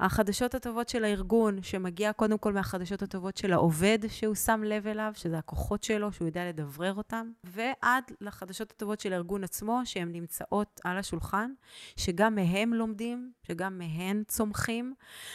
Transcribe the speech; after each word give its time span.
החדשות 0.00 0.54
הטובות 0.54 0.88
של 0.88 1.04
הארגון, 1.04 1.62
שמגיע 1.62 2.12
קודם 2.12 2.38
כל 2.38 2.52
מהחדשות 2.52 3.02
הטובות 3.02 3.36
של 3.36 3.52
העובד 3.52 3.98
שהוא 4.08 4.34
שם 4.34 4.62
לב 4.64 4.86
אליו, 4.86 5.12
שזה 5.14 5.38
הכוחות 5.38 5.84
שלו, 5.84 6.12
שהוא 6.12 6.28
יודע 6.28 6.48
לדברר 6.48 6.94
אותם, 6.94 7.30
ועד 7.44 8.04
לחדשות 8.20 8.70
הטובות 8.70 9.00
של 9.00 9.12
הארגון 9.12 9.44
עצמו, 9.44 9.80
שהן 9.84 10.12
נמצאות 10.12 10.80
על 10.84 10.98
השולחן, 10.98 11.50
שגם 11.96 12.34
מהם 12.34 12.74
לומדים, 12.74 13.32
שגם 13.42 13.78
מהן 13.78 14.22
צומחים. 14.28 14.94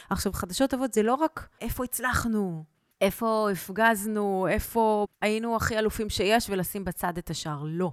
עכשיו, 0.09 0.33
חדשות 0.33 0.69
טובות 0.69 0.93
זה 0.93 1.03
לא 1.03 1.13
רק 1.13 1.49
איפה 1.61 1.83
הצלחנו, 1.83 2.63
איפה 3.01 3.49
הפגזנו, 3.51 4.47
איפה 4.49 5.05
היינו 5.21 5.55
הכי 5.55 5.77
אלופים 5.79 6.09
שיש, 6.09 6.49
ולשים 6.49 6.83
בצד 6.85 7.17
את 7.17 7.29
השאר. 7.29 7.63
לא. 7.65 7.91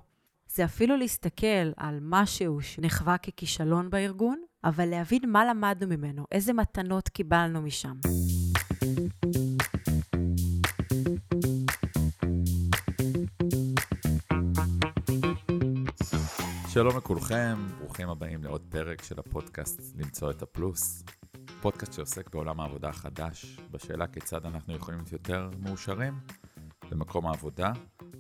זה 0.48 0.64
אפילו 0.64 0.96
להסתכל 0.96 1.73
על 1.77 1.98
משהו 2.00 2.61
שנחווה 2.61 3.19
ככישלון 3.19 3.91
בארגון, 3.91 4.43
אבל 4.64 4.84
להבין 4.88 5.30
מה 5.30 5.45
למדנו 5.45 5.88
ממנו, 5.96 6.25
איזה 6.32 6.52
מתנות 6.52 7.08
קיבלנו 7.08 7.62
משם. 7.62 7.95
שלום 16.68 16.96
לכולכם, 16.96 17.67
ברוכים 17.79 18.08
הבאים 18.08 18.44
לעוד 18.44 18.62
פרק 18.68 19.03
של 19.03 19.18
הפודקאסט 19.18 19.81
למצוא 19.96 20.31
את 20.31 20.43
הפלוס. 20.43 21.04
פודקאסט 21.61 21.93
שעוסק 21.93 22.31
בעולם 22.31 22.61
העבודה 22.61 22.89
החדש, 22.89 23.61
בשאלה 23.70 24.06
כיצד 24.06 24.46
אנחנו 24.46 24.75
יכולים 24.75 25.00
להיות 25.00 25.12
יותר 25.12 25.50
מאושרים 25.59 26.14
במקום 26.90 27.26
העבודה, 27.26 27.72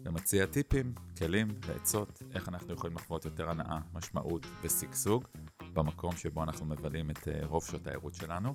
ומציע 0.04 0.46
טיפים, 0.46 0.92
כלים 1.18 1.48
ועצות 1.66 2.22
איך 2.34 2.48
אנחנו 2.48 2.74
יכולים 2.74 2.96
לחוות 2.96 3.24
יותר 3.24 3.50
הנאה, 3.50 3.78
משמעות 3.92 4.46
ושגשוג 4.62 5.24
במקום 5.72 6.16
שבו 6.16 6.42
אנחנו 6.42 6.66
מבלים 6.66 7.10
את 7.10 7.28
אה, 7.28 7.46
רוב 7.46 7.64
שעות 7.64 7.86
הערות 7.86 8.14
שלנו. 8.14 8.54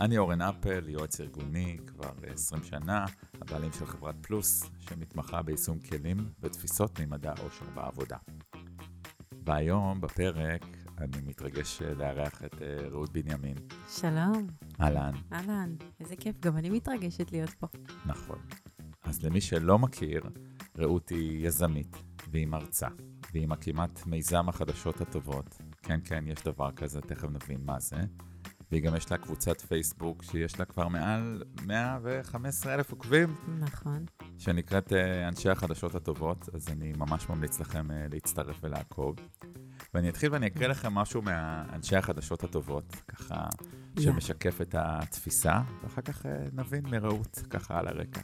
אני 0.00 0.18
אורן 0.18 0.40
אפל, 0.40 0.88
יועץ 0.88 1.20
ארגוני 1.20 1.78
כבר 1.86 2.10
20 2.26 2.62
שנה, 2.62 3.04
הבעלים 3.34 3.72
של 3.72 3.86
חברת 3.86 4.14
פלוס, 4.20 4.70
שמתמחה 4.78 5.42
ביישום 5.42 5.78
כלים 5.78 6.16
ותפיסות 6.40 7.00
ממדע 7.00 7.32
העושר 7.36 7.64
בעבודה. 7.74 8.16
והיום 9.44 10.00
בפרק 10.00 10.64
אני 11.00 11.16
מתרגש 11.26 11.82
אה, 11.82 11.94
לארח 11.94 12.44
את 12.44 12.62
אה, 12.62 12.88
רעות 12.88 13.12
בנימין. 13.12 13.54
שלום. 13.88 14.46
אהלן. 14.80 15.12
אהלן, 15.32 15.74
איזה 16.00 16.16
כיף, 16.16 16.40
גם 16.40 16.56
אני 16.56 16.70
מתרגשת 16.70 17.32
להיות 17.32 17.50
פה. 17.50 17.66
נכון. 18.06 18.38
אז 19.02 19.24
למי 19.24 19.40
שלא 19.40 19.78
מכיר, 19.78 20.22
רעות 20.78 21.08
היא 21.08 21.46
יזמית, 21.46 21.96
והיא 22.30 22.46
מרצה, 22.46 22.88
והיא 23.32 23.48
מקימת 23.48 24.06
מיזם 24.06 24.48
החדשות 24.48 25.00
הטובות. 25.00 25.58
כן, 25.88 26.00
כן, 26.04 26.24
יש 26.26 26.42
דבר 26.44 26.72
כזה, 26.72 27.00
תכף 27.00 27.28
נבין 27.30 27.60
מה 27.64 27.80
זה. 27.80 27.96
והיא 28.70 28.82
גם 28.82 28.96
יש 28.96 29.10
לה 29.10 29.18
קבוצת 29.18 29.60
פייסבוק 29.60 30.22
שיש 30.22 30.58
לה 30.58 30.64
כבר 30.64 30.88
מעל 30.88 31.42
115 31.66 32.74
אלף 32.74 32.90
עוקבים. 32.90 33.34
נכון. 33.60 34.06
שנקראת 34.38 34.92
uh, 34.92 34.94
אנשי 35.28 35.50
החדשות 35.50 35.94
הטובות, 35.94 36.48
אז 36.54 36.68
אני 36.68 36.92
ממש 36.92 37.28
ממליץ 37.28 37.60
לכם 37.60 37.90
uh, 37.90 37.92
להצטרף 38.12 38.56
ולעקוב. 38.62 39.16
ואני 39.94 40.08
אתחיל 40.08 40.32
ואני 40.32 40.46
אקריא 40.46 40.68
לכם 40.68 40.94
משהו 40.94 41.22
מאנשי 41.22 41.96
החדשות 41.96 42.44
הטובות, 42.44 42.96
ככה. 43.08 43.46
שמשקף 44.00 44.60
את 44.60 44.74
התפיסה, 44.78 45.60
ואחר 45.82 46.02
כך 46.02 46.26
uh, 46.26 46.28
נבין 46.52 46.86
מרעות, 46.86 47.42
ככה 47.50 47.78
על 47.78 47.88
הרקע. 47.88 48.20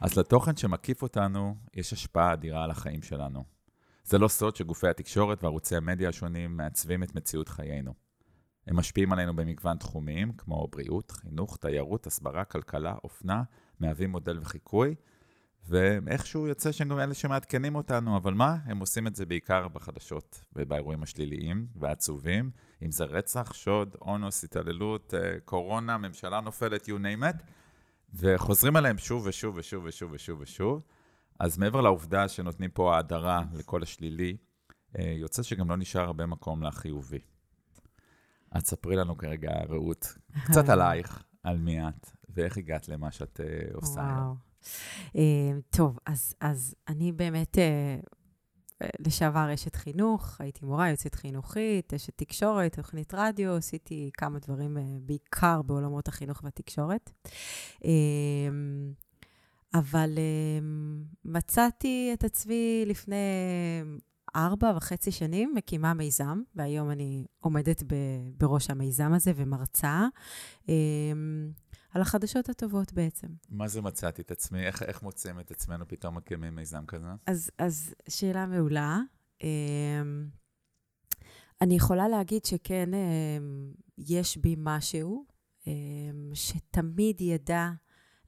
אז 0.00 0.18
לתוכן 0.18 0.56
שמקיף 0.56 1.02
אותנו, 1.02 1.56
יש 1.74 1.92
השפעה 1.92 2.32
אדירה 2.32 2.64
על 2.64 2.70
החיים 2.70 3.02
שלנו. 3.02 3.57
זה 4.08 4.18
לא 4.18 4.28
סוד 4.28 4.56
שגופי 4.56 4.88
התקשורת 4.88 5.44
וערוצי 5.44 5.76
המדיה 5.76 6.08
השונים 6.08 6.56
מעצבים 6.56 7.02
את 7.02 7.14
מציאות 7.14 7.48
חיינו. 7.48 7.94
הם 8.66 8.76
משפיעים 8.76 9.12
עלינו 9.12 9.36
במגוון 9.36 9.76
תחומים, 9.76 10.32
כמו 10.32 10.68
בריאות, 10.72 11.10
חינוך, 11.10 11.56
תיירות, 11.56 12.06
הסברה, 12.06 12.44
כלכלה, 12.44 12.94
אופנה, 13.04 13.42
מהווים 13.80 14.10
מודל 14.10 14.38
וחיקוי, 14.40 14.94
ואיכשהו 15.68 16.46
יוצא 16.46 16.72
שהם 16.72 16.88
גם 16.88 16.98
אלה 16.98 17.14
שמעדכנים 17.14 17.74
אותנו, 17.74 18.16
אבל 18.16 18.34
מה? 18.34 18.56
הם 18.64 18.78
עושים 18.78 19.06
את 19.06 19.16
זה 19.16 19.26
בעיקר 19.26 19.68
בחדשות 19.68 20.40
ובאירועים 20.56 21.02
השליליים 21.02 21.66
והעצובים, 21.76 22.50
אם 22.82 22.90
זה 22.90 23.04
רצח, 23.04 23.54
שוד, 23.54 23.96
אונוס, 24.00 24.44
התעללות, 24.44 25.14
אה, 25.14 25.40
קורונה, 25.44 25.98
ממשלה 25.98 26.40
נופלת, 26.40 26.86
you 26.86 26.92
name 26.92 27.22
it, 27.22 27.42
וחוזרים 28.14 28.76
עליהם 28.76 28.98
שוב 28.98 29.26
ושוב 29.26 29.56
ושוב 29.56 29.84
ושוב 29.84 30.12
ושוב 30.12 30.40
ושוב. 30.40 30.82
אז 31.38 31.58
מעבר 31.58 31.80
לעובדה 31.80 32.28
שנותנים 32.28 32.70
פה 32.70 32.96
האדרה 32.96 33.42
לכל 33.52 33.82
השלילי, 33.82 34.36
אה, 34.98 35.14
יוצא 35.16 35.42
שגם 35.42 35.70
לא 35.70 35.76
נשאר 35.76 36.00
הרבה 36.02 36.26
מקום 36.26 36.62
לחיובי. 36.62 37.18
אז 38.50 38.62
ספרי 38.62 38.96
לנו 38.96 39.16
כרגע, 39.16 39.50
רעות, 39.68 40.18
קצת 40.44 40.68
עלייך, 40.68 41.22
על 41.42 41.58
מי 41.58 41.88
את, 41.88 42.10
ואיך 42.28 42.56
הגעת 42.56 42.88
למה 42.88 43.10
שאת 43.10 43.40
uh, 43.40 43.76
עושה 43.76 44.00
וואו. 44.00 44.06
היום. 44.06 44.36
Uh, 45.08 45.76
טוב, 45.76 45.98
אז, 46.06 46.34
אז 46.40 46.74
אני 46.88 47.12
באמת 47.12 47.58
uh, 47.58 48.84
לשעבר 48.98 49.54
אשת 49.54 49.76
חינוך, 49.76 50.40
הייתי 50.40 50.66
מורה, 50.66 50.90
יוצאת 50.90 51.14
חינוכית, 51.14 51.94
אשת 51.94 52.12
תקשורת, 52.16 52.76
תוכנית 52.76 53.14
רדיו, 53.14 53.56
עשיתי 53.56 54.10
כמה 54.14 54.38
דברים 54.38 54.76
uh, 54.76 54.80
בעיקר 55.00 55.62
בעולמות 55.62 56.08
החינוך 56.08 56.40
והתקשורת. 56.44 57.10
Uh, 57.76 57.86
אבל 59.74 60.14
uh, 60.14 60.64
מצאתי 61.24 62.10
את 62.14 62.24
עצמי 62.24 62.84
לפני 62.86 63.16
ארבע 64.36 64.72
וחצי 64.76 65.10
שנים 65.10 65.52
מקימה 65.54 65.94
מיזם, 65.94 66.42
והיום 66.54 66.90
אני 66.90 67.26
עומדת 67.40 67.82
בראש 68.38 68.70
המיזם 68.70 69.12
הזה 69.12 69.32
ומרצה 69.36 70.06
um, 70.62 70.68
על 71.90 72.02
החדשות 72.02 72.48
הטובות 72.48 72.92
בעצם. 72.92 73.28
מה 73.48 73.68
זה 73.68 73.82
מצאתי 73.82 74.22
את 74.22 74.30
עצמי? 74.30 74.66
איך, 74.66 74.82
איך 74.82 75.02
מוצאים 75.02 75.40
את 75.40 75.50
עצמנו 75.50 75.88
פתאום 75.88 76.16
מקימים 76.16 76.54
מיזם 76.54 76.84
כזה? 76.86 77.06
אז, 77.26 77.50
אז 77.58 77.94
שאלה 78.08 78.46
מעולה. 78.46 79.00
Um, 79.42 79.44
אני 81.60 81.74
יכולה 81.74 82.08
להגיד 82.08 82.44
שכן, 82.44 82.90
יש 83.98 84.36
בי 84.36 84.54
משהו 84.58 85.26
שתמיד 86.34 87.20
ידע 87.20 87.70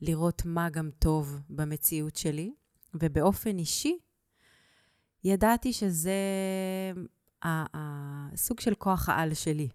לראות 0.02 0.42
מה 0.44 0.70
גם 0.70 0.90
טוב 0.98 1.40
במציאות 1.50 2.16
שלי, 2.16 2.52
ובאופן 2.94 3.58
אישי, 3.58 3.98
ידעתי 5.24 5.72
שזה 5.72 6.12
הסוג 7.42 8.60
של 8.60 8.74
כוח 8.74 9.08
העל 9.08 9.34
שלי. 9.34 9.68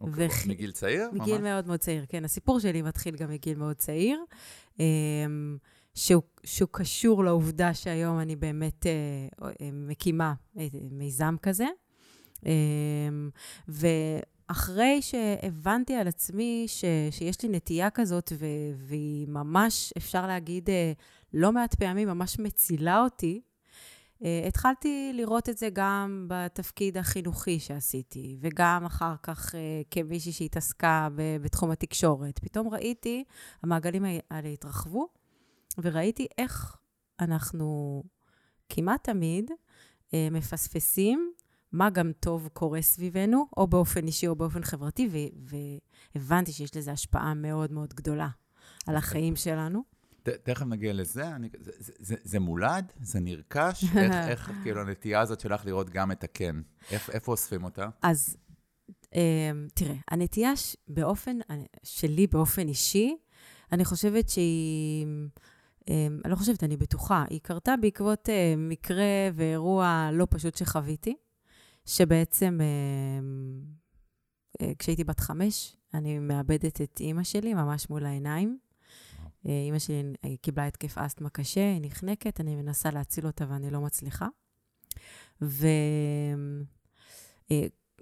אוקיי, 0.00 0.26
וח... 0.26 0.46
מגיל 0.46 0.72
צעיר? 0.72 1.10
מגיל 1.12 1.34
ממש? 1.34 1.44
מאוד 1.44 1.66
מאוד 1.66 1.80
צעיר, 1.80 2.04
כן. 2.08 2.24
הסיפור 2.24 2.60
שלי 2.60 2.82
מתחיל 2.82 3.16
גם 3.16 3.30
מגיל 3.30 3.58
מאוד 3.58 3.76
צעיר, 3.76 4.24
אמ, 4.78 5.56
שהוא, 5.94 6.22
שהוא 6.44 6.68
קשור 6.72 7.24
לעובדה 7.24 7.74
שהיום 7.74 8.18
אני 8.18 8.36
באמת 8.36 8.86
אה, 8.86 8.92
אה, 9.42 9.70
מקימה 9.72 10.34
אה, 10.58 10.66
מיזם 10.90 11.36
כזה. 11.42 11.66
אמ, 12.46 13.30
ואחרי 14.50 15.02
שהבנתי 15.02 15.94
על 15.94 16.08
עצמי 16.08 16.64
ש, 16.66 16.84
שיש 17.10 17.42
לי 17.42 17.48
נטייה 17.48 17.90
כזאת, 17.90 18.32
ו, 18.38 18.46
והיא 18.76 19.28
ממש, 19.28 19.92
אפשר 19.96 20.26
להגיד, 20.26 20.68
לא 21.34 21.52
מעט 21.52 21.74
פעמים 21.74 22.08
ממש 22.08 22.38
מצילה 22.38 23.00
אותי, 23.00 23.40
Uh, 24.20 24.48
התחלתי 24.48 25.12
לראות 25.14 25.48
את 25.48 25.58
זה 25.58 25.68
גם 25.72 26.26
בתפקיד 26.28 26.98
החינוכי 26.98 27.60
שעשיתי, 27.60 28.36
וגם 28.40 28.84
אחר 28.84 29.14
כך 29.22 29.54
uh, 29.54 29.58
כמישהי 29.90 30.32
שהתעסקה 30.32 31.08
בתחום 31.42 31.70
התקשורת. 31.70 32.38
פתאום 32.38 32.68
ראיתי, 32.68 33.24
המעגלים 33.62 34.04
האלה 34.30 34.48
התרחבו, 34.48 35.08
וראיתי 35.78 36.26
איך 36.38 36.76
אנחנו 37.20 38.02
כמעט 38.68 39.04
תמיד 39.04 39.50
מפספסים 40.12 41.32
מה 41.72 41.90
גם 41.90 42.12
טוב 42.20 42.48
קורה 42.52 42.82
סביבנו, 42.82 43.46
או 43.56 43.66
באופן 43.66 44.06
אישי 44.06 44.28
או 44.28 44.36
באופן 44.36 44.62
חברתי, 44.62 45.08
והבנתי 46.14 46.52
שיש 46.52 46.76
לזה 46.76 46.92
השפעה 46.92 47.34
מאוד 47.34 47.72
מאוד 47.72 47.94
גדולה 47.94 48.28
על 48.86 48.96
החיים 48.96 49.36
שלנו. 49.36 49.82
תכף 50.22 50.66
נגיע 50.66 50.92
לזה, 50.92 51.28
אני, 51.28 51.48
זה, 51.58 51.72
זה, 51.78 51.92
זה, 51.98 52.16
זה 52.22 52.40
מולד? 52.40 52.92
זה 53.00 53.20
נרכש? 53.20 53.84
איך, 53.96 54.12
איך, 54.12 54.50
כאילו, 54.62 54.80
הנטייה 54.80 55.20
הזאת 55.20 55.40
שלך 55.40 55.66
לראות 55.66 55.90
גם 55.90 56.12
את 56.12 56.24
הכן, 56.24 56.56
איפ, 56.90 57.10
איפה 57.10 57.32
אוספים 57.32 57.64
אותה? 57.64 57.88
אז 58.02 58.36
אה, 59.14 59.50
תראה, 59.74 59.94
הנטייה 60.10 60.56
ש, 60.56 60.76
באופן, 60.88 61.38
שלי 61.82 62.26
באופן 62.26 62.68
אישי, 62.68 63.16
אני 63.72 63.84
חושבת 63.84 64.28
שהיא, 64.28 65.06
אה, 65.88 66.06
אני 66.24 66.30
לא 66.30 66.36
חושבת, 66.36 66.64
אני 66.64 66.76
בטוחה, 66.76 67.24
היא 67.30 67.40
קרתה 67.42 67.74
בעקבות 67.80 68.28
אה, 68.28 68.54
מקרה 68.56 69.04
ואירוע 69.34 70.10
לא 70.12 70.26
פשוט 70.30 70.56
שחוויתי, 70.56 71.16
שבעצם 71.86 72.58
אה, 72.60 72.66
אה, 74.60 74.72
כשהייתי 74.78 75.04
בת 75.04 75.20
חמש, 75.20 75.76
אני 75.94 76.18
מאבדת 76.18 76.80
את 76.80 77.00
אימא 77.00 77.22
שלי 77.22 77.54
ממש 77.54 77.90
מול 77.90 78.06
העיניים. 78.06 78.58
אה, 79.46 79.62
אימא 79.66 79.78
שלי 79.78 80.36
קיבלה 80.42 80.66
התקף 80.66 80.98
אסתמה 80.98 81.30
קשה, 81.30 81.72
היא 81.72 81.80
נחנקת, 81.82 82.40
אני 82.40 82.56
מנסה 82.56 82.90
להציל 82.90 83.26
אותה 83.26 83.44
ואני 83.48 83.70
לא 83.70 83.80
מצליחה. 83.80 84.26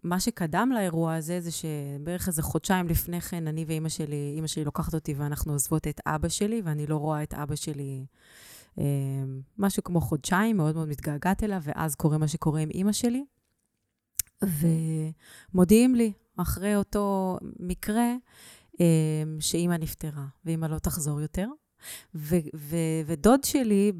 מה 0.05 0.21
שקדם 0.21 0.71
לאירוע 0.75 1.15
הזה, 1.15 1.41
זה 1.41 1.51
שבערך 1.51 2.29
איזה 2.29 2.43
חודשיים 2.43 2.89
לפני 2.89 3.21
כן, 3.21 3.47
אני 3.47 3.65
ואימא 3.69 3.89
שלי, 3.89 4.33
אימא 4.37 4.47
שלי 4.47 4.65
לוקחת 4.65 4.95
אותי 4.95 5.15
ואנחנו 5.15 5.53
עוזבות 5.53 5.87
את 5.89 6.01
אבא 6.07 6.29
שלי, 6.29 6.63
ואני 6.65 6.87
לא 6.87 6.97
רואה 6.97 7.23
את 7.23 7.35
אבא 7.35 7.55
שלי 7.55 8.07
משהו 9.59 9.85
כמו 9.85 10.01
חודשיים, 10.01 10.57
מאוד 10.57 10.75
מאוד 10.75 10.89
מתגעגעת 10.89 11.45
אליו, 11.45 11.63
ואז 11.65 11.95
קורה 11.95 12.19
מה 12.19 12.29
שקורה 12.29 12.61
עם 12.61 12.71
אימא 12.71 12.93
שלי. 12.93 13.25
ומודיעים 14.44 15.94
לי, 15.94 16.12
אחרי 16.37 16.76
אותו 16.76 17.38
מקרה, 17.58 18.14
אה, 18.81 18.87
שאימא 19.40 19.75
נפטרה, 19.75 20.26
ואימא 20.44 20.67
לא 20.67 20.79
תחזור 20.79 21.20
יותר. 21.20 21.49
ו- 22.14 22.37
ו- 22.55 23.02
ודוד 23.06 23.44
שלי, 23.44 23.93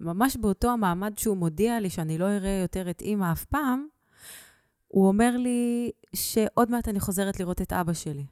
ממש 0.00 0.36
באותו 0.36 0.70
המעמד 0.70 1.18
שהוא 1.18 1.36
מודיע 1.36 1.80
לי 1.80 1.90
שאני 1.90 2.18
לא 2.18 2.24
אראה 2.24 2.58
יותר 2.62 2.90
את 2.90 3.00
אימא 3.00 3.32
אף 3.32 3.44
פעם, 3.44 3.86
הוא 4.88 5.08
אומר 5.08 5.36
לי 5.36 5.90
שעוד 6.16 6.70
מעט 6.70 6.88
אני 6.88 7.00
חוזרת 7.00 7.40
לראות 7.40 7.62
את 7.62 7.72
אבא 7.72 7.92
שלי. 7.92 8.26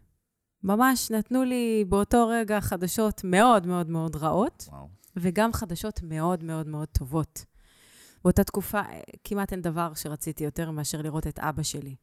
ממש 0.63 1.11
נתנו 1.11 1.45
לי 1.45 1.85
באותו 1.89 2.29
רגע 2.29 2.61
חדשות 2.61 3.21
מאוד 3.25 3.67
מאוד 3.67 3.91
מאוד 3.91 4.17
רעות, 4.17 4.69
וואו. 4.71 4.89
וגם 5.17 5.53
חדשות 5.53 6.01
מאוד 6.03 6.45
מאוד 6.45 6.67
מאוד 6.69 6.89
טובות. 6.89 7.45
באותה 8.25 8.45
תקופה 8.45 8.81
כמעט 9.25 9.53
אין 9.53 9.63
דבר 9.63 9.95
שרציתי 9.95 10.45
יותר 10.45 10.71
מאשר 10.71 11.03
לראות 11.03 11.27
את 11.27 11.39
אבא 11.39 11.63
שלי. 11.63 11.97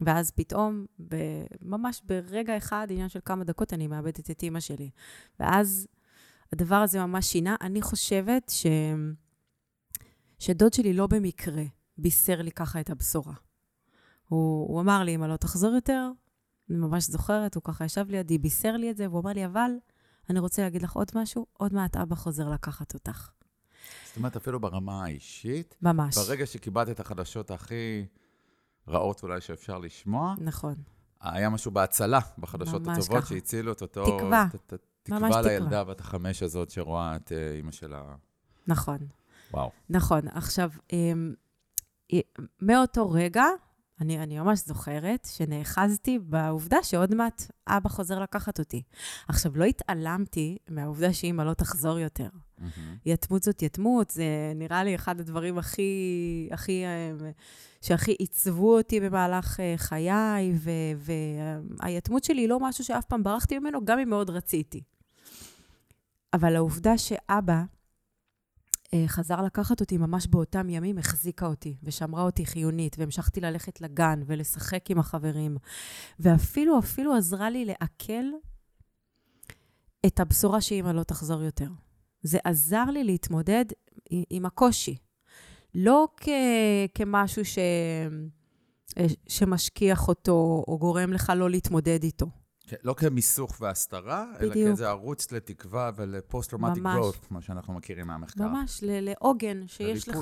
ואז 0.00 0.30
פתאום, 0.30 0.86
ממש 1.62 2.02
ברגע 2.04 2.56
אחד, 2.56 2.86
עניין 2.90 3.08
של 3.08 3.20
כמה 3.24 3.44
דקות, 3.44 3.72
אני 3.72 3.86
מאבדת 3.86 4.30
את 4.30 4.42
אימא 4.42 4.60
שלי. 4.60 4.90
ואז 5.40 5.86
הדבר 6.52 6.76
הזה 6.76 7.06
ממש 7.06 7.26
שינה. 7.26 7.56
אני 7.60 7.82
חושבת 7.82 8.48
ש... 8.48 8.66
שדוד 10.38 10.72
שלי 10.72 10.92
לא 10.92 11.06
במקרה 11.06 11.62
בישר 11.98 12.42
לי 12.42 12.52
ככה 12.52 12.80
את 12.80 12.90
הבשורה. 12.90 13.34
הוא, 14.28 14.68
הוא 14.68 14.80
אמר 14.80 15.04
לי, 15.04 15.14
אמא, 15.14 15.26
לא 15.26 15.36
תחזור 15.36 15.74
יותר, 15.74 16.10
אני 16.70 16.78
ממש 16.78 17.04
זוכרת, 17.04 17.54
הוא 17.54 17.62
ככה 17.62 17.84
ישב 17.84 18.06
לידי, 18.08 18.38
בישר 18.38 18.76
לי 18.76 18.90
את 18.90 18.96
זה, 18.96 19.08
והוא 19.08 19.20
אמר 19.20 19.32
לי, 19.32 19.46
אבל 19.46 19.70
אני 20.30 20.38
רוצה 20.38 20.62
להגיד 20.62 20.82
לך 20.82 20.92
עוד 20.92 21.10
משהו, 21.14 21.46
עוד 21.52 21.74
מעט 21.74 21.96
אבא 21.96 22.14
חוזר 22.14 22.48
לקחת 22.48 22.94
אותך. 22.94 23.30
זאת 24.06 24.16
אומרת, 24.16 24.36
אפילו 24.36 24.60
ברמה 24.60 25.04
האישית, 25.04 25.76
ממש. 25.82 26.18
ברגע 26.18 26.46
שקיבלת 26.46 26.88
את 26.90 27.00
החדשות 27.00 27.50
הכי 27.50 28.06
רעות 28.88 29.22
אולי 29.22 29.40
שאפשר 29.40 29.78
לשמוע, 29.78 30.34
נכון. 30.38 30.74
היה 31.20 31.50
משהו 31.50 31.70
בהצלה, 31.70 32.20
בחדשות 32.38 32.82
הטובות, 32.86 33.18
ככה. 33.18 33.26
שהצילו 33.26 33.72
את 33.72 33.82
אותו... 33.82 34.18
תקווה. 34.18 34.46
ת, 34.52 34.74
ת, 34.74 34.74
תקווה 35.02 35.42
לילדה 35.42 35.84
בת 35.84 36.00
החמש 36.00 36.42
הזאת 36.42 36.70
שרואה 36.70 37.16
את 37.16 37.28
uh, 37.32 37.56
אימא 37.56 37.72
שלה. 37.72 38.14
נכון. 38.66 38.98
וואו. 39.52 39.70
נכון. 39.90 40.28
עכשיו, 40.28 40.70
um, 40.88 42.14
מאותו 42.60 43.10
רגע, 43.10 43.44
אני, 44.00 44.18
אני 44.22 44.38
ממש 44.38 44.66
זוכרת 44.66 45.28
שנאחזתי 45.30 46.18
בעובדה 46.18 46.82
שעוד 46.82 47.14
מעט 47.14 47.42
אבא 47.68 47.88
חוזר 47.88 48.18
לקחת 48.18 48.58
אותי. 48.58 48.82
עכשיו, 49.28 49.52
לא 49.56 49.64
התעלמתי 49.64 50.58
מהעובדה 50.68 51.12
שאימא 51.12 51.42
לא 51.42 51.54
תחזור 51.54 51.98
יותר. 51.98 52.28
Mm-hmm. 52.28 52.64
יתמות 53.06 53.42
זאת 53.42 53.62
יתמות, 53.62 54.10
זה 54.10 54.24
נראה 54.54 54.84
לי 54.84 54.94
אחד 54.94 55.20
הדברים 55.20 55.58
הכי, 55.58 56.48
הכי, 56.52 56.84
אה, 56.84 57.30
שהכי 57.82 58.12
עיצבו 58.12 58.76
אותי 58.76 59.00
במהלך 59.00 59.60
אה, 59.60 59.74
חיי, 59.76 60.52
והיתמות 61.80 62.24
שלי 62.24 62.40
היא 62.40 62.48
לא 62.48 62.60
משהו 62.60 62.84
שאף 62.84 63.04
פעם 63.04 63.22
ברחתי 63.22 63.58
ממנו, 63.58 63.84
גם 63.84 63.98
אם 63.98 64.10
מאוד 64.10 64.30
רציתי. 64.30 64.82
אבל 66.34 66.56
העובדה 66.56 66.98
שאבא 66.98 67.62
חזר 69.06 69.42
לקחת 69.42 69.80
אותי 69.80 69.96
ממש 69.98 70.26
באותם 70.26 70.68
ימים, 70.70 70.98
החזיקה 70.98 71.46
אותי 71.46 71.76
ושמרה 71.82 72.22
אותי 72.22 72.46
חיונית, 72.46 72.96
והמשכתי 72.98 73.40
ללכת 73.40 73.80
לגן 73.80 74.22
ולשחק 74.26 74.90
עם 74.90 74.98
החברים, 74.98 75.56
ואפילו, 76.20 76.78
אפילו 76.78 77.14
עזרה 77.14 77.50
לי 77.50 77.64
לעכל 77.64 78.24
את 80.06 80.20
הבשורה 80.20 80.60
שאימא 80.60 80.88
לא 80.90 81.02
תחזור 81.02 81.42
יותר. 81.42 81.68
זה 82.22 82.38
עזר 82.44 82.84
לי 82.84 83.04
להתמודד 83.04 83.64
עם 84.30 84.46
הקושי. 84.46 84.96
לא 85.74 86.08
כ- 86.16 86.28
כמשהו 86.94 87.44
ש- 87.44 87.58
אה, 88.98 89.06
שמשכיח 89.28 90.08
אותו 90.08 90.64
או 90.68 90.78
גורם 90.78 91.12
לך 91.12 91.32
לא 91.36 91.50
להתמודד 91.50 92.02
איתו. 92.02 92.26
כן, 92.66 92.76
לא 92.82 92.94
כמיסוך 92.94 93.56
והסתרה, 93.60 94.26
בדיוק. 94.36 94.56
אלא 94.56 94.66
כאיזה 94.66 94.88
ערוץ 94.88 95.32
לתקווה 95.32 95.90
ול 95.96 96.07
post-traumatic 96.07 96.82
growth, 96.82 97.26
כמו 97.28 97.42
שאנחנו 97.42 97.74
מכירים 97.74 98.06
מהמחקר. 98.06 98.48
ממש, 98.48 98.80
לעוגן 98.86 99.66
שיש 99.66 100.08
לך. 100.08 100.16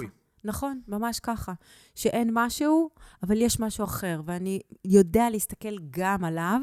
נכון, 0.45 0.81
ממש 0.89 1.21
ככה. 1.21 1.53
שאין 1.95 2.31
משהו, 2.33 2.91
אבל 3.23 3.41
יש 3.41 3.61
משהו 3.61 3.85
אחר, 3.85 4.21
ואני 4.25 4.61
יודע 4.85 5.31
להסתכל 5.31 5.79
גם 5.91 6.25
עליו, 6.25 6.61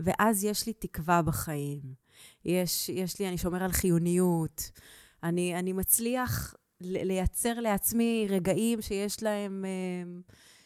ואז 0.00 0.44
יש 0.44 0.66
לי 0.66 0.72
תקווה 0.72 1.22
בחיים. 1.22 1.80
יש, 2.44 2.88
יש 2.88 3.18
לי, 3.18 3.28
אני 3.28 3.38
שומר 3.38 3.62
על 3.62 3.72
חיוניות. 3.72 4.70
אני, 5.22 5.58
אני 5.58 5.72
מצליח 5.72 6.54
לייצר 6.80 7.60
לעצמי 7.60 8.26
רגעים 8.30 8.82
שיש 8.82 9.22
להם... 9.22 9.64
אה, 9.64 10.20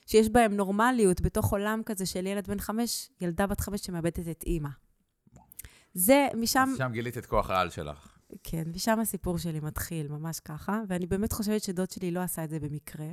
שיש 0.07 0.29
בהם 0.29 0.53
נורמליות 0.55 1.21
בתוך 1.21 1.53
עולם 1.53 1.83
כזה 1.87 2.07
של 2.07 2.27
ילד 2.27 2.49
בן 2.49 2.59
חמש, 2.59 3.11
ילדה 3.21 3.47
בת 3.47 3.61
חמש 3.61 3.81
שמאבדת 3.81 4.29
את 4.29 4.45
אימא. 4.47 4.69
זה, 5.95 6.29
משם... 6.37 6.69
אז 6.73 6.79
שם 6.79 6.91
גילית 6.93 7.19
את 7.19 7.27
כוח 7.27 7.51
העל 7.51 7.71
שלך. 7.71 8.19
כן, 8.43 8.65
ושם 8.73 9.01
הסיפור 9.01 9.39
שלי 9.39 9.61
מתחיל, 9.61 10.09
ממש 10.09 10.41
ככה, 10.41 10.81
ואני 10.89 11.07
באמת 11.07 11.33
חושבת 11.33 11.63
שדוד 11.63 11.91
שלי 11.91 12.11
לא 12.11 12.21
עשה 12.21 12.45
את 12.45 12.51
זה 12.51 12.61
במקרה. 12.61 13.07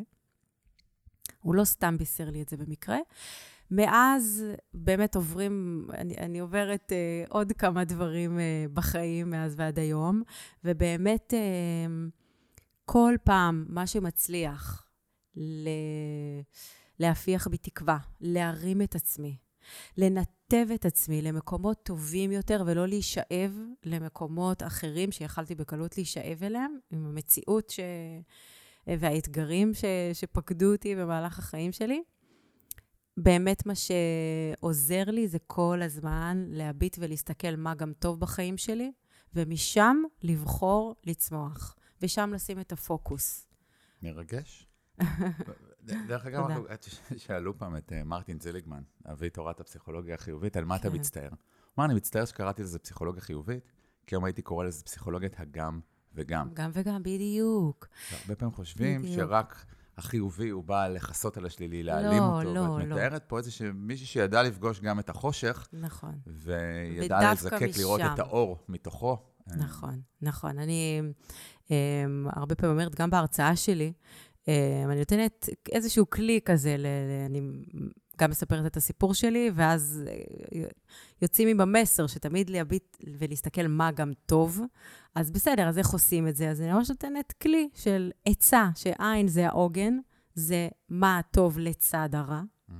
הוא 1.39 1.55
לא 1.55 1.63
סתם 1.63 1.97
בישר 1.97 2.29
לי 2.29 2.41
את 2.41 2.49
זה 2.49 2.57
במקרה. 2.57 2.97
מאז 3.71 4.45
באמת 4.73 5.15
עוברים, 5.15 5.87
אני, 5.93 6.17
אני 6.17 6.39
עוברת 6.39 6.91
אה, 6.91 7.23
עוד 7.29 7.51
כמה 7.51 7.83
דברים 7.83 8.39
אה, 8.39 8.65
בחיים 8.73 9.29
מאז 9.29 9.55
ועד 9.57 9.79
היום, 9.79 10.23
ובאמת 10.63 11.33
אה, 11.33 11.93
כל 12.85 13.13
פעם 13.23 13.65
מה 13.69 13.87
שמצליח 13.87 14.87
ל... 15.35 15.69
להפיח 17.01 17.47
בי 17.47 17.57
תקווה, 17.57 17.97
להרים 18.21 18.81
את 18.81 18.95
עצמי, 18.95 19.37
לנתב 19.97 20.67
את 20.75 20.85
עצמי 20.85 21.21
למקומות 21.21 21.83
טובים 21.83 22.31
יותר 22.31 22.63
ולא 22.65 22.87
להישאב 22.87 23.57
למקומות 23.83 24.63
אחרים 24.63 25.11
שיכלתי 25.11 25.55
בקלות 25.55 25.97
להישאב 25.97 26.43
אליהם, 26.43 26.77
עם 26.91 27.05
המציאות 27.05 27.69
ש... 27.69 27.79
והאתגרים 28.87 29.73
ש... 29.73 29.85
שפקדו 30.13 30.71
אותי 30.71 30.95
במהלך 30.95 31.39
החיים 31.39 31.71
שלי. 31.71 32.03
באמת 33.17 33.65
מה 33.65 33.73
שעוזר 33.75 35.03
לי 35.07 35.27
זה 35.27 35.37
כל 35.47 35.81
הזמן 35.81 36.45
להביט 36.47 36.97
ולהסתכל 36.99 37.55
מה 37.55 37.75
גם 37.75 37.93
טוב 37.99 38.19
בחיים 38.19 38.57
שלי, 38.57 38.91
ומשם 39.33 39.97
לבחור 40.23 40.95
לצמוח, 41.03 41.75
ושם 42.01 42.31
לשים 42.33 42.59
את 42.59 42.71
הפוקוס. 42.71 43.47
מרגש. 44.01 44.67
דרך 45.83 46.25
אגב, 46.25 46.47
שאלו 47.17 47.57
פעם 47.57 47.77
את 47.77 47.93
אה, 47.93 48.03
מרטין 48.03 48.39
זיליגמן, 48.39 48.81
אבי 49.11 49.29
תורת 49.29 49.59
הפסיכולוגיה 49.59 50.15
החיובית, 50.15 50.57
על 50.57 50.65
מה 50.65 50.75
אתה 50.75 50.89
כן. 50.89 50.95
מצטער? 50.95 51.29
הוא 51.29 51.37
אמר, 51.77 51.85
אני 51.85 51.93
מצטער 51.93 52.25
שקראתי 52.25 52.63
לזה 52.63 52.79
פסיכולוגיה 52.79 53.21
חיובית, 53.21 53.71
כי 54.07 54.15
היום 54.15 54.25
הייתי 54.25 54.41
קורא 54.41 54.65
לזה 54.65 54.83
פסיכולוגיית 54.83 55.39
הגם 55.39 55.79
וגם. 56.13 56.49
גם 56.53 56.71
וגם, 56.73 57.03
בדיוק. 57.03 57.87
הרבה 58.21 58.35
פעמים 58.35 58.55
חושבים 58.55 59.07
שרק 59.07 59.65
החיובי 59.97 60.49
הוא 60.49 60.63
בא 60.63 60.87
לכסות 60.87 61.37
על 61.37 61.45
השלילי, 61.45 61.83
להעלים 61.83 62.19
לא, 62.19 62.39
אותו. 62.39 62.53
לא, 62.53 62.59
ואת 62.59 62.85
לא. 62.85 62.95
מתארת 62.95 63.23
פה 63.27 63.37
איזה 63.37 63.51
מישהי 63.73 64.05
שידעה 64.05 64.43
לפגוש 64.43 64.79
גם 64.79 64.99
את 64.99 65.09
החושך. 65.09 65.67
נכון. 65.73 66.15
וידעה 66.27 67.33
לזקק 67.33 67.77
לראות 67.77 68.01
את 68.13 68.19
האור 68.19 68.57
מתוכו. 68.69 69.17
נכון, 69.47 70.01
נכון. 70.21 70.59
אני 70.59 71.01
um, 71.65 71.71
הרבה 72.25 72.55
פעמים 72.55 72.75
אומרת, 72.75 72.95
גם 72.95 73.09
בהרצאה 73.09 73.55
שלי, 73.55 73.93
אני 74.47 74.99
נותנת 74.99 75.49
איזשהו 75.71 76.09
כלי 76.09 76.39
כזה, 76.45 76.75
אני 77.25 77.41
גם 78.21 78.29
מספרת 78.29 78.65
את 78.65 78.77
הסיפור 78.77 79.13
שלי, 79.13 79.51
ואז 79.53 80.03
אה, 80.07 80.63
יוצאים 81.21 81.47
עם 81.47 81.61
המסר 81.61 82.07
שתמיד 82.07 82.49
להביט 82.49 82.97
ולהסתכל 83.19 83.67
מה 83.67 83.91
גם 83.91 84.11
טוב. 84.25 84.61
אז 85.15 85.31
בסדר, 85.31 85.67
אז 85.69 85.77
איך 85.77 85.89
עושים 85.89 86.27
את 86.27 86.35
זה? 86.35 86.49
אז 86.49 86.61
אני 86.61 86.71
ממש 86.71 86.89
נותנת 86.89 87.33
כלי 87.41 87.69
של 87.73 88.11
עצה, 88.25 88.69
שעין 88.75 89.27
זה 89.27 89.47
העוגן, 89.47 89.97
זה 90.35 90.69
מה 90.89 91.17
הטוב 91.17 91.59
לצד 91.59 92.09
הרע. 92.13 92.41
Mm-hmm. 92.41 92.73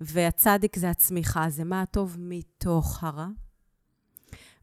והצדיק 0.00 0.76
זה 0.76 0.90
הצמיחה, 0.90 1.50
זה 1.50 1.64
מה 1.64 1.82
הטוב 1.82 2.16
מתוך 2.18 3.04
הרע. 3.04 3.28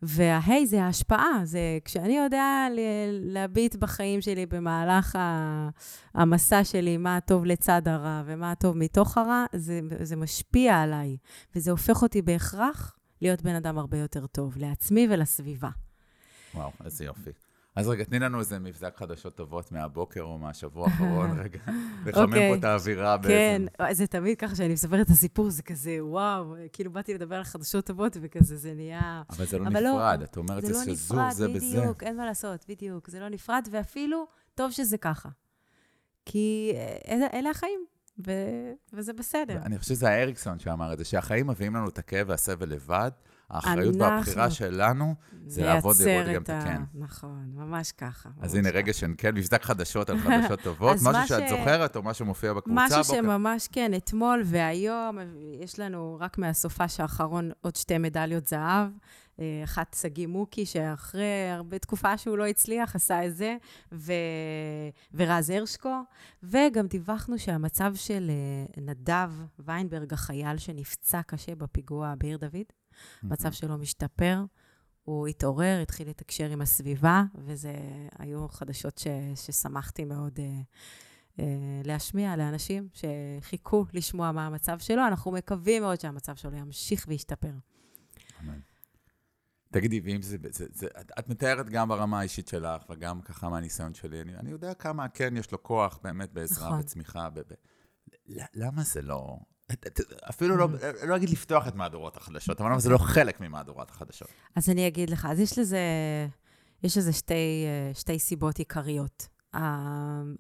וההיי 0.02 0.68
זה 0.68 0.84
ההשפעה, 0.84 1.40
זה 1.44 1.60
כשאני 1.86 2.18
יודע 2.18 2.68
להביט 3.10 3.76
בחיים 3.76 4.22
שלי 4.22 4.46
במהלך 4.46 5.18
המסע 6.14 6.64
שלי, 6.64 6.98
מה 6.98 7.18
הטוב 7.18 7.46
לצד 7.46 7.88
הרע 7.88 8.22
ומה 8.26 8.52
הטוב 8.52 8.78
מתוך 8.78 9.18
הרע, 9.18 9.46
זה, 9.54 9.80
זה 10.02 10.16
משפיע 10.16 10.82
עליי, 10.82 11.18
וזה 11.56 11.72
הופך 11.72 12.02
אותי 12.02 12.22
בהכרח 12.22 12.98
להיות 13.22 13.42
בן 13.42 13.56
אדם 13.56 13.78
הרבה 13.78 13.98
יותר 13.98 14.28
טוב, 14.28 14.58
לעצמי 14.58 15.08
ולסביבה. 15.10 15.70
וואו, 16.54 16.72
איזה 16.86 17.06
יופי. 17.06 17.47
אז 17.78 17.88
רגע, 17.88 18.04
תני 18.04 18.20
לנו 18.20 18.40
איזה 18.40 18.60
מבזק 18.60 18.98
חדשות 18.98 19.36
טובות 19.36 19.72
מהבוקר 19.72 20.22
או 20.22 20.38
מהשבוע 20.38 20.88
האחרון, 20.88 21.32
רגע, 21.44 21.60
לחמם 22.06 22.24
אוקיי. 22.24 22.52
פה 22.52 22.60
את 22.60 22.64
האווירה 22.64 23.18
כן, 23.24 23.62
באיזה... 23.80 24.04
זה 24.04 24.08
תמיד 24.08 24.38
ככה 24.38 24.56
שאני 24.56 24.74
מספרת 24.74 25.06
את 25.06 25.12
הסיפור, 25.12 25.50
זה 25.50 25.64
כזה, 25.64 25.98
וואו, 26.00 26.56
כאילו 26.74 26.92
באתי 26.92 27.14
לדבר 27.14 27.36
על 27.36 27.44
חדשות 27.44 27.86
טובות, 27.86 28.18
וכזה, 28.22 28.58
זה 28.58 28.74
נהיה... 28.74 29.22
אבל 29.30 29.46
זה 29.46 29.58
לא 29.58 29.68
אבל 29.68 29.84
לא, 29.84 29.92
נפרד, 29.92 30.22
את 30.22 30.38
אומרת, 30.38 30.62
זה 30.62 30.74
זה 30.74 30.90
לא 30.90 30.96
שזור 30.96 31.18
נפרד, 31.18 31.32
זה 31.32 31.48
בזה. 31.48 31.78
בדיוק, 31.80 32.04
אין 32.04 32.18
מה 32.18 32.26
לעשות, 32.26 32.66
בדיוק. 32.70 33.10
זה 33.10 33.20
לא 33.20 33.30
נפרד, 33.30 33.68
ואפילו 33.72 34.28
טוב 34.56 34.72
שזה 34.72 34.98
ככה. 34.98 35.30
כי 36.26 36.72
אה, 36.76 37.16
אלה, 37.16 37.28
אלה 37.34 37.50
החיים, 37.50 37.86
ו, 38.28 38.32
וזה 38.94 39.14
בסדר. 39.14 39.62
אני 39.66 39.80
חושב 39.80 39.90
שזה 39.90 40.10
האריקסון 40.10 40.60
שאמר 40.60 40.94
את 40.94 40.98
זה, 40.98 41.06
שהחיים 41.06 41.48
מביאים 41.48 41.76
לנו 41.76 41.90
את 41.90 41.98
הכאב 41.98 42.30
והסבל 42.30 42.70
לבד, 42.70 43.12
האחריות 43.50 43.96
אנחנו- 43.96 44.00
והבחירה 44.16 44.52
שלנו 44.52 45.16
זה 45.46 45.66
לעבוד 45.66 45.96
לראות 46.06 46.36
גם 46.36 46.42
את 46.42 46.50
הכן. 46.50 46.82
נכון, 46.94 47.52
ממש 47.56 47.92
ככה. 47.92 48.30
אז 48.42 48.56
ממש 48.56 48.60
הנה 48.60 48.70
ככה. 48.70 48.78
רגע 48.78 48.94
של 48.94 49.14
כן, 49.18 49.36
מבזק 49.36 49.64
חדשות 49.64 50.10
על 50.10 50.18
חדשות 50.20 50.60
טובות, 50.62 50.94
אז 50.94 51.08
משהו 51.08 51.28
שאת 51.28 51.44
ש- 51.48 51.50
זוכרת 51.50 51.96
או 51.96 52.04
משהו 52.04 52.26
מופיע 52.26 52.54
בקבוצה 52.54 52.86
משהו 52.86 52.98
הבוקר? 53.00 53.16
שממש, 53.22 53.68
כן, 53.72 53.92
אתמול 53.98 54.42
והיום, 54.46 55.18
יש 55.60 55.80
לנו 55.80 56.18
רק 56.20 56.38
מהסופש 56.38 57.00
האחרון 57.00 57.52
עוד 57.62 57.76
שתי 57.76 57.98
מדליות 57.98 58.48
זהב. 58.48 58.90
אה, 59.40 59.62
אחת 59.64 59.96
שגיא 60.02 60.28
מוקי, 60.28 60.66
שאחרי 60.66 61.24
הרבה 61.52 61.80
תקופה 61.80 62.18
שהוא 62.18 62.38
לא 62.38 62.46
הצליח, 62.48 62.96
עשה 62.96 63.26
את 63.26 63.36
זה, 63.36 63.56
ו... 63.92 64.14
ורז 65.14 65.50
הרשקו, 65.50 66.02
וגם 66.44 66.88
דיווחנו 66.88 67.40
שהמצב 67.40 67.96
של 67.96 68.30
אה, 68.30 68.82
נדב 68.82 69.32
ויינברג, 69.60 70.14
החייל 70.14 70.58
שנפצע 70.58 71.22
קשה 71.28 71.56
בפיגוע 71.56 72.14
בעיר 72.18 72.38
דוד, 72.38 72.66
המצב 73.24 73.52
שלו 73.52 73.78
משתפר. 73.78 74.44
הוא 75.04 75.28
התעורר, 75.28 75.80
התחיל 75.82 76.10
לתקשר 76.10 76.50
עם 76.50 76.62
הסביבה, 76.62 77.24
וזה 77.36 77.74
היו 78.20 78.48
חדשות 78.48 78.98
ש, 78.98 79.08
ששמחתי 79.36 80.06
מאוד 80.06 80.40
אה, 80.40 80.62
אה, 81.40 81.82
להשמיע 81.86 82.36
לאנשים 82.36 82.90
שחיכו 82.94 83.86
לשמוע 83.94 84.32
מה 84.32 84.46
המצב 84.46 84.80
שלו. 84.80 85.08
אנחנו 85.08 85.32
מקווים 85.32 85.84
מאוד 85.84 86.00
שהמצב 86.00 86.36
שלו 86.36 86.58
ימשיך 86.58 87.06
וישתפר. 87.08 87.54
אמן. 88.42 88.60
תגידי, 89.72 90.00
ואם 90.00 90.22
זה, 90.22 90.38
זה, 90.52 90.66
זה, 90.72 90.88
את, 91.20 91.30
מתארת 91.30 91.70
גם 91.70 91.90
ברמה 91.90 92.20
האישית 92.20 92.48
שלך, 92.48 92.84
וגם 92.90 93.22
ככה 93.22 93.50
מהניסיון 93.50 93.94
שלי, 93.94 94.22
אני, 94.22 94.36
אני 94.36 94.52
יודע 94.52 94.74
כמה 94.74 95.10
כן 95.10 95.38
יש 95.38 95.52
לו 95.52 95.64
כוח 95.64 96.00
באמת 96.04 96.34
בעזרה 96.34 96.68
נכון. 96.68 96.80
וצמיחה. 96.80 97.30
ב, 97.30 97.40
ב, 97.40 97.54
למה 98.54 98.84
זה 98.84 99.02
לא... 99.02 99.38
אפילו 100.30 100.58
לא, 100.58 100.68
לא 101.08 101.16
אגיד 101.16 101.30
לפתוח 101.30 101.68
את 101.68 101.76
מהדורות 101.76 102.18
החדשות, 102.18 102.62
אבל 102.62 102.80
זה 102.80 102.90
לא 102.90 102.98
חלק 102.98 103.42
ממהדורות 103.42 103.90
החדשות? 103.90 104.28
אז 104.56 104.70
אני 104.70 104.88
אגיד 104.88 105.10
לך, 105.10 105.28
אז 105.32 105.40
יש 105.40 105.60
לזה, 105.60 105.80
יש 106.84 106.98
לזה 106.98 107.14
שתי, 107.14 107.34
אה, 107.34 107.94
שתי 107.94 108.20
סיבות 108.20 108.58
עיקריות. 108.58 109.28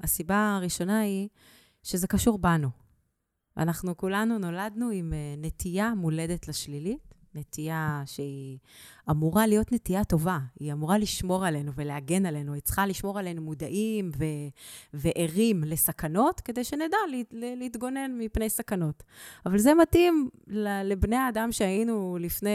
הסיבה 0.03 0.55
הראשונה 0.55 0.99
היא 0.99 1.29
שזה 1.83 2.07
קשור 2.07 2.37
בנו. 2.37 2.69
אנחנו 3.57 3.97
כולנו 3.97 4.39
נולדנו 4.39 4.89
עם 4.89 5.13
אה, 5.13 5.35
נטייה 5.37 5.93
מולדת 5.95 6.47
לשלילית, 6.47 7.06
נטייה 7.37 8.03
שהיא 8.05 8.57
אמורה 9.09 9.47
להיות 9.47 9.71
נטייה 9.71 10.03
טובה. 10.03 10.39
היא 10.59 10.73
אמורה 10.73 10.97
לשמור 10.97 11.45
עלינו 11.45 11.71
ולהגן 11.75 12.25
עלינו. 12.25 12.53
היא 12.53 12.61
צריכה 12.61 12.85
לשמור 12.85 13.19
עלינו 13.19 13.41
מודעים 13.41 14.11
ו- 14.17 14.23
וערים 14.93 15.63
לסכנות, 15.63 16.41
כדי 16.41 16.63
שנדע 16.63 16.97
לה- 17.11 17.17
לה- 17.31 17.55
להתגונן 17.55 18.11
מפני 18.17 18.49
סכנות. 18.49 19.03
אבל 19.45 19.57
זה 19.57 19.73
מתאים 19.73 20.29
לבני 20.83 21.15
האדם 21.15 21.51
שהיינו 21.51 22.17
לפני 22.21 22.49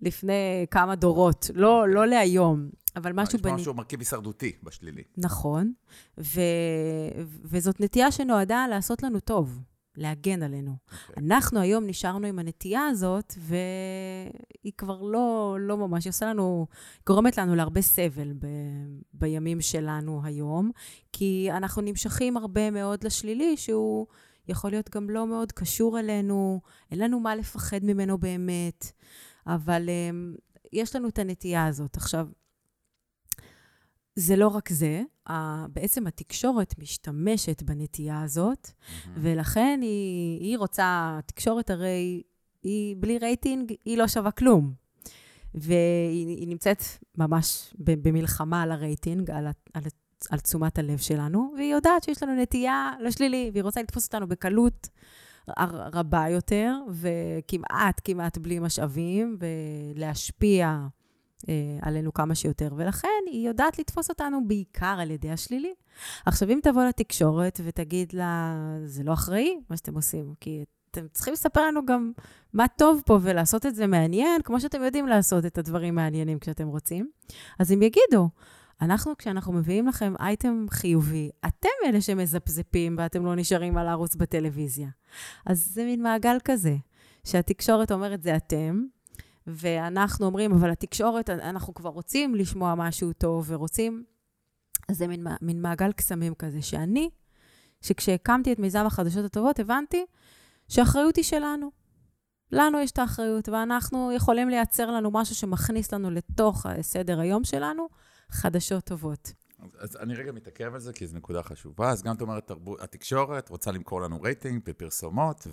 לפני 0.00 0.32
כמה 0.70 0.94
דורות, 0.94 1.50
לא, 1.54 1.88
לא 1.88 2.06
להיום, 2.06 2.68
אבל 2.96 3.12
משהו 3.12 3.36
יש 3.36 3.42
בנ... 3.42 3.54
משהו 3.54 3.74
מרכיב 3.74 4.00
הישרדותי 4.00 4.52
בשלילי. 4.62 5.02
נכון, 5.16 5.72
ו... 6.18 6.40
וזאת 7.44 7.80
נטייה 7.80 8.12
שנועדה 8.12 8.66
לעשות 8.70 9.02
לנו 9.02 9.20
טוב, 9.20 9.58
להגן 9.96 10.42
עלינו. 10.42 10.76
אוקיי. 11.08 11.24
אנחנו 11.24 11.60
היום 11.60 11.86
נשארנו 11.86 12.26
עם 12.26 12.38
הנטייה 12.38 12.86
הזאת, 12.86 13.34
והיא 13.38 14.72
כבר 14.78 15.02
לא, 15.02 15.56
לא 15.60 15.76
ממש, 15.76 16.04
היא 16.04 16.10
עושה 16.10 16.26
לנו, 16.26 16.66
גורמת 17.06 17.38
לנו 17.38 17.54
להרבה 17.54 17.82
סבל 17.82 18.32
ב... 18.32 18.46
בימים 19.12 19.60
שלנו 19.60 20.20
היום, 20.24 20.70
כי 21.12 21.48
אנחנו 21.50 21.82
נמשכים 21.82 22.36
הרבה 22.36 22.70
מאוד 22.70 23.04
לשלילי, 23.04 23.56
שהוא 23.56 24.06
יכול 24.48 24.70
להיות 24.70 24.90
גם 24.90 25.10
לא 25.10 25.26
מאוד 25.26 25.52
קשור 25.52 25.98
אלינו, 25.98 26.60
אין 26.90 26.98
לנו 26.98 27.20
מה 27.20 27.36
לפחד 27.36 27.80
ממנו 27.82 28.18
באמת, 28.18 28.92
אבל 29.46 29.88
um, 29.88 30.40
יש 30.72 30.96
לנו 30.96 31.08
את 31.08 31.18
הנטייה 31.18 31.66
הזאת. 31.66 31.96
עכשיו, 31.96 32.28
זה 34.16 34.36
לא 34.36 34.48
רק 34.48 34.68
זה, 34.68 35.02
בעצם 35.72 36.06
התקשורת 36.06 36.74
משתמשת 36.78 37.62
בנטייה 37.62 38.22
הזאת, 38.22 38.70
ולכן 39.16 39.78
היא, 39.82 40.40
היא 40.40 40.58
רוצה, 40.58 41.16
התקשורת 41.18 41.70
הרי, 41.70 42.22
היא 42.62 42.96
בלי 42.98 43.18
רייטינג, 43.18 43.72
היא 43.84 43.98
לא 43.98 44.08
שווה 44.08 44.30
כלום. 44.30 44.72
והיא 45.54 46.26
היא 46.38 46.48
נמצאת 46.48 46.82
ממש 47.18 47.74
במלחמה 47.78 48.62
על 48.62 48.72
הרייטינג, 48.72 49.30
על, 49.30 49.46
על, 49.74 49.82
על 50.30 50.38
תשומת 50.38 50.78
הלב 50.78 50.98
שלנו, 50.98 51.52
והיא 51.56 51.72
יודעת 51.72 52.02
שיש 52.02 52.22
לנו 52.22 52.42
נטייה 52.42 52.92
לשלילי, 53.00 53.50
והיא 53.52 53.62
רוצה 53.62 53.82
לתפוס 53.82 54.06
אותנו 54.06 54.28
בקלות 54.28 54.88
רבה 55.92 56.24
יותר, 56.30 56.76
וכמעט, 56.90 58.00
כמעט 58.04 58.38
בלי 58.38 58.58
משאבים, 58.58 59.36
ולהשפיע 59.94 60.86
עלינו 61.82 62.14
כמה 62.14 62.34
שיותר, 62.34 62.68
ולכן 62.76 63.08
היא 63.26 63.48
יודעת 63.48 63.78
לתפוס 63.78 64.10
אותנו 64.10 64.48
בעיקר 64.48 64.96
על 65.00 65.10
ידי 65.10 65.30
השלילי. 65.30 65.74
עכשיו, 66.26 66.50
אם 66.50 66.58
תבוא 66.62 66.84
לתקשורת 66.84 67.60
ותגיד 67.64 68.12
לה, 68.12 68.56
זה 68.84 69.02
לא 69.04 69.12
אחראי, 69.12 69.60
מה 69.70 69.76
שאתם 69.76 69.94
עושים, 69.94 70.34
כי 70.40 70.64
אתם 70.90 71.06
צריכים 71.12 71.32
לספר 71.32 71.66
לנו 71.66 71.86
גם 71.86 72.12
מה 72.52 72.68
טוב 72.68 73.02
פה 73.06 73.18
ולעשות 73.22 73.66
את 73.66 73.74
זה 73.74 73.86
מעניין, 73.86 74.42
כמו 74.42 74.60
שאתם 74.60 74.82
יודעים 74.82 75.06
לעשות 75.06 75.46
את 75.46 75.58
הדברים 75.58 75.94
מעניינים 75.94 76.38
כשאתם 76.38 76.68
רוצים, 76.68 77.10
אז 77.58 77.70
הם 77.70 77.82
יגידו, 77.82 78.28
אנחנו, 78.80 79.16
כשאנחנו 79.18 79.52
מביאים 79.52 79.86
לכם 79.86 80.14
אייטם 80.20 80.66
חיובי, 80.70 81.30
אתם 81.46 81.68
אלה 81.86 82.00
שמזפזפים 82.00 82.96
ואתם 82.98 83.24
לא 83.26 83.34
נשארים 83.34 83.78
על 83.78 83.88
הערוץ 83.88 84.14
בטלוויזיה. 84.14 84.88
אז 85.46 85.70
זה 85.74 85.84
מין 85.84 86.02
מעגל 86.02 86.36
כזה, 86.44 86.76
שהתקשורת 87.24 87.92
אומרת 87.92 88.22
זה 88.22 88.36
אתם, 88.36 88.84
ואנחנו 89.46 90.26
אומרים, 90.26 90.52
אבל 90.52 90.70
התקשורת, 90.70 91.30
אנחנו 91.30 91.74
כבר 91.74 91.90
רוצים 91.90 92.34
לשמוע 92.34 92.74
משהו 92.74 93.12
טוב 93.12 93.44
ורוצים... 93.48 94.04
אז 94.88 94.98
זה 94.98 95.06
מין, 95.06 95.26
מין 95.42 95.62
מעגל 95.62 95.92
קסמים 95.92 96.34
כזה, 96.34 96.62
שאני, 96.62 97.10
שכשהקמתי 97.80 98.52
את 98.52 98.58
מיזם 98.58 98.86
החדשות 98.86 99.24
הטובות, 99.24 99.58
הבנתי 99.58 100.06
שהאחריות 100.68 101.16
היא 101.16 101.24
שלנו. 101.24 101.70
לנו 102.52 102.78
יש 102.78 102.90
את 102.90 102.98
האחריות, 102.98 103.48
ואנחנו 103.48 104.12
יכולים 104.12 104.48
לייצר 104.48 104.90
לנו 104.90 105.10
משהו 105.10 105.34
שמכניס 105.34 105.92
לנו 105.92 106.10
לתוך 106.10 106.66
סדר 106.80 107.20
היום 107.20 107.44
שלנו, 107.44 107.88
חדשות 108.30 108.84
טובות. 108.84 109.32
אז, 109.58 109.70
אז 109.78 109.96
אני 109.96 110.14
רגע 110.14 110.32
מתעכב 110.32 110.74
על 110.74 110.80
זה, 110.80 110.92
כי 110.92 111.06
זו 111.06 111.16
נקודה 111.16 111.42
חשובה. 111.42 111.90
אז 111.90 112.02
גם 112.02 112.14
את 112.14 112.20
אומרת, 112.20 112.50
התקשורת 112.80 113.48
רוצה 113.48 113.72
למכור 113.72 114.00
לנו 114.00 114.22
רייטינג 114.22 114.62
בפרסומות, 114.64 115.46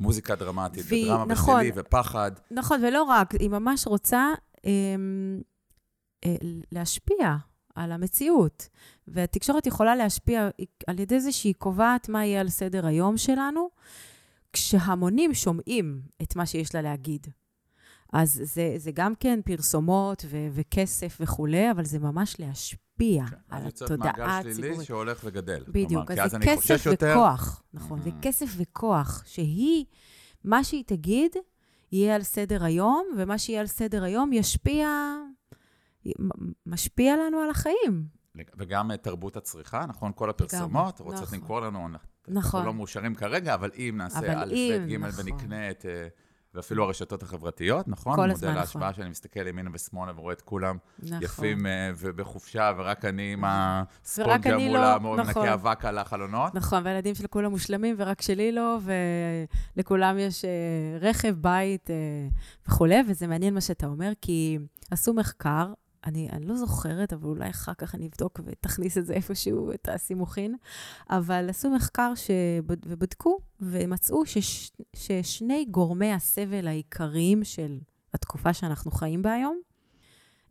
ומוזיקה 0.00 0.34
דרמטית, 0.34 0.84
והיא- 0.88 1.04
ודרמה 1.06 1.24
נכון. 1.24 1.54
בשלילי, 1.60 1.80
ופחד. 1.80 2.32
נכון, 2.50 2.84
ולא 2.84 3.02
רק, 3.02 3.34
היא 3.34 3.50
ממש 3.50 3.86
רוצה 3.86 4.28
אה, 4.66 4.70
אה, 6.24 6.36
להשפיע 6.72 7.36
על 7.74 7.92
המציאות. 7.92 8.68
והתקשורת 9.08 9.66
יכולה 9.66 9.96
להשפיע 9.96 10.48
על 10.86 10.98
ידי 11.00 11.20
זה 11.20 11.32
שהיא 11.32 11.54
קובעת 11.58 12.08
מה 12.08 12.24
יהיה 12.26 12.40
על 12.40 12.48
סדר 12.48 12.86
היום 12.86 13.16
שלנו, 13.16 13.68
כשהמונים 14.52 15.34
שומעים 15.34 16.02
את 16.22 16.36
מה 16.36 16.46
שיש 16.46 16.74
לה 16.74 16.82
להגיד. 16.82 17.26
אז 18.12 18.40
זה, 18.44 18.74
זה 18.76 18.90
גם 18.94 19.14
כן 19.14 19.40
פרסומות 19.44 20.24
ו- 20.28 20.48
וכסף 20.52 21.16
וכולי, 21.20 21.70
אבל 21.70 21.84
זה 21.84 21.98
ממש 21.98 22.40
להשפיע 22.40 22.81
כן, 22.98 23.04
על 23.48 23.60
אז 23.60 23.64
יוצאת 23.66 23.90
התודעה 23.90 24.12
מעגל 24.16 24.42
שלילי 24.42 24.60
הציבורית. 24.68 24.86
שהולך 24.86 25.20
וגדל. 25.24 25.64
בדיוק, 25.68 26.06
כלומר, 26.06 26.22
אז 26.22 26.26
אז 26.26 26.30
זה 26.30 26.38
כסף 26.46 26.60
חושש 26.60 26.86
יותר. 26.86 27.10
וכוח. 27.16 27.62
נכון, 27.74 28.02
זה 28.02 28.10
Mhm. 28.10 28.22
כסף 28.22 28.46
וכוח, 28.56 29.22
שהיא, 29.26 29.84
מה 30.44 30.64
שהיא 30.64 30.84
תגיד, 30.86 31.36
יהיה 31.92 32.14
על 32.14 32.22
סדר 32.22 32.64
היום, 32.64 33.06
ומה 33.16 33.38
שיהיה 33.38 33.60
על 33.60 33.66
סדר 33.66 34.04
היום 34.04 34.32
ישפיע, 34.32 34.88
משפיע 36.66 37.16
לנו 37.16 37.38
על 37.40 37.50
החיים. 37.50 38.06
וגם 38.58 38.90
אה, 38.90 38.96
תרבות 38.96 39.36
הצריכה, 39.36 39.86
נכון? 39.88 40.12
כל 40.14 40.30
הפרסומות 40.30 41.00
לגמרי, 41.00 41.12
רוצות 41.12 41.22
נכון. 41.28 41.38
למכור 41.38 41.60
לנו, 41.60 41.86
אנחנו 41.88 41.98
נכון. 42.28 42.64
לא 42.66 42.74
מאושרים 42.74 43.14
כרגע, 43.14 43.54
אבל 43.54 43.70
אם 43.78 43.94
נעשה 43.98 44.42
א', 44.42 44.54
ב', 44.54 44.88
ג' 44.90 44.96
נכון. 44.96 45.10
ונקנה 45.26 45.70
את... 45.70 45.86
ואפילו 46.54 46.84
הרשתות 46.84 47.22
החברתיות, 47.22 47.88
נכון? 47.88 48.16
כל 48.16 48.30
הזמן, 48.30 48.34
מודל 48.34 48.48
נכון. 48.48 48.60
ההשוואה 48.60 48.94
שאני 48.94 49.10
מסתכל 49.10 49.46
ימינה 49.46 49.70
ושמאלה 49.72 50.12
ורואה 50.16 50.32
את 50.32 50.40
כולם 50.40 50.76
נכון. 50.98 51.22
יפים 51.22 51.66
אה, 51.66 51.90
ובחופשה, 51.98 52.72
ורק 52.76 53.04
אני 53.04 53.32
עם 53.32 53.44
ורק 53.44 53.88
הספונג'ה 54.04 54.58
מול 54.58 54.78
לא, 54.78 54.94
המור, 54.94 55.16
נכון. 55.16 55.42
מנקה 55.42 55.54
אבק 55.54 55.84
על 55.84 55.98
החלונות. 55.98 56.54
נכון, 56.54 56.82
והילדים 56.84 57.14
של 57.14 57.26
כולם 57.26 57.50
מושלמים, 57.50 57.94
ורק 57.98 58.22
שלי 58.22 58.52
לא, 58.52 58.78
ולכולם 59.76 60.18
יש 60.18 60.44
אה, 60.44 60.50
רכב, 61.00 61.34
בית 61.40 61.90
אה, 61.90 61.96
וכולי, 62.66 62.96
וזה 63.08 63.26
מעניין 63.26 63.54
מה 63.54 63.60
שאתה 63.60 63.86
אומר, 63.86 64.12
כי 64.20 64.58
עשו 64.90 65.14
מחקר 65.14 65.72
אני, 66.04 66.28
אני 66.32 66.46
לא 66.46 66.56
זוכרת, 66.56 67.12
אבל 67.12 67.28
אולי 67.28 67.50
אחר 67.50 67.74
כך 67.78 67.94
אני 67.94 68.06
אבדוק 68.06 68.40
ותכניס 68.44 68.98
את 68.98 69.06
זה 69.06 69.12
איפשהו, 69.12 69.72
את 69.72 69.88
הסימוכין. 69.88 70.56
אבל 71.10 71.50
עשו 71.50 71.70
מחקר 71.70 72.12
שבד, 72.14 72.86
ובדקו, 72.86 73.38
ומצאו 73.60 74.26
שש, 74.26 74.72
ששני 74.96 75.66
גורמי 75.70 76.12
הסבל 76.12 76.68
העיקריים 76.68 77.44
של 77.44 77.78
התקופה 78.14 78.52
שאנחנו 78.52 78.90
חיים 78.90 79.22
בה 79.22 79.32
היום, 79.32 79.60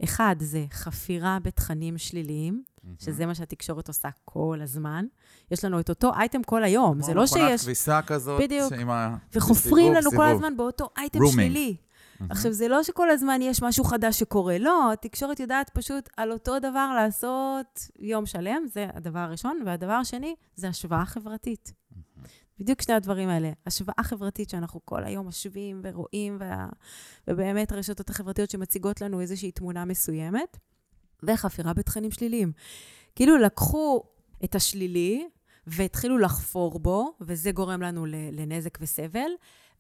אחד 0.03 0.35
זה 0.39 0.65
חפירה 0.71 1.37
בתכנים 1.43 1.97
שליליים, 1.97 2.63
שזה 2.99 3.25
מה 3.25 3.35
שהתקשורת 3.35 3.87
עושה 3.87 4.09
כל 4.25 4.59
הזמן. 4.63 5.05
יש 5.51 5.65
לנו 5.65 5.79
את 5.79 5.89
אותו 5.89 6.13
אייטם 6.13 6.43
כל 6.43 6.63
היום, 6.63 7.01
זה 7.01 7.13
לא 7.13 7.25
שיש... 7.25 7.33
כמו 7.33 7.43
מכונת 7.43 7.59
כביסה 7.59 8.01
כזאת, 8.01 8.41
בדיוק. 8.41 8.73
ה... 8.89 9.17
וחופרים 9.33 9.93
לנו 9.93 10.09
סיבוב. 10.09 10.25
כל 10.25 10.25
הזמן 10.25 10.57
באותו 10.57 10.89
אייטם 10.97 11.19
Rooming. 11.19 11.90
שלילי. 12.21 12.33
עכשיו, 12.33 12.53
זה 12.53 12.67
לא 12.67 12.83
שכל 12.83 13.09
הזמן 13.09 13.41
יש 13.41 13.61
משהו 13.61 13.83
חדש 13.83 14.19
שקורה, 14.19 14.57
לא, 14.57 14.93
התקשורת 14.93 15.39
יודעת 15.39 15.69
פשוט 15.69 16.09
על 16.17 16.31
אותו 16.31 16.59
דבר 16.59 16.93
לעשות 16.95 17.87
יום 17.99 18.25
שלם, 18.25 18.63
זה 18.67 18.87
הדבר 18.93 19.19
הראשון, 19.19 19.61
והדבר 19.65 19.93
השני 19.93 20.35
זה 20.55 20.67
השוואה 20.67 21.05
חברתית. 21.05 21.73
בדיוק 22.59 22.81
שני 22.81 22.95
הדברים 22.95 23.29
האלה. 23.29 23.51
השוואה 23.65 24.03
חברתית 24.03 24.49
שאנחנו 24.49 24.79
כל 24.85 25.03
היום 25.03 25.27
משווים 25.27 25.81
ורואים, 25.83 26.37
וה... 26.39 26.67
ובאמת 27.27 27.71
הרשתות 27.71 28.09
החברתיות 28.09 28.49
שמציגות 28.49 29.01
לנו 29.01 29.21
איזושהי 29.21 29.51
תמונה 29.51 29.85
מסוימת, 29.85 30.57
וחפירה 31.23 31.73
בתכנים 31.73 32.11
שליליים. 32.11 32.51
כאילו 33.15 33.37
לקחו 33.37 34.03
את 34.43 34.55
השלילי 34.55 35.27
והתחילו 35.67 36.17
לחפור 36.17 36.79
בו, 36.79 37.13
וזה 37.21 37.51
גורם 37.51 37.81
לנו 37.81 38.05
לנזק 38.31 38.77
וסבל, 38.81 39.29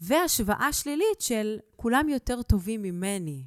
והשוואה 0.01 0.73
שלילית 0.73 1.21
של 1.21 1.59
כולם 1.75 2.09
יותר 2.09 2.41
טובים 2.41 2.81
ממני, 2.81 3.45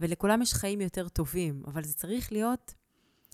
ולכולם 0.00 0.42
יש 0.42 0.54
חיים 0.54 0.80
יותר 0.80 1.08
טובים, 1.08 1.62
אבל 1.66 1.84
זה 1.84 1.94
צריך 1.94 2.32
להיות, 2.32 2.74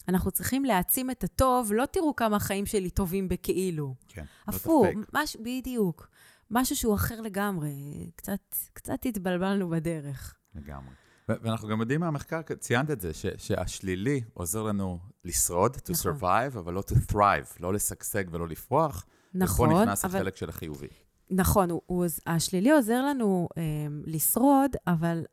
אנחנו 0.09 0.31
צריכים 0.31 0.65
להעצים 0.65 1.11
את 1.11 1.25
הטוב, 1.25 1.73
לא 1.73 1.87
תראו 1.87 2.17
כמה 2.17 2.37
החיים 2.37 2.67
שלי 2.67 2.91
טובים 2.91 3.29
בכאילו. 3.29 3.95
כן, 4.09 4.25
הפוך, 4.47 4.87
לא 4.87 5.03
תפק. 5.03 5.15
מש, 5.15 5.37
בדיוק. 5.37 6.09
משהו 6.51 6.77
שהוא 6.77 6.95
אחר 6.95 7.21
לגמרי. 7.21 8.11
קצת, 8.17 8.57
קצת 8.73 9.07
התבלבלנו 9.07 9.69
בדרך. 9.69 10.35
לגמרי. 10.55 10.95
ואנחנו 11.29 11.69
גם 11.69 11.81
יודעים 11.81 12.01
מהמחקר, 12.01 12.41
ציינת 12.59 12.91
את 12.91 13.01
זה, 13.01 13.15
ש- 13.15 13.27
שהשלילי 13.39 14.21
עוזר 14.35 14.63
לנו 14.63 14.99
לשרוד, 15.25 15.77
to 15.77 15.91
נכון. 15.91 16.13
survive, 16.13 16.59
אבל 16.59 16.73
לא 16.73 16.83
to 16.91 17.13
thrive, 17.13 17.57
לא 17.61 17.73
לשגשג 17.73 18.25
ולא 18.31 18.49
לפרוח. 18.49 19.07
נכון, 19.35 19.69
ופה 19.71 19.83
נכנס 19.83 20.05
אבל... 20.05 20.17
החלק 20.17 20.37
של 20.37 20.49
החיובי. 20.49 20.89
נכון, 21.31 21.71
הוא, 21.71 21.81
הוא, 21.87 22.05
השלילי 22.27 22.71
עוזר 22.71 23.03
לנו 23.03 23.49
אה, 23.57 23.63
לשרוד, 24.05 24.71
אבל 24.87 25.25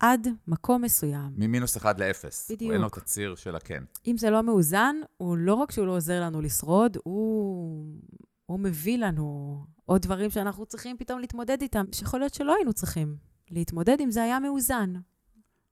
עד 0.00 0.28
מקום 0.48 0.82
מסוים. 0.82 1.30
ממינוס 1.36 1.76
אחד 1.76 2.00
לאפס. 2.00 2.50
בדיוק. 2.50 2.72
אין 2.72 2.80
לו 2.80 2.88
את 2.88 2.96
הציר 2.96 3.34
של 3.34 3.56
הכן. 3.56 3.82
אם 4.06 4.18
זה 4.18 4.30
לא 4.30 4.42
מאוזן, 4.42 4.96
הוא 5.16 5.36
לא 5.36 5.54
רק 5.54 5.72
שהוא 5.72 5.86
לא 5.86 5.96
עוזר 5.96 6.20
לנו 6.20 6.40
לשרוד, 6.40 6.96
הוא, 7.04 7.86
הוא 8.46 8.60
מביא 8.60 8.98
לנו 8.98 9.58
עוד 9.84 10.02
דברים 10.02 10.30
שאנחנו 10.30 10.66
צריכים 10.66 10.96
פתאום 10.96 11.20
להתמודד 11.20 11.62
איתם, 11.62 11.84
שיכול 11.92 12.20
להיות 12.20 12.34
שלא 12.34 12.54
היינו 12.54 12.72
צריכים 12.72 13.16
להתמודד 13.50 13.96
אם 14.00 14.10
זה 14.10 14.22
היה 14.22 14.40
מאוזן. 14.40 14.92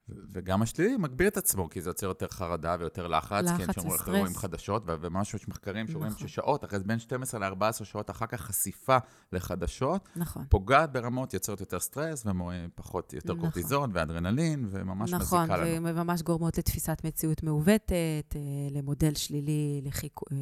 וגם 0.09 0.63
השלילי 0.63 0.97
מגביר 0.97 1.29
את 1.29 1.37
עצמו, 1.37 1.69
כי 1.71 1.81
זה 1.81 1.91
יוצר 1.91 2.07
יותר 2.07 2.29
חרדה 2.29 2.77
ויותר 2.79 3.07
לחץ. 3.07 3.45
לחץ 3.45 3.57
כי 3.57 3.65
אנחנו 3.65 3.93
וסטרס. 3.93 4.09
רואים 4.09 4.35
חדשות, 4.35 4.83
ו- 4.87 4.95
ומשהו, 5.01 5.39
יש 5.39 5.49
מחקרים 5.49 5.89
שאומרים 5.89 6.13
נכון. 6.13 6.29
ששעות, 6.29 6.65
אחרי 6.65 6.79
בין 6.79 6.99
12 6.99 7.41
ל-14 7.41 7.85
שעות 7.85 8.11
אחר 8.11 8.27
כך 8.27 8.41
חשיפה 8.41 8.97
לחדשות, 9.33 10.09
נכון. 10.17 10.45
פוגעת 10.49 10.93
ברמות, 10.93 11.35
יוצרת 11.35 11.61
יותר 11.61 11.81
סטרס, 11.81 12.27
ופחות, 12.27 13.13
יותר 13.13 13.33
נכון. 13.33 13.41
קורטיזון 13.41 13.91
ואדרנלין, 13.95 14.69
וממש 14.71 15.13
נכון, 15.13 15.43
מזיקה 15.43 15.57
לנו. 15.57 15.87
וממש 15.87 16.23
גורמות 16.23 16.59
לתפיסת 16.59 17.01
מציאות 17.05 17.43
מעוותת, 17.43 18.35
אה, 18.37 18.41
למודל 18.71 19.15
שלילי, 19.15 19.81
לחיקו, 19.85 20.25
אה, 20.33 20.37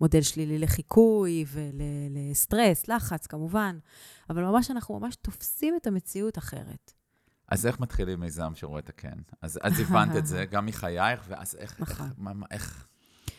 מודל 0.00 0.22
שלילי 0.22 0.58
לחיקוי 0.58 1.44
ולסטרס, 1.48 2.88
לחץ 2.88 3.26
כמובן, 3.26 3.78
אבל 4.30 4.42
ממש 4.42 4.70
אנחנו 4.70 5.00
ממש 5.00 5.16
תופסים 5.16 5.74
את 5.76 5.86
המציאות 5.86 6.38
אחרת. 6.38 6.97
אז 7.48 7.66
איך 7.66 7.80
מתחילים 7.80 8.20
מיזם 8.20 8.54
שרואה 8.54 8.78
את 8.78 8.88
הכן? 8.88 9.18
אז, 9.42 9.58
אז 9.62 9.80
הבנת 9.80 10.16
את 10.16 10.26
זה, 10.26 10.44
גם 10.52 10.66
מחייך, 10.66 11.24
ואז 11.28 11.56
איך, 11.58 11.80
נכון. 11.80 12.06
איך, 12.06 12.14
מה, 12.18 12.32
מה, 12.32 12.46
איך, 12.50 12.86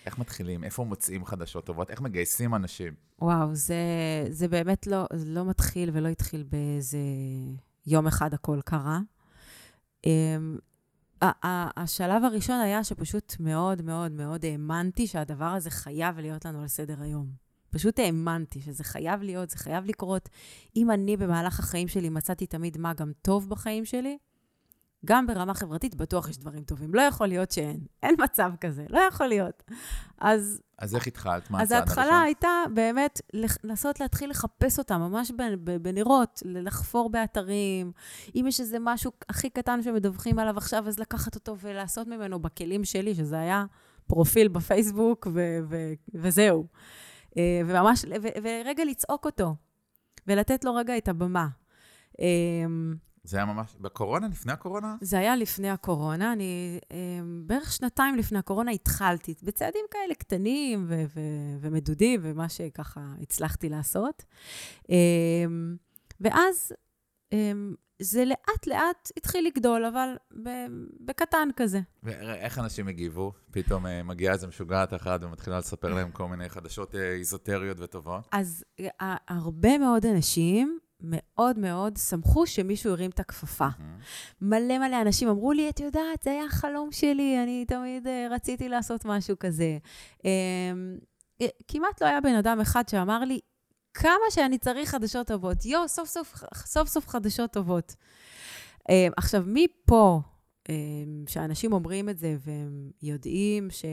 איך 0.06 0.18
מתחילים? 0.18 0.64
איפה 0.64 0.84
מוצאים 0.84 1.26
חדשות 1.26 1.66
טובות? 1.66 1.90
איך 1.90 2.02
מגייסים 2.02 2.56
אנשים? 2.56 2.94
וואו, 3.22 3.56
זה, 3.56 3.76
זה 4.30 4.48
באמת 4.48 4.88
לא, 4.88 5.06
לא 5.26 5.46
מתחיל 5.46 5.90
ולא 5.94 6.08
התחיל 6.08 6.44
באיזה 6.44 6.98
יום 7.88 8.08
אחד 8.08 8.34
הכל 8.34 8.60
קרה. 8.66 9.00
אמ, 10.06 10.58
השלב 11.78 12.24
הראשון 12.24 12.60
היה 12.60 12.84
שפשוט 12.84 13.36
מאוד 13.40 13.82
מאוד 13.82 14.12
מאוד 14.12 14.46
האמנתי 14.46 15.08
שהדבר 15.08 15.46
הזה 15.46 15.70
חייב 15.70 16.20
להיות 16.20 16.46
לנו 16.46 16.62
על 16.62 16.68
סדר 16.68 17.02
היום. 17.02 17.49
פשוט 17.70 18.00
האמנתי 18.00 18.62
שזה 18.62 18.84
חייב 18.84 19.22
להיות, 19.22 19.50
זה 19.50 19.58
חייב 19.58 19.86
לקרות. 19.86 20.30
אם 20.76 20.92
אני 20.92 21.18
במהלך 21.18 21.60
החיים 21.60 21.88
שלי 21.88 22.10
מצאתי 22.10 22.48
תמיד 22.48 22.78
מה 22.78 22.94
גם 22.94 23.12
טוב 23.22 23.50
בחיים 23.50 23.86
שלי, 23.86 24.18
גם 25.06 25.28
ברמה 25.28 25.54
חברתית 25.54 25.96
בטוח 25.96 26.30
יש 26.30 26.38
דברים 26.38 26.64
טובים. 26.64 26.96
לא 26.96 27.02
יכול 27.02 27.28
להיות 27.28 27.52
שאין. 27.52 27.80
אין 28.04 28.16
מצב 28.24 28.52
כזה, 28.62 28.86
לא 28.90 29.00
יכול 29.00 29.28
להיות. 29.28 29.64
אז 30.18 30.62
אז 30.80 30.96
איך 30.96 31.08
התחלת? 31.08 31.52
מה 31.52 31.62
אז 31.62 31.68
הצעד 31.68 31.80
ההתחלה 31.80 32.04
הראשון? 32.04 32.24
הייתה 32.24 32.50
באמת 32.74 33.22
לנסות 33.64 34.00
להתחיל 34.00 34.30
לחפש 34.30 34.80
אותם, 34.80 35.00
ממש 35.02 35.32
בנרות, 35.82 36.44
לחפור 36.46 37.10
באתרים. 37.10 37.92
אם 38.36 38.46
יש 38.48 38.60
איזה 38.60 38.78
משהו 38.82 39.12
הכי 39.30 39.50
קטן 39.50 39.84
שמדווחים 39.84 40.40
עליו 40.40 40.58
עכשיו, 40.58 40.88
אז 40.88 41.00
לקחת 41.00 41.36
אותו 41.36 41.58
ולעשות 41.60 42.08
ממנו 42.08 42.40
בכלים 42.40 42.86
שלי, 42.86 43.16
שזה 43.16 43.40
היה 43.40 43.66
פרופיל 44.08 44.48
בפייסבוק, 44.48 45.28
ו- 45.34 45.60
ו- 45.70 45.94
וזהו. 46.14 46.68
אה, 47.38 47.62
וממש, 47.66 48.06
ו- 48.06 48.44
ורגע 48.44 48.86
לצעוק 48.86 49.26
אותו, 49.26 49.56
ולתת 50.28 50.64
לו 50.64 50.76
רגע 50.76 50.98
את 50.98 51.08
הבמה. 51.08 51.48
אה, 52.20 52.26
זה 53.24 53.38
היה 53.38 53.46
ממש, 53.46 53.76
בקורונה? 53.80 54.28
לפני 54.28 54.52
הקורונה? 54.52 54.96
זה 55.02 55.20
היה 55.20 55.36
לפני 55.36 55.70
הקורונה, 55.70 56.34
אני 56.34 56.80
אה, 56.92 56.98
בערך 57.46 57.72
שנתיים 57.72 58.16
לפני 58.16 58.40
הקורונה 58.40 58.72
התחלתי, 58.72 59.36
בצעדים 59.44 59.86
כאלה 59.92 60.16
קטנים 60.16 60.86
ו- 60.90 61.04
ו- 61.16 61.58
ומדודים, 61.62 62.20
ומה 62.24 62.50
שככה 62.50 63.02
הצלחתי 63.22 63.70
לעשות. 63.70 64.24
ואז 66.22 66.74
זה 68.02 68.26
לאט-לאט 68.26 69.12
התחיל 69.18 69.48
לגדול, 69.48 69.86
אבל 69.86 70.16
בקטן 71.00 71.50
כזה. 71.56 71.80
ואיך 72.04 72.60
אנשים 72.60 72.88
הגיבו? 72.88 73.34
פתאום 73.52 73.86
אה, 73.86 74.04
מגיעה 74.04 74.34
איזה 74.34 74.48
משוגעת 74.48 74.94
אחת 74.94 75.24
ומתחילה 75.24 75.58
לספר 75.58 75.94
להם 75.94 76.12
כל 76.12 76.28
מיני 76.28 76.50
חדשות 76.50 76.96
אה, 76.96 77.12
איזוטריות 77.12 77.80
וטובות. 77.80 78.28
אז 78.32 78.64
אה, 78.80 79.16
הרבה 79.28 79.78
מאוד 79.78 80.06
אנשים 80.06 80.80
מאוד 81.02 81.60
מאוד 81.60 81.98
שמחו 81.98 82.48
שמישהו 82.48 82.92
הרים 82.92 83.10
את 83.10 83.20
הכפפה. 83.20 83.68
מלא 84.42 84.78
מלא 84.78 85.02
אנשים 85.02 85.30
אמרו 85.30 85.52
לי, 85.52 85.70
את 85.70 85.80
יודעת, 85.80 86.24
זה 86.24 86.32
היה 86.32 86.46
החלום 86.46 86.92
שלי, 86.92 87.44
אני 87.44 87.66
תמיד 87.68 88.08
רציתי 88.32 88.70
לעשות 88.70 89.06
משהו 89.06 89.36
כזה. 89.40 89.78
Um, 90.18 90.24
כמעט 91.68 92.02
לא 92.02 92.08
היה 92.08 92.22
בן 92.22 92.36
אדם 92.36 92.60
אחד 92.62 92.90
שאמר 92.90 93.20
לי, 93.20 93.40
כמה 93.94 94.24
שאני 94.30 94.58
צריך 94.58 94.90
חדשות 94.90 95.28
טובות. 95.28 95.66
יואו, 95.66 95.88
סוף 95.88 96.10
סוף, 96.10 96.44
סוף 96.56 96.90
סוף 96.90 97.08
חדשות 97.08 97.52
טובות. 97.52 97.96
Um, 98.80 99.14
עכשיו, 99.18 99.44
מפה, 99.48 100.22
um, 100.68 100.72
שאנשים 101.28 101.74
אומרים 101.74 102.10
את 102.10 102.18
זה 102.18 102.38
והם 102.46 102.92
יודעים 103.02 103.70
ש... 103.70 103.86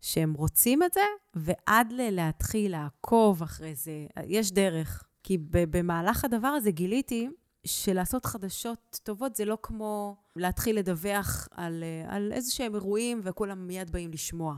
שהם 0.00 0.32
רוצים 0.32 0.82
את 0.82 0.92
זה, 0.92 1.00
ועד 1.34 1.92
להתחיל 1.92 2.72
לעקוב 2.72 3.42
אחרי 3.42 3.74
זה, 3.74 4.06
יש 4.26 4.52
דרך. 4.52 5.04
כי 5.22 5.38
במהלך 5.50 6.24
הדבר 6.24 6.48
הזה 6.48 6.70
גיליתי 6.70 7.28
שלעשות 7.66 8.24
חדשות 8.24 9.00
טובות 9.02 9.36
זה 9.36 9.44
לא 9.44 9.58
כמו 9.62 10.16
להתחיל 10.36 10.78
לדווח 10.78 11.48
על, 11.50 11.84
אה, 11.84 12.14
על 12.16 12.32
איזה 12.32 12.52
שהם 12.52 12.74
אירועים 12.74 13.20
וכולם 13.24 13.66
מיד 13.66 13.90
באים 13.90 14.10
לשמוע, 14.10 14.54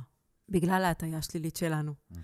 בגלל 0.48 0.84
ההטייה 0.84 1.18
השלילית 1.18 1.56
שלנו. 1.56 1.92
אה, 2.16 2.20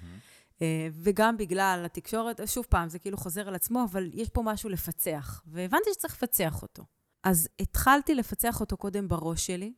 וגם 0.93 1.37
בגלל 1.37 1.83
התקשורת, 1.87 2.41
שוב 2.47 2.67
פעם, 2.69 2.89
זה 2.89 2.99
כאילו 2.99 3.17
חוזר 3.17 3.49
על 3.49 3.55
עצמו, 3.55 3.85
אבל 3.91 4.11
יש 4.15 4.29
פה 4.29 4.43
משהו 4.43 4.69
לפצח, 4.71 5.43
והבנתי 5.47 5.91
שצריך 5.93 6.15
לפצח 6.15 6.63
אותו. 6.63 6.85
אז 7.25 7.49
התחלתי 7.61 8.15
לפצח 8.15 8.61
אותו 8.61 8.77
קודם 8.77 9.09
בראש 9.09 9.47
שלי, 9.47 9.73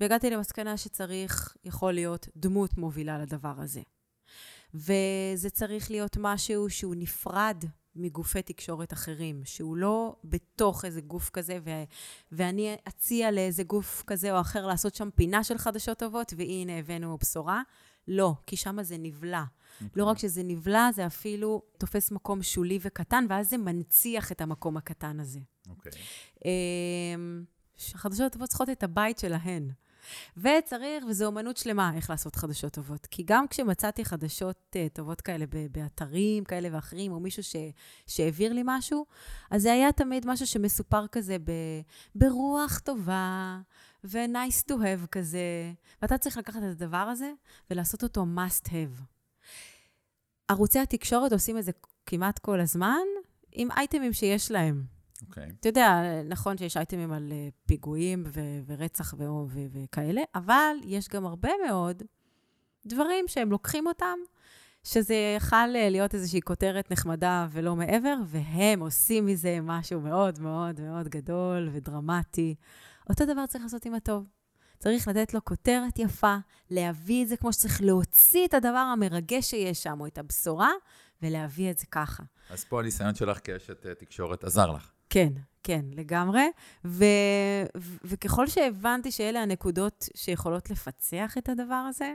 והגעתי 0.00 0.30
למסקנה 0.30 0.76
שצריך, 0.76 1.56
יכול 1.64 1.92
להיות, 1.92 2.28
דמות 2.36 2.78
מובילה 2.78 3.18
לדבר 3.18 3.54
הזה. 3.58 3.80
וזה 4.74 5.50
צריך 5.50 5.90
להיות 5.90 6.16
משהו 6.20 6.70
שהוא 6.70 6.94
נפרד 6.98 7.64
מגופי 7.96 8.42
תקשורת 8.42 8.92
אחרים, 8.92 9.42
שהוא 9.44 9.76
לא 9.76 10.16
בתוך 10.24 10.84
איזה 10.84 11.00
גוף 11.00 11.30
כזה, 11.30 11.58
ו- 11.64 11.84
ואני 12.32 12.76
אציע 12.88 13.30
לאיזה 13.30 13.62
גוף 13.62 14.04
כזה 14.06 14.32
או 14.32 14.40
אחר 14.40 14.66
לעשות 14.66 14.94
שם 14.94 15.08
פינה 15.14 15.44
של 15.44 15.58
חדשות 15.58 15.98
טובות, 15.98 16.32
והנה 16.36 16.78
הבאנו 16.78 17.18
בשורה. 17.18 17.62
לא, 18.10 18.34
כי 18.46 18.56
שם 18.56 18.82
זה 18.82 18.96
נבלע. 18.98 19.44
Okay. 19.80 19.84
לא 19.96 20.04
רק 20.04 20.18
שזה 20.18 20.42
נבלע, 20.42 20.92
זה 20.94 21.06
אפילו 21.06 21.62
תופס 21.78 22.10
מקום 22.10 22.42
שולי 22.42 22.78
וקטן, 22.82 23.26
ואז 23.28 23.50
זה 23.50 23.58
מנציח 23.58 24.32
את 24.32 24.40
המקום 24.40 24.76
הקטן 24.76 25.20
הזה. 25.20 25.40
אוקיי. 25.68 25.92
אמ, 26.44 27.44
החדשות 27.94 28.26
הטובות 28.26 28.48
צריכות 28.48 28.70
את 28.70 28.82
הבית 28.82 29.18
שלהן. 29.18 29.70
וצריך, 30.36 31.04
וזו 31.08 31.26
אומנות 31.26 31.56
שלמה 31.56 31.92
איך 31.96 32.10
לעשות 32.10 32.36
חדשות 32.36 32.72
טובות. 32.72 33.06
כי 33.06 33.22
גם 33.26 33.48
כשמצאתי 33.48 34.04
חדשות 34.04 34.76
uh, 34.76 34.94
טובות 34.94 35.20
כאלה 35.20 35.44
באתרים 35.70 36.44
כאלה 36.44 36.68
ואחרים, 36.72 37.12
או 37.12 37.20
מישהו 37.20 37.42
ש, 37.42 37.56
שהעביר 38.06 38.52
לי 38.52 38.62
משהו, 38.64 39.06
אז 39.50 39.62
זה 39.62 39.72
היה 39.72 39.92
תמיד 39.92 40.26
משהו 40.26 40.46
שמסופר 40.46 41.06
כזה 41.06 41.36
ב, 41.38 41.52
ברוח 42.14 42.78
טובה, 42.78 43.60
ו-nice 44.04 44.70
to 44.70 44.74
have 44.74 45.06
כזה. 45.10 45.72
ואתה 46.02 46.18
צריך 46.18 46.36
לקחת 46.36 46.56
את 46.56 46.82
הדבר 46.82 46.96
הזה 46.96 47.32
ולעשות 47.70 48.02
אותו 48.02 48.26
must 48.36 48.68
have. 48.68 49.02
ערוצי 50.48 50.78
התקשורת 50.78 51.32
עושים 51.32 51.58
את 51.58 51.64
זה 51.64 51.72
כמעט 52.06 52.38
כל 52.38 52.60
הזמן, 52.60 53.06
עם 53.52 53.70
אייטמים 53.70 54.12
שיש 54.12 54.50
להם. 54.50 54.84
אוקיי. 55.28 55.44
Okay. 55.44 55.52
אתה 55.60 55.68
יודע, 55.68 56.02
נכון 56.28 56.58
שיש 56.58 56.76
אייטמים 56.76 57.12
על 57.12 57.32
uh, 57.32 57.66
פיגועים 57.66 58.24
ו- 58.26 58.60
ורצח 58.66 59.14
ו- 59.18 59.24
ו- 59.48 59.66
וכאלה, 59.72 60.22
אבל 60.34 60.76
יש 60.84 61.08
גם 61.08 61.26
הרבה 61.26 61.50
מאוד 61.66 62.02
דברים 62.86 63.24
שהם 63.28 63.50
לוקחים 63.50 63.86
אותם, 63.86 64.18
שזה 64.84 65.14
יכל 65.36 65.66
להיות 65.66 66.14
איזושהי 66.14 66.40
כותרת 66.40 66.90
נחמדה 66.90 67.46
ולא 67.50 67.76
מעבר, 67.76 68.14
והם 68.26 68.80
עושים 68.80 69.26
מזה 69.26 69.58
משהו 69.62 70.00
מאוד 70.00 70.38
מאוד 70.38 70.80
מאוד 70.80 71.08
גדול 71.08 71.68
ודרמטי. 71.72 72.54
אותו 73.10 73.24
דבר 73.24 73.46
צריך 73.46 73.64
לעשות 73.64 73.84
עם 73.84 73.94
הטוב. 73.94 74.26
צריך 74.78 75.08
לתת 75.08 75.34
לו 75.34 75.44
כותרת 75.44 75.98
יפה, 75.98 76.36
להביא 76.70 77.22
את 77.22 77.28
זה 77.28 77.36
כמו 77.36 77.52
שצריך, 77.52 77.82
להוציא 77.82 78.46
את 78.46 78.54
הדבר 78.54 78.78
המרגש 78.78 79.50
שיש 79.50 79.82
שם, 79.82 80.00
או 80.00 80.06
את 80.06 80.18
הבשורה, 80.18 80.70
ולהביא 81.22 81.70
את 81.70 81.78
זה 81.78 81.86
ככה. 81.90 82.22
אז 82.50 82.64
פה 82.64 82.80
הניסיון 82.80 83.14
שלך 83.14 83.38
כאשת 83.44 83.86
אה, 83.86 83.94
תקשורת 83.94 84.44
עזר 84.44 84.72
לך. 84.72 84.90
כן, 85.10 85.32
כן, 85.62 85.84
לגמרי. 85.92 86.50
ו- 86.84 87.04
ו- 87.76 87.96
וככל 88.04 88.46
שהבנתי 88.46 89.10
שאלה 89.10 89.42
הנקודות 89.42 90.08
שיכולות 90.14 90.70
לפצח 90.70 91.34
את 91.38 91.48
הדבר 91.48 91.84
הזה, 91.88 92.14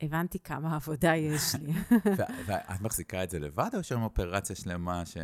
הבנתי 0.00 0.38
כמה 0.38 0.76
עבודה 0.76 1.16
יש 1.16 1.54
לי. 1.54 1.72
ואת 2.46 2.80
מחזיקה 2.80 3.24
את 3.24 3.30
זה 3.30 3.38
לבד, 3.38 3.70
או 3.74 3.82
שם 3.82 4.02
אופרציה 4.02 4.56
שלמה 4.56 5.06
ש... 5.06 5.16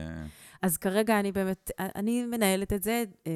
אז 0.62 0.77
כרגע 0.77 1.21
אני 1.21 1.33
באמת, 1.33 1.71
אני 1.79 2.27
מנהלת 2.27 2.73
את 2.73 2.83
זה 2.83 3.05
אה, 3.27 3.33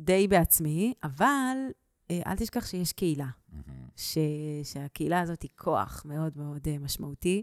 די 0.00 0.28
בעצמי, 0.28 0.94
אבל 1.02 1.56
אה, 2.10 2.20
אל 2.26 2.36
תשכח 2.36 2.66
שיש 2.66 2.92
קהילה. 2.92 3.28
ש, 3.96 4.18
שהקהילה 4.62 5.20
הזאת 5.20 5.42
היא 5.42 5.50
כוח 5.56 6.02
מאוד 6.04 6.32
מאוד 6.36 6.68
אה, 6.68 6.78
משמעותי, 6.78 7.42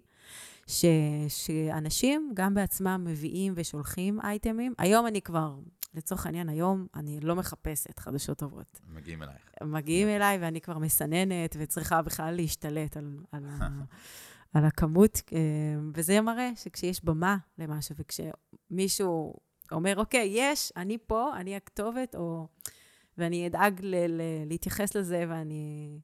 ש, 0.67 0.85
שאנשים 1.27 2.31
גם 2.33 2.53
בעצמם 2.53 3.03
מביאים 3.07 3.53
ושולחים 3.55 4.21
אייטמים. 4.21 4.73
היום 4.77 5.07
אני 5.07 5.21
כבר, 5.21 5.55
לצורך 5.93 6.25
העניין, 6.25 6.49
היום 6.49 6.87
אני 6.95 7.19
לא 7.19 7.35
מחפשת 7.35 7.99
חדשות 7.99 8.37
טובות. 8.37 8.81
מגיעים 8.87 9.23
אלייך. 9.23 9.41
מגיעים 9.63 10.07
אליי 10.07 10.37
ואני 10.41 10.61
כבר 10.61 10.77
מסננת 10.77 11.55
וצריכה 11.59 12.01
בכלל 12.01 12.35
להשתלט 12.35 12.97
על, 12.97 13.17
על, 13.31 13.45
ה, 13.45 13.67
על 14.53 14.65
הכמות, 14.65 15.21
אה, 15.33 15.39
וזה 15.93 16.21
מראה 16.21 16.49
שכשיש 16.55 17.05
במה 17.05 17.37
למשהו, 17.57 17.95
וכשמישהו 17.97 19.33
אומר, 19.71 19.97
אוקיי, 19.97 20.31
יש, 20.35 20.73
אני 20.77 20.97
פה, 21.07 21.31
אני 21.37 21.55
הכתובת, 21.55 22.15
או... 22.15 22.47
ואני 23.17 23.47
אדאג 23.47 23.79
ל- 23.81 23.95
ל- 23.95 24.45
להתייחס 24.47 24.95
לזה, 24.95 25.25
ואני... 25.29 25.99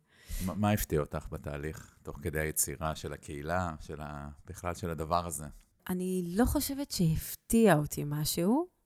ما, 0.46 0.54
מה 0.56 0.72
הפתיע 0.72 1.00
אותך 1.00 1.28
בתהליך, 1.32 1.96
תוך 2.04 2.20
כדי 2.22 2.40
היצירה 2.40 2.96
של 2.96 3.14
הקהילה, 3.14 3.76
של 3.80 4.02
ה... 4.02 4.30
בכלל 4.46 4.74
של 4.74 4.90
הדבר 4.90 5.26
הזה? 5.26 5.46
אני 5.90 6.24
לא 6.36 6.46
חושבת 6.46 6.92
שהפתיע 6.92 7.76
אותי 7.76 8.04
משהו. 8.06 8.77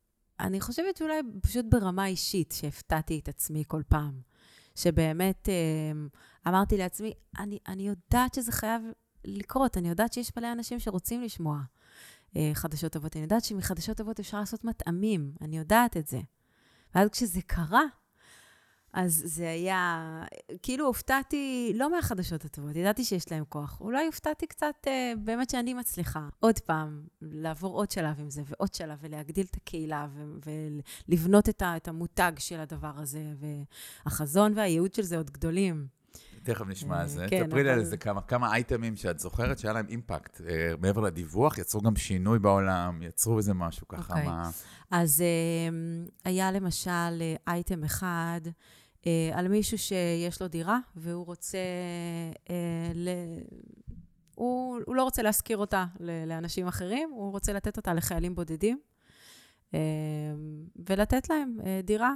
אני 0.42 0.62
חושבת 0.62 1.02
אולי 1.02 1.22
פשוט 1.42 1.66
ברמה 1.70 2.06
אישית, 2.06 2.52
שהפתעתי 2.58 3.20
את 3.20 3.28
עצמי 3.28 3.64
כל 3.68 3.82
פעם. 3.88 4.22
שבאמת 4.76 5.50
אמ, 5.50 6.08
אמרתי 6.48 6.78
לעצמי, 6.78 7.14
אני, 7.40 7.60
אני 7.68 7.88
יודעת 7.88 8.34
שזה 8.34 8.52
חייב 8.52 8.82
לקרות, 9.26 9.78
אני 9.78 9.90
יודעת 9.90 10.14
שיש 10.14 10.32
מלא 10.38 10.52
אנשים 10.52 10.80
שרוצים 10.80 11.22
לשמוע 11.22 11.60
אה, 12.36 12.52
חדשות 12.54 12.92
טובות. 12.92 13.16
אני 13.16 13.24
יודעת 13.24 13.44
שמחדשות 13.44 13.98
טובות 13.98 14.20
אפשר 14.20 14.40
לעשות 14.40 14.64
מטעמים, 14.64 15.32
אני 15.42 15.58
יודעת 15.58 15.98
את 15.98 16.08
זה. 16.08 16.20
ואז 16.96 17.10
כשזה 17.10 17.42
קרה, 17.42 17.84
אז 18.94 19.24
זה 19.26 19.50
היה, 19.50 20.24
כאילו 20.62 20.86
הופתעתי, 20.86 21.72
לא 21.76 21.92
מהחדשות 21.92 22.46
הטובות, 22.46 22.76
ידעתי 22.76 23.04
שיש 23.04 23.32
להם 23.32 23.44
כוח. 23.50 23.78
אולי 23.82 24.06
הופתעתי 24.06 24.48
קצת, 24.48 24.76
אה, 24.88 25.14
באמת 25.24 25.50
שאני 25.50 25.74
מצליחה. 25.74 26.28
עוד 26.40 26.60
פעם, 26.60 27.02
לעבור 27.22 27.78
עוד 27.78 27.92
שלב 27.92 28.20
עם 28.20 28.30
זה, 28.30 28.42
ועוד 28.46 28.74
שלב, 28.74 28.98
ולהגדיל 29.02 29.46
את 29.52 29.56
הקהילה, 29.56 30.08
ולבנות 31.08 31.50
את, 31.50 31.64
את 31.78 31.88
המותג 31.88 32.32
של 32.38 32.60
הדבר 32.60 32.94
הזה, 32.96 33.24
והחזון 34.06 34.54
והייעוד 34.56 34.94
של 34.94 35.04
זה 35.04 35.18
עוד 35.18 35.32
גדולים. 35.32 35.88
תכף 36.44 36.68
נשמע 36.68 37.02
על 37.02 37.08
זה. 37.08 37.26
כן, 37.30 37.48
תפרי 37.48 37.64
לי 37.64 37.70
על 37.70 37.84
זה 37.84 37.98
כמה, 37.98 38.22
כמה 38.22 38.54
אייטמים 38.54 38.96
שאת 38.96 39.20
זוכרת 39.20 39.60
שהיה 39.60 39.74
להם 39.74 39.86
אימפקט. 39.90 40.42
אה, 40.42 40.74
מעבר 40.80 41.02
לדיווח, 41.02 41.58
יצרו 41.58 41.82
גם 41.82 41.96
שינוי 41.96 42.40
בעולם, 42.40 43.04
יצרו 43.04 43.38
איזה 43.38 43.54
משהו 43.54 43.88
ככה. 43.88 44.14
אוקיי. 44.14 44.26
מה... 44.26 44.50
אז 44.92 45.22
אה, 45.22 45.76
היה 46.26 46.52
למשל 46.52 47.22
אייטם 47.48 47.84
אחד, 47.84 48.42
אה, 48.46 48.52
על 49.34 49.48
מישהו 49.48 49.78
שיש 49.78 50.42
לו 50.42 50.48
דירה 50.48 50.80
והוא 50.96 51.26
רוצה, 51.26 51.58
אה, 52.50 52.92
ל... 52.96 53.10
הוא, 54.36 54.80
הוא 54.86 54.96
לא 54.96 55.04
רוצה 55.04 55.22
להשכיר 55.22 55.58
אותה 55.58 55.86
לאנשים 56.28 56.68
אחרים, 56.68 57.10
הוא 57.14 57.32
רוצה 57.32 57.54
לתת 57.54 57.78
אותה 57.78 57.94
לחיילים 57.94 58.36
בודדים. 58.36 58.80
אה, 59.74 59.80
ולתת 60.90 61.30
להם 61.30 61.58
אה, 61.66 61.80
דירה 61.84 62.14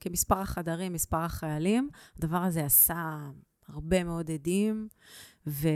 כמספר 0.00 0.38
החדרים, 0.38 0.92
מספר 0.92 1.16
החיילים. 1.16 1.88
הדבר 2.18 2.36
הזה 2.36 2.64
עשה 2.64 3.18
הרבה 3.68 4.04
מאוד 4.04 4.30
עדים, 4.30 4.88
ו... 5.46 5.68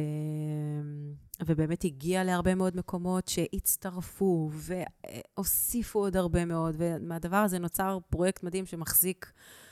ובאמת 1.46 1.84
הגיע 1.84 2.24
להרבה 2.24 2.54
מאוד 2.54 2.76
מקומות 2.76 3.28
שהצטרפו 3.28 4.50
והוסיפו 4.52 5.98
עוד 5.98 6.16
הרבה 6.16 6.44
מאוד, 6.44 6.74
ומהדבר 6.78 7.37
הזה 7.37 7.58
נוצר 7.58 7.98
פרויקט 8.10 8.42
מדהים 8.42 8.66
שמחזיק 8.66 9.26
אה, 9.26 9.63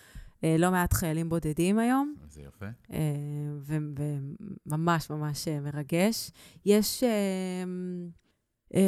לא 0.58 0.70
מעט 0.70 0.92
חיילים 0.92 1.28
בודדים 1.28 1.78
היום. 1.78 2.14
זה 2.30 2.40
יפה. 2.40 2.66
אה, 2.92 2.98
וממש 4.66 5.10
ממש 5.10 5.48
אה, 5.48 5.60
מרגש. 5.60 6.30
יש 6.66 7.04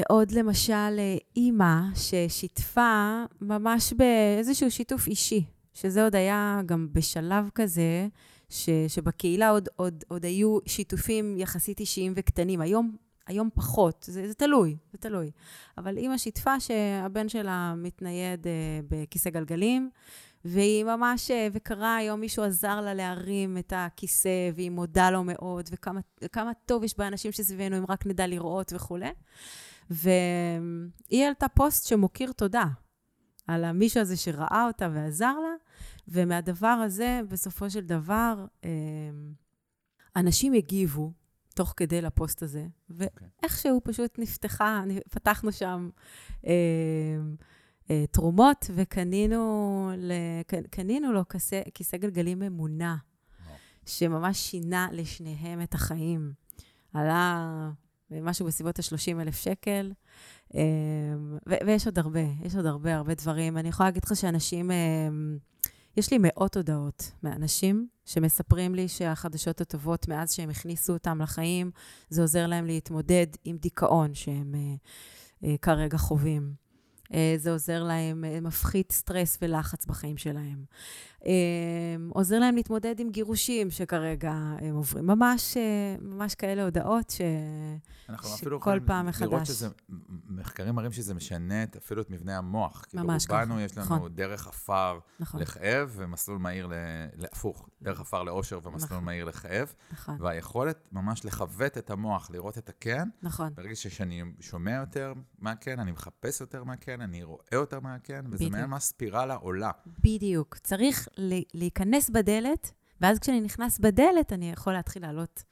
עוד 0.09 0.31
למשל 0.31 1.01
אימא 1.37 1.81
ששיתפה 1.95 3.25
ממש 3.41 3.93
באיזשהו 3.93 4.71
שיתוף 4.71 5.07
אישי, 5.07 5.45
שזה 5.75 6.05
עוד 6.05 6.15
היה 6.15 6.61
גם 6.67 6.89
בשלב 6.93 7.51
כזה, 7.55 8.09
ש, 8.49 8.69
שבקהילה 8.89 9.51
עוד, 9.51 9.69
עוד, 9.77 10.05
עוד 10.09 10.25
היו 10.25 10.59
שיתופים 10.67 11.37
יחסית 11.39 11.81
אישיים 11.81 12.13
וקטנים. 12.17 12.61
היום, 12.61 12.97
היום 13.27 13.49
פחות, 13.55 14.07
זה, 14.09 14.29
זה 14.29 14.35
תלוי, 14.35 14.77
זה 14.93 14.99
תלוי. 14.99 15.31
אבל 15.79 15.97
אימא 15.97 16.19
שיתפה 16.19 16.61
שהבן 16.61 17.29
שלה 17.29 17.75
מתנייד 17.77 18.47
בכיסא 18.89 19.31
גלגלים, 19.31 19.91
והיא 20.45 20.85
ממש, 20.85 21.31
אה, 21.31 21.49
וקרה 21.53 21.97
היום, 21.97 22.21
מישהו 22.21 22.45
עזר 22.45 22.81
לה 22.81 22.95
להרים 22.95 23.59
את 23.59 23.73
הכיסא, 23.77 24.51
והיא 24.55 24.71
מודה 24.71 25.11
לו 25.11 25.25
מאוד, 25.25 25.69
וכמה 26.23 26.53
טוב 26.67 26.85
יש 26.85 26.99
באנשים 26.99 27.33
שסביבנו, 27.33 27.79
אם 27.79 27.85
רק 27.89 28.07
נדע 28.07 28.27
לראות 28.27 28.73
וכולי. 28.73 29.13
והיא 29.91 31.25
העלתה 31.25 31.49
פוסט 31.49 31.87
שמוקיר 31.87 32.33
תודה 32.33 32.65
על 33.47 33.65
המישהו 33.65 34.01
הזה 34.01 34.17
שראה 34.17 34.65
אותה 34.67 34.89
ועזר 34.95 35.35
לה, 35.39 35.55
ומהדבר 36.09 36.67
הזה, 36.67 37.21
בסופו 37.29 37.71
של 37.71 37.81
דבר, 37.81 38.45
אה, 38.65 38.71
אנשים 40.17 40.53
הגיבו 40.53 41.13
תוך 41.55 41.75
כדי 41.77 42.03
לפוסט 42.03 42.43
הזה, 42.43 42.67
אוקיי. 42.91 43.29
ואיכשהו 43.43 43.81
פשוט 43.85 44.19
נפתחה, 44.19 44.83
פתחנו 45.11 45.53
שם... 45.53 45.89
אה, 47.91 47.95
אה, 47.95 48.07
תרומות, 48.07 48.71
וקנינו 48.75 49.91
קנינו 50.71 51.13
לו 51.13 51.29
כיסא, 51.29 51.63
כיסא 51.75 51.97
גלגלים 51.97 52.39
ממונע, 52.39 52.95
שממש 53.87 54.39
שינה 54.39 54.89
לשניהם 54.93 55.63
את 55.63 55.75
החיים. 55.75 56.33
עלה 56.93 57.71
משהו 58.11 58.47
בסביבות 58.47 58.79
ה-30 58.79 59.21
אלף 59.21 59.37
שקל, 59.37 59.93
אה, 60.55 60.61
ויש 61.67 61.87
עוד 61.87 61.99
הרבה, 61.99 62.21
יש 62.43 62.55
עוד 62.57 62.67
הרבה, 62.67 62.97
הרבה 62.97 63.15
דברים. 63.15 63.59
אני 63.59 63.69
יכולה 63.69 63.89
להגיד 63.89 64.05
לך 64.05 64.17
שאנשים, 64.17 64.71
אה, 64.71 65.09
יש 65.97 66.11
לי 66.11 66.19
מאות 66.21 66.57
הודעות 66.57 67.13
מאנשים 67.23 67.89
שמספרים 68.05 68.75
לי 68.75 68.89
שהחדשות 68.89 69.61
הטובות, 69.61 70.09
מאז 70.09 70.33
שהם 70.33 70.51
הכניסו 70.51 70.93
אותם 70.93 71.23
לחיים, 71.23 71.71
זה 72.09 72.23
עוזר 72.23 72.47
להם 72.47 72.67
להתמודד 72.67 73.27
עם 73.45 73.57
דיכאון 73.57 74.15
שהם 74.15 74.55
כרגע 75.63 75.99
חווים. 75.99 76.64
אה, 77.15 77.35
זה 77.37 77.53
עוזר 77.53 77.83
להם, 77.85 78.25
אה, 78.25 78.41
מפחית 78.41 78.93
סטרס 78.93 79.39
ולחץ 79.43 79.87
בחיים 79.87 80.17
שלהם. 80.17 80.65
אה, 81.27 81.33
עוזר 82.09 82.39
להם 82.39 82.57
להתמודד 82.57 83.01
עם 83.01 83.11
גירושים 83.11 83.71
שכרגע 83.71 84.33
הם 84.33 84.75
עוברים. 84.75 85.07
ממש, 85.07 85.57
ממש 86.01 86.35
כאלה 86.35 86.65
הודעות 86.65 87.11
ש... 87.11 87.21
שכל 88.39 88.79
פעם 88.87 89.07
מחדש. 89.07 89.23
לראות 89.23 89.47
שזה, 89.47 89.69
מחקרים 90.29 90.75
מראים 90.75 90.93
שזה 90.93 91.15
משנה 91.15 91.65
אפילו 91.79 92.03
את 92.03 92.11
מבנה 92.11 92.39
המוח. 92.39 92.85
ממש 92.95 93.27
ככה, 93.27 93.41
רובנו 93.41 93.61
יש 93.61 93.79
לנו 93.79 93.85
נכון. 93.85 94.15
דרך 94.15 94.47
עפר 94.47 94.99
נכון. 95.21 95.41
לכאב 95.41 95.93
ומסלול 95.97 96.39
מהיר, 96.39 96.71
הפוך, 97.33 97.69
דרך 97.83 98.01
עפר 98.01 98.23
לאושר 98.23 98.59
ומסלול 98.63 98.91
נכון. 98.91 99.05
מהיר 99.05 99.25
לכאב. 99.25 99.75
נכון. 99.93 100.17
והיכולת 100.21 100.89
ממש 100.93 101.25
לכוות 101.25 101.79
את 101.79 101.91
המוח, 101.91 102.31
לראות 102.31 102.59
את 102.59 102.69
הכן. 102.69 103.09
נכון. 103.23 103.51
ברגע 103.55 103.75
שאני 103.77 104.23
שומע 104.41 104.73
יותר 104.73 105.13
מהכן, 105.39 105.81
אני 105.81 105.93
מחפש 105.93 106.41
יותר 106.41 106.65
מהכן, 106.65 107.01
אני 107.01 107.23
רואה 107.23 107.45
יותר 107.53 107.81
מהכן, 107.81 108.25
וזה 108.31 108.51
מעין 108.51 108.67
מה 108.67 108.81
ספירלה 108.81 109.35
עולה. 109.35 109.71
בדיוק. 110.01 110.57
צריך 110.63 111.09
להיכנס 111.55 112.11
בדלת, 112.11 112.73
ואז 113.01 113.19
כשאני 113.19 113.41
נכנס 113.41 113.79
בדלת, 113.79 114.33
אני 114.33 114.51
יכול 114.51 114.73
להתחיל 114.73 115.03
לעלות 115.03 115.43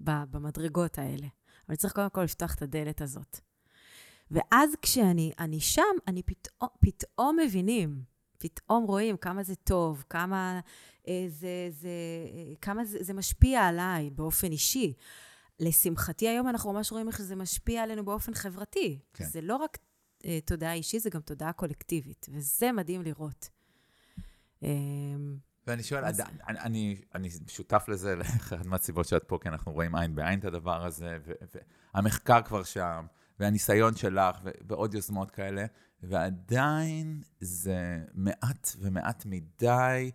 במדרגות 0.00 0.98
האלה. 0.98 1.26
אבל 1.68 1.76
צריך 1.76 1.92
קודם 1.92 2.10
כל 2.10 2.22
לפתוח 2.22 2.54
את 2.54 2.62
הדלת 2.62 3.00
הזאת. 3.00 3.40
ואז 4.30 4.70
כשאני 4.82 5.60
שם, 5.60 5.82
אני 6.08 6.22
פתאום, 6.22 6.68
פתאום 6.80 7.36
מבינים, 7.44 8.02
פתאום 8.38 8.84
רואים 8.84 9.16
כמה 9.16 9.42
זה 9.42 9.54
טוב, 9.54 10.04
כמה, 10.10 10.60
אה, 11.08 11.24
זה, 11.28 11.68
זה, 11.70 11.88
אה, 12.34 12.54
כמה 12.60 12.84
זה, 12.84 12.98
זה 13.00 13.14
משפיע 13.14 13.60
עליי 13.60 14.10
באופן 14.10 14.52
אישי. 14.52 14.94
לשמחתי 15.60 16.28
היום 16.28 16.48
אנחנו 16.48 16.72
ממש 16.72 16.92
רואים 16.92 17.08
איך 17.08 17.22
זה 17.22 17.36
משפיע 17.36 17.82
עלינו 17.82 18.04
באופן 18.04 18.34
חברתי. 18.34 18.98
כן. 19.14 19.24
זה 19.24 19.40
לא 19.40 19.56
רק 19.56 19.78
אה, 20.24 20.38
תודעה 20.44 20.72
אישית, 20.72 21.02
זה 21.02 21.10
גם 21.10 21.20
תודעה 21.20 21.52
קולקטיבית, 21.52 22.26
וזה 22.32 22.72
מדהים 22.72 23.02
לראות. 23.02 23.48
אה, 24.62 24.68
ואני 25.66 25.82
שואל, 25.82 26.04
אז... 26.04 26.20
אני, 26.20 26.58
אני, 26.60 26.96
אני 27.14 27.28
שותף 27.48 27.84
לזה, 27.88 28.16
לאחת 28.16 28.66
מהסיבות 28.66 29.06
שאת 29.06 29.24
פה, 29.24 29.38
כי 29.42 29.48
אנחנו 29.48 29.72
רואים 29.72 29.94
עין 29.94 30.14
בעין 30.14 30.38
את 30.38 30.44
הדבר 30.44 30.84
הזה, 30.84 31.18
והמחקר 31.94 32.42
כבר 32.42 32.62
שם, 32.62 33.06
והניסיון 33.40 33.96
שלך, 33.96 34.36
ועוד 34.68 34.94
יוזמות 34.94 35.30
כאלה, 35.30 35.64
ועדיין 36.02 37.22
זה 37.40 37.98
מעט 38.14 38.76
ומעט 38.78 39.26
מדי, 39.26 40.10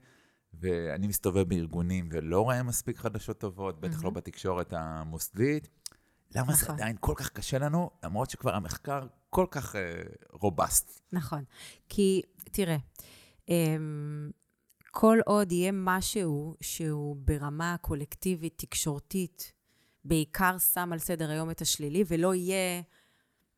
ואני 0.54 1.08
מסתובב 1.08 1.50
בארגונים 1.50 2.10
ולא 2.12 2.42
רואה 2.42 2.64
מספיק 2.64 2.98
חדשות 2.98 3.40
טובות, 3.40 3.80
בטח 3.80 4.04
לא 4.04 4.10
בתקשורת 4.10 4.74
המוסדית. 4.74 5.70
למה 6.36 6.54
נכון. 6.54 6.56
זה 6.56 6.74
עדיין 6.74 6.96
כל 7.00 7.14
כך 7.16 7.30
קשה 7.30 7.58
לנו, 7.58 7.90
למרות 8.04 8.30
שכבר 8.30 8.56
המחקר 8.56 9.08
כל 9.30 9.46
כך 9.52 9.76
uh, 9.76 9.78
רובסט? 10.32 11.02
נכון. 11.12 11.44
כי, 11.90 12.22
תראה, 12.52 12.78
כל 14.92 15.20
עוד 15.26 15.52
יהיה 15.52 15.72
משהו 15.74 16.56
שהוא 16.62 17.16
ברמה 17.20 17.76
קולקטיבית, 17.82 18.54
תקשורתית, 18.58 19.54
בעיקר 20.06 20.58
שם 20.58 20.94
על 20.94 21.00
סדר 21.00 21.30
היום 21.30 21.52
את 21.52 21.62
השלילי, 21.62 22.04
ולא 22.08 22.36
יהיה 22.36 22.82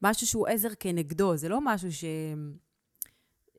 משהו 0.02 0.28
שהוא 0.28 0.48
עזר 0.48 0.70
כנגדו, 0.80 1.38
זה 1.38 1.50
לא 1.50 1.60
משהו 1.62 1.92
ש... 1.92 2.04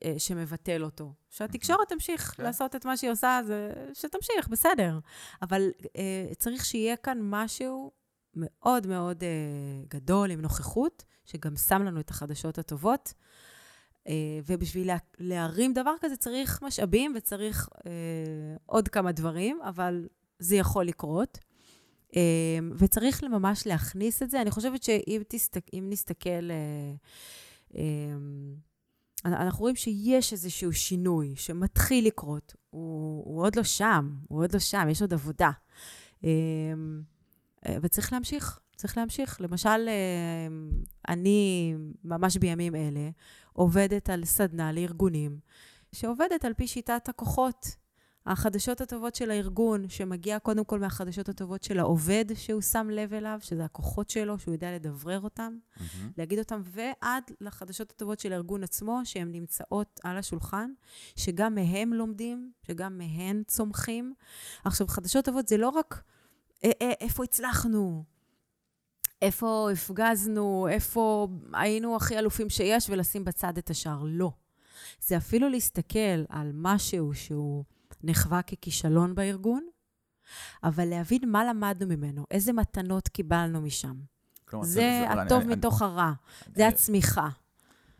אה, 0.05 0.13
שמבטל 0.17 0.83
אותו. 0.83 1.13
שהתקשורת 1.29 1.89
תמשיך 1.89 2.21
כן. 2.21 2.43
לעשות 2.43 2.75
את 2.75 2.85
מה 2.85 2.97
שהיא 2.97 3.11
עושה, 3.11 3.41
זה 3.47 3.71
שתמשיך, 3.93 4.47
בסדר. 4.47 4.99
אבל 5.41 5.71
uh, 5.83 6.35
צריך 6.37 6.65
שיהיה 6.65 6.95
כאן 6.95 7.17
משהו 7.21 7.91
מאוד 8.35 8.87
מאוד 8.87 9.23
uh, 9.23 9.25
גדול, 9.87 10.31
עם 10.31 10.41
נוכחות, 10.41 11.03
שגם 11.25 11.55
שם 11.55 11.83
לנו 11.83 11.99
את 11.99 12.09
החדשות 12.09 12.57
הטובות. 12.57 13.13
Uh, 14.07 14.11
ובשביל 14.45 14.87
לה, 14.87 14.97
להרים 15.19 15.73
דבר 15.73 15.93
כזה 16.01 16.17
צריך 16.17 16.61
משאבים 16.61 17.13
וצריך 17.17 17.69
uh, 17.77 17.81
עוד 18.65 18.87
כמה 18.87 19.11
דברים, 19.11 19.59
אבל 19.61 20.07
זה 20.39 20.55
יכול 20.55 20.85
לקרות. 20.85 21.37
Uh, 22.09 22.13
וצריך 22.77 23.23
ממש 23.23 23.67
להכניס 23.67 24.23
את 24.23 24.31
זה. 24.31 24.41
אני 24.41 24.51
חושבת 24.51 24.83
שאם 24.83 25.21
תסתק, 25.27 25.65
נסתכל... 25.73 26.49
Uh, 26.49 27.73
uh, 27.73 27.77
אנחנו 29.25 29.59
רואים 29.59 29.75
שיש 29.75 30.33
איזשהו 30.33 30.73
שינוי 30.73 31.35
שמתחיל 31.35 32.07
לקרות. 32.07 32.55
הוא, 32.69 33.23
הוא 33.25 33.41
עוד 33.41 33.55
לא 33.55 33.63
שם, 33.63 34.15
הוא 34.27 34.43
עוד 34.43 34.53
לא 34.53 34.59
שם, 34.59 34.87
יש 34.91 35.01
עוד 35.01 35.13
עבודה. 35.13 35.51
וצריך 37.81 38.13
להמשיך, 38.13 38.59
צריך 38.81 38.97
להמשיך. 38.97 39.41
למשל, 39.41 39.89
אני 41.07 41.73
ממש 42.03 42.37
בימים 42.37 42.75
אלה 42.75 43.09
עובדת 43.53 44.09
על 44.09 44.25
סדנה 44.25 44.71
לארגונים, 44.71 45.39
שעובדת 45.91 46.45
על 46.45 46.53
פי 46.53 46.67
שיטת 46.67 47.09
הכוחות. 47.09 47.81
החדשות 48.25 48.81
הטובות 48.81 49.15
של 49.15 49.31
הארגון, 49.31 49.89
שמגיע 49.89 50.39
קודם 50.39 50.63
כל 50.65 50.79
מהחדשות 50.79 51.29
הטובות 51.29 51.63
של 51.63 51.79
העובד 51.79 52.25
שהוא 52.35 52.61
שם 52.61 52.87
לב 52.89 53.13
אליו, 53.13 53.39
שזה 53.41 53.65
הכוחות 53.65 54.09
שלו, 54.09 54.39
שהוא 54.39 54.53
יודע 54.53 54.75
לדברר 54.75 55.21
אותם, 55.21 55.57
mm-hmm. 55.57 55.81
להגיד 56.17 56.39
אותם, 56.39 56.61
ועד 56.65 57.23
לחדשות 57.41 57.91
הטובות 57.91 58.19
של 58.19 58.33
הארגון 58.33 58.63
עצמו, 58.63 59.01
שהן 59.03 59.31
נמצאות 59.31 59.99
על 60.03 60.17
השולחן, 60.17 60.71
שגם 61.15 61.55
מהם 61.55 61.93
לומדים, 61.93 62.51
שגם 62.67 62.97
מהן 62.97 63.43
צומחים. 63.47 64.13
עכשיו, 64.65 64.87
חדשות 64.87 65.25
טובות 65.25 65.47
זה 65.47 65.57
לא 65.57 65.69
רק 65.69 66.03
איפה 66.81 67.23
הצלחנו, 67.23 68.03
איפה 69.21 69.69
הפגזנו, 69.73 70.67
איפה 70.71 71.27
היינו 71.53 71.95
הכי 71.95 72.19
אלופים 72.19 72.49
שיש, 72.49 72.89
ולשים 72.89 73.25
בצד 73.25 73.57
את 73.57 73.69
השאר. 73.69 74.03
לא. 74.03 74.31
זה 75.01 75.17
אפילו 75.17 75.49
להסתכל 75.49 76.23
על 76.29 76.51
משהו 76.53 77.13
שהוא... 77.13 77.63
נחווה 78.03 78.41
ככישלון 78.41 79.15
בארגון, 79.15 79.67
אבל 80.63 80.85
להבין 80.85 81.31
מה 81.31 81.45
למדנו 81.45 81.87
ממנו, 81.87 82.25
איזה 82.31 82.53
מתנות 82.53 83.07
קיבלנו 83.07 83.61
משם. 83.61 83.95
כלומר, 84.45 84.65
זה, 84.65 84.73
זה 84.73 85.11
הטוב 85.11 85.41
אני, 85.41 85.55
מתוך 85.55 85.81
אני, 85.81 85.91
הרע, 85.91 86.11
אני, 86.47 86.53
זה 86.55 86.67
הצמיחה. 86.67 87.29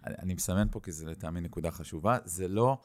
אני, 0.06 0.16
אני 0.20 0.34
מסמן 0.34 0.68
פה 0.72 0.80
כי 0.80 0.92
זה 0.92 1.06
לטעמי 1.06 1.42
נקודה 1.42 1.72
חשובה, 1.72 2.18
זה 2.26 2.48
לא 2.48 2.78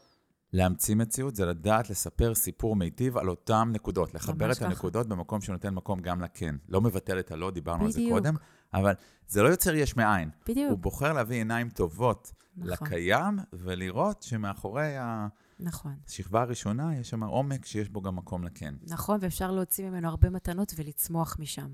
להמציא 0.56 0.94
מציאות, 0.94 1.36
זה 1.36 1.46
לדעת 1.46 1.90
לספר 1.90 2.34
סיפור 2.34 2.76
מיטיב 2.76 3.16
על 3.18 3.28
אותן 3.28 3.68
נקודות, 3.72 4.14
לחבר 4.14 4.52
את 4.52 4.56
ככה. 4.56 4.66
הנקודות 4.66 5.06
במקום 5.06 5.40
שנותן 5.40 5.74
מקום 5.74 6.00
גם 6.00 6.20
לכן. 6.20 6.54
לא 6.68 6.80
מבטל 6.80 7.18
את 7.18 7.30
הלא, 7.30 7.50
דיברנו 7.50 7.84
בדיוק. 7.84 7.96
על 7.96 8.04
זה 8.04 8.10
קודם, 8.10 8.34
אבל 8.74 8.94
זה 9.28 9.42
לא 9.42 9.48
יוצר 9.48 9.74
יש 9.74 9.96
מאין. 9.96 10.30
בדיוק. 10.48 10.70
הוא 10.70 10.78
בוחר 10.78 11.12
להביא 11.12 11.36
עיניים 11.36 11.68
טובות 11.68 12.32
נכון. 12.56 12.86
לקיים, 12.86 13.38
ולראות 13.52 14.22
שמאחורי 14.22 14.96
ה... 14.96 15.28
נכון. 15.60 15.94
השכבה 16.06 16.42
הראשונה, 16.42 16.96
יש 16.96 17.10
שם 17.10 17.22
עומק 17.24 17.66
שיש 17.66 17.88
בו 17.88 18.02
גם 18.02 18.16
מקום 18.16 18.44
לכן. 18.44 18.74
נכון, 18.82 19.18
ואפשר 19.22 19.50
להוציא 19.50 19.90
ממנו 19.90 20.08
הרבה 20.08 20.30
מתנות 20.30 20.72
ולצמוח 20.76 21.36
משם. 21.38 21.68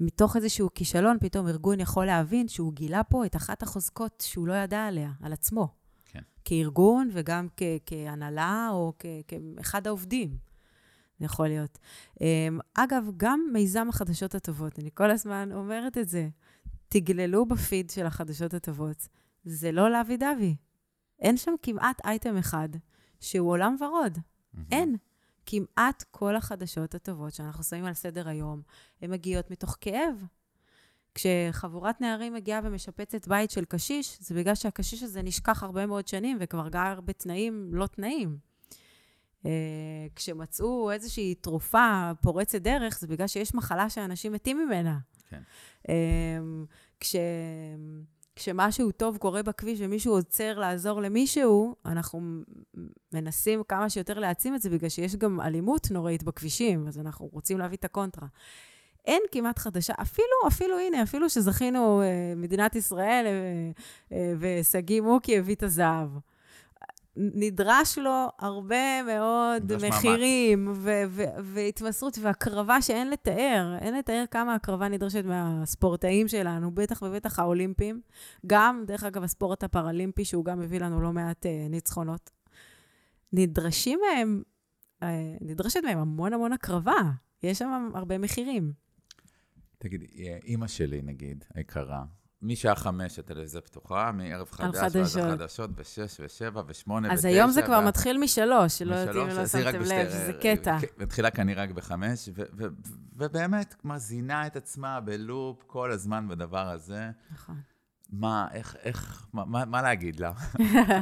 מתוך 0.00 0.36
איזשהו 0.36 0.68
כישלון, 0.74 1.16
פתאום 1.20 1.48
ארגון 1.48 1.80
יכול 1.80 2.06
להבין 2.06 2.48
שהוא 2.48 2.72
גילה 2.72 3.04
פה 3.04 3.26
את 3.26 3.36
אחת 3.36 3.62
החוזקות 3.62 4.24
שהוא 4.26 4.46
לא 4.46 4.54
ידע 4.54 4.84
עליה, 4.86 5.10
על 5.22 5.32
עצמו. 5.32 5.81
כן. 6.12 6.22
כארגון 6.44 7.08
וגם 7.12 7.48
כ- 7.56 7.62
כהנהלה 7.86 8.68
או 8.70 8.92
כ- 8.98 9.06
כאחד 9.28 9.86
העובדים. 9.86 10.36
זה 11.18 11.24
יכול 11.24 11.48
להיות. 11.48 11.78
אמ, 12.20 12.58
אגב, 12.74 13.04
גם 13.16 13.40
מיזם 13.52 13.86
החדשות 13.88 14.34
הטובות, 14.34 14.78
אני 14.78 14.90
כל 14.94 15.10
הזמן 15.10 15.52
אומרת 15.52 15.98
את 15.98 16.08
זה. 16.08 16.28
תגללו 16.88 17.46
בפיד 17.46 17.90
של 17.90 18.06
החדשות 18.06 18.54
הטובות. 18.54 19.08
זה 19.44 19.72
לא 19.72 19.90
לאבי 19.90 20.16
דבי. 20.16 20.56
אין 21.18 21.36
שם 21.36 21.54
כמעט 21.62 22.00
אייטם 22.04 22.36
אחד 22.36 22.68
שהוא 23.20 23.50
עולם 23.50 23.76
ורוד. 23.80 24.18
Mm-hmm. 24.18 24.58
אין. 24.72 24.96
כמעט 25.46 26.04
כל 26.10 26.36
החדשות 26.36 26.94
הטובות 26.94 27.34
שאנחנו 27.34 27.64
שמים 27.64 27.84
על 27.84 27.94
סדר 27.94 28.28
היום, 28.28 28.62
הן 29.02 29.10
מגיעות 29.10 29.50
מתוך 29.50 29.76
כאב. 29.80 30.24
כשחבורת 31.14 32.00
נערים 32.00 32.34
מגיעה 32.34 32.60
ומשפצת 32.64 33.28
בית 33.28 33.50
של 33.50 33.64
קשיש, 33.64 34.18
זה 34.20 34.34
בגלל 34.34 34.54
שהקשיש 34.54 35.02
הזה 35.02 35.22
נשכח 35.22 35.62
הרבה 35.62 35.86
מאוד 35.86 36.08
שנים 36.08 36.36
וכבר 36.40 36.68
גר 36.68 37.00
בתנאים 37.04 37.70
לא 37.72 37.86
תנאים. 37.86 38.36
Uh, 39.42 39.44
כשמצאו 40.16 40.90
איזושהי 40.92 41.34
תרופה 41.34 42.10
פורצת 42.20 42.62
דרך, 42.62 42.98
זה 42.98 43.06
בגלל 43.06 43.26
שיש 43.26 43.54
מחלה 43.54 43.90
שאנשים 43.90 44.32
מתים 44.32 44.58
ממנה. 44.58 44.98
כן. 45.28 45.42
Uh, 45.82 45.90
כש... 47.00 47.16
כשמשהו 48.36 48.92
טוב 48.92 49.16
קורה 49.16 49.42
בכביש 49.42 49.80
ומישהו 49.82 50.14
עוצר 50.14 50.58
לעזור 50.58 51.02
למישהו, 51.02 51.74
אנחנו 51.86 52.20
מנסים 53.12 53.62
כמה 53.68 53.90
שיותר 53.90 54.18
להעצים 54.18 54.54
את 54.54 54.62
זה, 54.62 54.70
בגלל 54.70 54.88
שיש 54.88 55.16
גם 55.16 55.40
אלימות 55.40 55.90
נוראית 55.90 56.22
בכבישים, 56.22 56.88
אז 56.88 56.98
אנחנו 56.98 57.26
רוצים 57.32 57.58
להביא 57.58 57.76
את 57.76 57.84
הקונטרה. 57.84 58.28
אין 59.04 59.22
כמעט 59.32 59.58
חדשה, 59.58 59.92
אפילו, 60.02 60.48
אפילו, 60.48 60.78
הנה, 60.78 61.02
אפילו 61.02 61.30
שזכינו, 61.30 62.02
אה, 62.02 62.32
מדינת 62.36 62.76
ישראל, 62.76 63.26
אה, 63.26 63.70
אה, 64.16 64.34
ושגיא 64.38 65.00
מוקי 65.00 65.38
הביא 65.38 65.54
את 65.54 65.62
הזהב. 65.62 66.08
נדרש 67.16 67.98
לו 67.98 68.28
הרבה 68.38 69.02
מאוד 69.02 69.72
מחירים 69.88 70.72
ו- 70.74 71.02
ו- 71.08 71.22
והתמסרות 71.42 72.18
והקרבה 72.20 72.82
שאין 72.82 73.10
לתאר. 73.10 73.76
אין 73.80 73.94
לתאר 73.94 74.24
כמה 74.30 74.54
הקרבה 74.54 74.88
נדרשת 74.88 75.24
מהספורטאים 75.24 76.28
שלנו, 76.28 76.70
בטח 76.70 77.02
ובטח 77.02 77.38
האולימפיים. 77.38 78.00
גם, 78.46 78.84
דרך 78.86 79.04
אגב, 79.04 79.22
הספורט 79.22 79.64
הפראלימפי, 79.64 80.24
שהוא 80.24 80.44
גם 80.44 80.60
מביא 80.60 80.80
לנו 80.80 81.00
לא 81.00 81.12
מעט 81.12 81.46
אה, 81.46 81.66
ניצחונות. 81.70 82.30
נדרשים 83.32 84.00
מהם, 84.02 84.42
אה, 85.02 85.36
נדרשת 85.40 85.80
מהם 85.84 85.98
המון 85.98 86.32
המון 86.32 86.52
הקרבה. 86.52 87.10
יש 87.42 87.58
שם 87.58 87.90
הרבה 87.94 88.18
מחירים. 88.18 88.81
תגידי, 89.82 90.06
אה, 90.18 90.38
אימא 90.44 90.66
שלי, 90.66 91.02
נגיד, 91.02 91.44
היקרה, 91.54 92.04
משעה 92.42 92.74
חמש 92.74 93.18
הטלוויזיה 93.18 93.60
פתוחה, 93.60 94.12
מערב 94.12 94.48
חדש, 94.50 94.74
ואז 94.74 94.92
חדשות. 94.92 95.22
החדשות 95.22 95.70
בשש 95.70 96.20
ושבע 96.20 96.62
ושמונה 96.66 97.08
ותשע. 97.08 97.18
אז 97.18 97.24
היום 97.24 97.50
זה 97.50 97.62
כבר 97.62 97.80
מתחיל 97.80 98.18
משלוש, 98.18 98.78
שלא 98.78 98.94
יודעת 98.94 99.16
אם 99.16 99.36
לא 99.36 99.46
שמתם 99.46 99.80
לב, 99.80 100.10
שזה 100.10 100.32
קטע. 100.42 100.78
כן, 100.80 100.86
מתחילה 100.98 101.30
כנראה 101.30 101.62
רק 101.62 101.70
בחמש, 101.70 102.28
ובאמת 103.16 103.74
מזינה 103.84 104.46
את 104.46 104.56
עצמה 104.56 105.00
בלופ 105.00 105.62
כל 105.66 105.92
הזמן 105.92 106.28
בדבר 106.28 106.68
הזה. 106.68 107.10
נכון. 107.32 107.60
מה, 108.10 108.48
איך, 108.52 108.76
איך, 108.82 109.26
מה- 109.32 109.64
מה 109.64 109.82
להגיד 109.82 110.20
לה? 110.20 110.32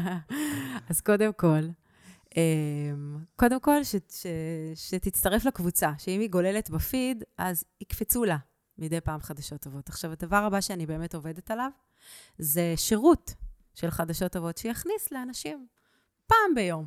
אז 0.90 1.00
קודם 1.00 1.32
כל, 1.32 1.60
אמ, 2.36 3.18
קודם 3.36 3.60
כל, 3.60 3.84
ש, 3.84 3.96
ש, 4.10 4.26
שתצטרף 4.74 5.44
לקבוצה, 5.44 5.92
שאם 5.98 6.20
היא 6.20 6.30
גוללת 6.30 6.70
בפיד, 6.70 7.24
אז 7.38 7.64
יקפצו 7.80 8.24
לה 8.24 8.36
מדי 8.80 9.00
פעם 9.00 9.20
חדשות 9.20 9.60
טובות. 9.60 9.88
עכשיו, 9.88 10.12
הדבר 10.12 10.36
הבא 10.36 10.60
שאני 10.60 10.86
באמת 10.86 11.14
עובדת 11.14 11.50
עליו, 11.50 11.70
זה 12.38 12.72
שירות 12.76 13.34
של 13.74 13.90
חדשות 13.90 14.32
טובות, 14.32 14.58
שיכניס 14.58 15.12
לאנשים 15.12 15.66
פעם 16.26 16.54
ביום. 16.54 16.86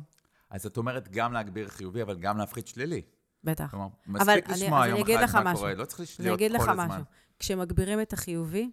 אז 0.50 0.66
את 0.66 0.76
אומרת 0.76 1.08
גם 1.08 1.32
להגביר 1.32 1.68
חיובי, 1.68 2.02
אבל 2.02 2.18
גם 2.18 2.38
להפחית 2.38 2.66
שלילי. 2.68 3.02
בטח. 3.44 3.70
כלומר, 3.70 3.86
אבל 4.06 4.14
מספיק 4.20 4.44
אני- 4.50 4.54
לשמוע 4.62 4.86
יום 4.86 4.94
אני 4.94 5.02
אגיד 5.04 5.14
אחד 5.18 5.24
לך 5.24 5.34
מה 5.34 5.42
משהו. 5.44 5.58
קורה, 5.58 5.74
לא 5.74 5.84
צריך 5.84 6.00
אני 6.20 6.26
להיות 6.26 6.38
אגיד 6.38 6.50
לך 6.50 6.62
כל 6.62 6.70
הזמן. 6.70 6.86
משהו. 6.88 7.02
כשמגבירים 7.38 8.00
את 8.00 8.12
החיובי, 8.12 8.70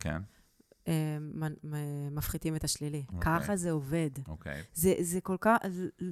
כן, 0.00 0.22
אה, 0.88 1.18
מפחיתים 2.10 2.56
את 2.56 2.64
השלילי. 2.64 3.04
אוקיי. 3.12 3.20
ככה 3.40 3.56
זה 3.56 3.70
עובד. 3.70 4.10
אוקיי. 4.28 4.62
זה, 4.74 4.94
זה, 5.00 5.20
כל 5.20 5.36
כך, 5.40 5.56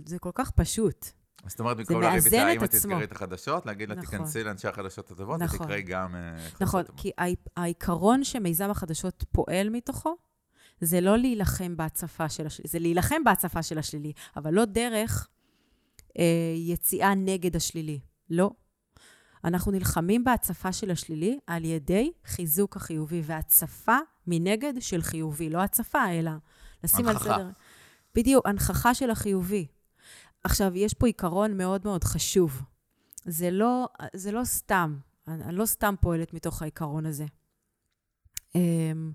זה 0.06 0.18
כל 0.18 0.30
כך 0.34 0.50
פשוט. 0.50 1.06
אז 1.44 1.50
זאת 1.50 1.60
אומרת, 1.60 1.76
במקום 1.76 2.00
מאזן 2.00 2.26
איתה, 2.26 2.52
את 2.52 2.56
אמא 2.56 2.64
עצמו. 2.64 2.66
תסגרי 2.78 3.04
את 3.04 3.12
החדשות, 3.12 3.66
להגיד 3.66 3.88
לה, 3.88 3.94
נכון. 3.94 4.10
תיכנסי 4.10 4.44
לאנשי 4.44 4.68
החדשות 4.68 5.10
הטובות, 5.10 5.40
נכון. 5.40 5.60
ותקראי 5.60 5.82
גם 5.82 6.14
אה, 6.14 6.20
נכון. 6.60 6.82
כי 6.96 7.10
העי- 7.18 7.34
העיקרון 7.56 8.24
שמיזם 8.24 8.70
החדשות 8.70 9.24
פועל 9.32 9.68
מתוכו, 9.70 10.16
זה 10.80 11.00
לא 11.00 11.18
להילחם 11.18 11.76
בהצפה 11.76 12.28
של 12.28 12.46
השלילי, 12.46 12.68
זה 12.68 12.78
להילחם 12.78 13.24
בהצפה 13.24 13.62
של 13.62 13.78
השלילי, 13.78 14.12
אבל 14.36 14.54
לא 14.54 14.64
דרך 14.64 15.28
אה, 16.18 16.24
יציאה 16.56 17.14
נגד 17.14 17.56
השלילי. 17.56 18.00
לא. 18.30 18.50
אנחנו 19.44 19.72
נלחמים 19.72 20.24
בהצפה 20.24 20.72
של 20.72 20.90
השלילי 20.90 21.38
על 21.46 21.64
ידי 21.64 22.12
חיזוק 22.24 22.76
החיובי, 22.76 23.22
והצפה 23.24 23.96
מנגד 24.26 24.72
של 24.80 25.02
חיובי, 25.02 25.50
לא 25.50 25.58
הצפה, 25.62 26.10
אלא 26.10 26.30
לשים 26.84 27.06
על 27.08 27.12
הנכחה. 27.12 27.24
סדר... 27.34 27.50
בדיוק, 28.14 28.46
הנכחה 28.46 28.94
של 28.94 29.10
החיובי. 29.10 29.66
עכשיו, 30.44 30.76
יש 30.76 30.94
פה 30.94 31.06
עיקרון 31.06 31.56
מאוד 31.56 31.80
מאוד 31.84 32.04
חשוב. 32.04 32.62
זה 33.24 33.50
לא, 33.50 33.88
זה 34.14 34.32
לא 34.32 34.44
סתם, 34.44 34.98
אני, 35.28 35.44
אני 35.44 35.56
לא 35.56 35.66
סתם 35.66 35.94
פועלת 36.00 36.34
מתוך 36.34 36.62
העיקרון 36.62 37.06
הזה. 37.06 37.26
אמ, 38.54 39.12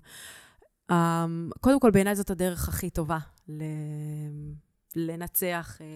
אמ, 0.90 1.50
קודם 1.60 1.80
כל, 1.80 1.90
בעיניי 1.90 2.16
זאת 2.16 2.30
הדרך 2.30 2.68
הכי 2.68 2.90
טובה 2.90 3.18
ל, 3.48 3.62
לנצח, 4.96 5.78
אה, 5.80 5.86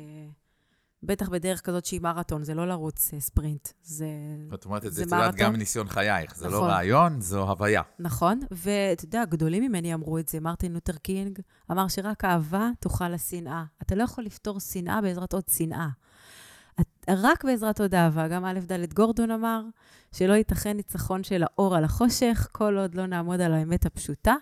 בטח 1.02 1.28
בדרך 1.28 1.60
כזאת 1.60 1.84
שהיא 1.84 2.00
מרתון, 2.00 2.44
זה 2.44 2.54
לא 2.54 2.68
לרוץ 2.68 3.14
אה, 3.14 3.20
ספרינט, 3.20 3.68
זה 3.82 4.06
ואת 4.50 4.64
אומרת 4.64 4.86
את 4.86 4.92
זה 4.92 5.02
את 5.02 5.06
יודעת, 5.06 5.20
מרתון. 5.20 5.40
גם 5.40 5.52
מניסיון 5.52 5.88
חייך. 5.88 6.36
זה 6.36 6.48
לא 6.48 6.56
נכון. 6.56 6.70
רעיון, 6.70 7.20
זו 7.20 7.42
הוויה. 7.42 7.82
נכון, 7.98 8.40
ואתה 8.50 9.04
יודע, 9.04 9.24
גדולים 9.24 9.62
ממני 9.62 9.94
אמרו 9.94 10.18
את 10.18 10.28
זה. 10.28 10.40
מרטין 10.40 10.72
לותר 10.72 10.96
קינג 10.96 11.38
אמר 11.70 11.88
שרק 11.88 12.24
אהבה 12.24 12.70
תוכל 12.80 13.08
לשנאה. 13.08 13.64
אתה 13.82 13.94
לא 13.94 14.02
יכול 14.02 14.24
לפתור 14.24 14.60
שנאה 14.60 15.00
בעזרת 15.00 15.32
עוד 15.32 15.48
שנאה. 15.48 15.88
את, 16.80 16.86
רק 17.08 17.44
בעזרת 17.44 17.80
עוד 17.80 17.94
אהבה. 17.94 18.28
גם 18.28 18.44
א' 18.44 18.58
ד' 18.72 18.94
גורדון 18.94 19.30
אמר 19.30 19.62
שלא 20.12 20.32
ייתכן 20.32 20.76
ניצחון 20.76 21.24
של 21.24 21.42
האור 21.42 21.76
על 21.76 21.84
החושך, 21.84 22.48
כל 22.52 22.78
עוד 22.78 22.94
לא 22.94 23.06
נעמוד 23.06 23.40
על 23.40 23.54
האמת 23.54 23.86
הפשוטה, 23.86 24.34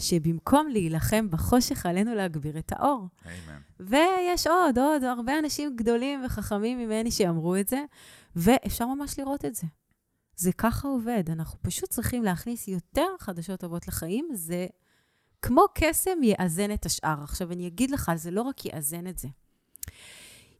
שבמקום 0.00 0.68
להילחם 0.68 1.30
בחושך, 1.30 1.86
עלינו 1.86 2.14
להגביר 2.14 2.58
את 2.58 2.72
האור. 2.72 3.08
אמן. 3.26 3.60
ויש 3.80 4.46
עוד, 4.46 4.78
עוד 4.78 5.04
הרבה 5.04 5.38
אנשים 5.38 5.76
גדולים 5.76 6.24
וחכמים 6.24 6.78
ממני 6.78 7.10
שאמרו 7.10 7.56
את 7.56 7.68
זה, 7.68 7.84
ואפשר 8.36 8.86
ממש 8.86 9.18
לראות 9.18 9.44
את 9.44 9.54
זה. 9.54 9.66
זה 10.36 10.52
ככה 10.52 10.88
עובד, 10.88 11.30
אנחנו 11.30 11.58
פשוט 11.62 11.90
צריכים 11.90 12.22
להכניס 12.22 12.68
יותר 12.68 13.06
חדשות 13.18 13.60
טובות 13.60 13.88
לחיים, 13.88 14.28
זה 14.32 14.66
כמו 15.42 15.64
קסם 15.74 16.18
יאזן 16.22 16.72
את 16.72 16.86
השאר. 16.86 17.22
עכשיו, 17.22 17.52
אני 17.52 17.66
אגיד 17.66 17.90
לך, 17.90 18.12
זה 18.14 18.30
לא 18.30 18.42
רק 18.42 18.64
יאזן 18.64 19.06
את 19.06 19.18
זה. 19.18 19.28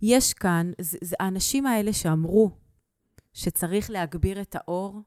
יש 0.03 0.35
כאן, 0.35 0.73
זה, 0.81 0.99
זה 1.03 1.17
האנשים 1.21 1.67
האלה 1.67 1.93
שאמרו 1.93 2.51
שצריך 3.33 3.91
להגביר 3.91 4.41
את 4.41 4.57
האור, 4.57 5.01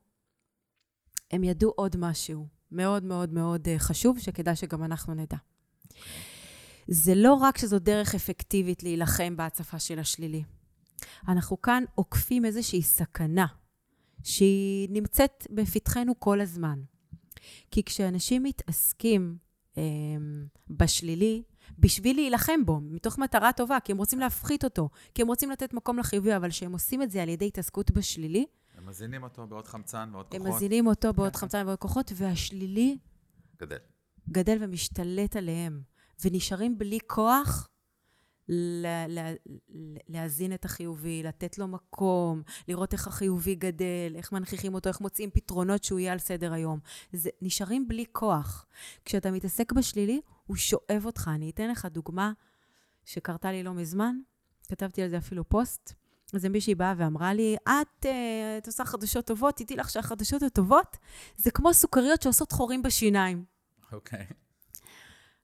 הם 1.31 1.43
ידעו 1.43 1.71
עוד 1.75 1.95
משהו 1.97 2.47
מאוד 2.73 3.03
מאוד 3.03 3.33
מאוד 3.33 3.67
אה, 3.67 3.79
חשוב, 3.79 4.19
שכדאי 4.19 4.55
שגם 4.55 4.83
אנחנו 4.83 5.13
נדע. 5.13 5.37
זה 6.87 7.15
לא 7.15 7.33
רק 7.33 7.57
שזו 7.57 7.79
דרך 7.79 8.15
אפקטיבית 8.15 8.83
להילחם 8.83 9.35
בהצפה 9.37 9.79
של 9.79 9.99
השלילי. 9.99 10.43
אנחנו 11.27 11.61
כאן 11.61 11.83
עוקפים 11.95 12.45
איזושהי 12.45 12.81
סכנה 12.81 13.45
שהיא 14.23 14.89
נמצאת 14.91 15.47
בפתחנו 15.51 16.19
כל 16.19 16.41
הזמן. 16.41 16.79
כי 17.71 17.83
כשאנשים 17.83 18.43
מתעסקים 18.43 19.37
אה, 19.77 19.83
בשלילי, 20.69 21.43
בשביל 21.79 22.15
להילחם 22.15 22.65
בו, 22.65 22.79
מתוך 22.81 23.17
מטרה 23.17 23.53
טובה, 23.53 23.79
כי 23.79 23.91
הם 23.91 23.97
רוצים 23.97 24.19
להפחית 24.19 24.63
אותו, 24.63 24.89
כי 25.13 25.21
הם 25.21 25.27
רוצים 25.27 25.51
לתת 25.51 25.73
מקום 25.73 25.99
לחיובי, 25.99 26.35
אבל 26.35 26.49
כשהם 26.49 26.73
עושים 26.73 27.01
את 27.01 27.11
זה 27.11 27.23
על 27.23 27.29
ידי 27.29 27.47
התעסקות 27.47 27.91
בשלילי, 27.91 28.45
הם 28.83 28.89
מזינים 28.89 29.23
אותו 29.23 29.47
בעוד 29.47 29.67
חמצן, 29.67 30.09
בעוד 30.11 30.25
הם 30.31 30.41
כוחות. 30.41 30.55
מזינים 30.55 30.87
אותו 30.87 31.13
בעוד 31.13 31.33
כן. 31.33 31.39
חמצן 31.39 31.61
ובעוד 31.61 31.79
כוחות, 31.79 32.11
והשלילי 32.15 32.97
גדל. 33.61 33.77
גדל 34.29 34.57
ומשתלט 34.61 35.35
עליהם, 35.35 35.81
ונשארים 36.23 36.77
בלי 36.77 36.99
כוח 37.07 37.69
לה, 38.47 39.07
לה, 39.07 39.33
להזין 40.07 40.53
את 40.53 40.65
החיובי, 40.65 41.23
לתת 41.23 41.57
לו 41.57 41.67
מקום, 41.67 42.41
לראות 42.67 42.93
איך 42.93 43.07
החיובי 43.07 43.55
גדל, 43.55 44.13
איך 44.15 44.31
מנכיחים 44.31 44.73
אותו, 44.73 44.89
איך 44.89 45.01
מוצאים 45.01 45.29
פתרונות 45.31 45.83
שהוא 45.83 45.99
יהיה 45.99 46.13
על 46.13 46.19
סדר 46.19 46.53
היום. 46.53 46.79
זה, 47.13 47.29
נשארים 47.41 47.87
בלי 47.87 48.05
כוח. 48.11 48.65
כשאתה 49.05 49.31
מתעסק 49.31 49.71
בשלילי, 49.71 50.21
הוא 50.45 50.57
שואב 50.57 51.01
אותך. 51.05 51.31
אני 51.35 51.49
אתן 51.49 51.69
לך 51.69 51.85
דוגמה 51.85 52.31
שקרתה 53.05 53.51
לי 53.51 53.63
לא 53.63 53.73
מזמן, 53.73 54.15
כתבתי 54.67 55.01
על 55.01 55.09
זה 55.09 55.17
אפילו 55.17 55.49
פוסט. 55.49 56.02
אז 56.33 56.45
מישהי 56.45 56.75
באה 56.75 56.93
ואמרה 56.97 57.33
לי, 57.33 57.55
את, 57.63 58.05
uh, 58.05 58.07
את 58.57 58.67
עושה 58.67 58.85
חדשות 58.85 59.25
טובות, 59.25 59.57
תדעי 59.57 59.77
לך 59.77 59.89
שהחדשות 59.89 60.43
הטובות 60.43 60.97
זה 61.37 61.51
כמו 61.51 61.73
סוכריות 61.73 62.21
שעושות 62.21 62.51
חורים 62.51 62.81
בשיניים. 62.81 63.43
אוקיי. 63.91 64.25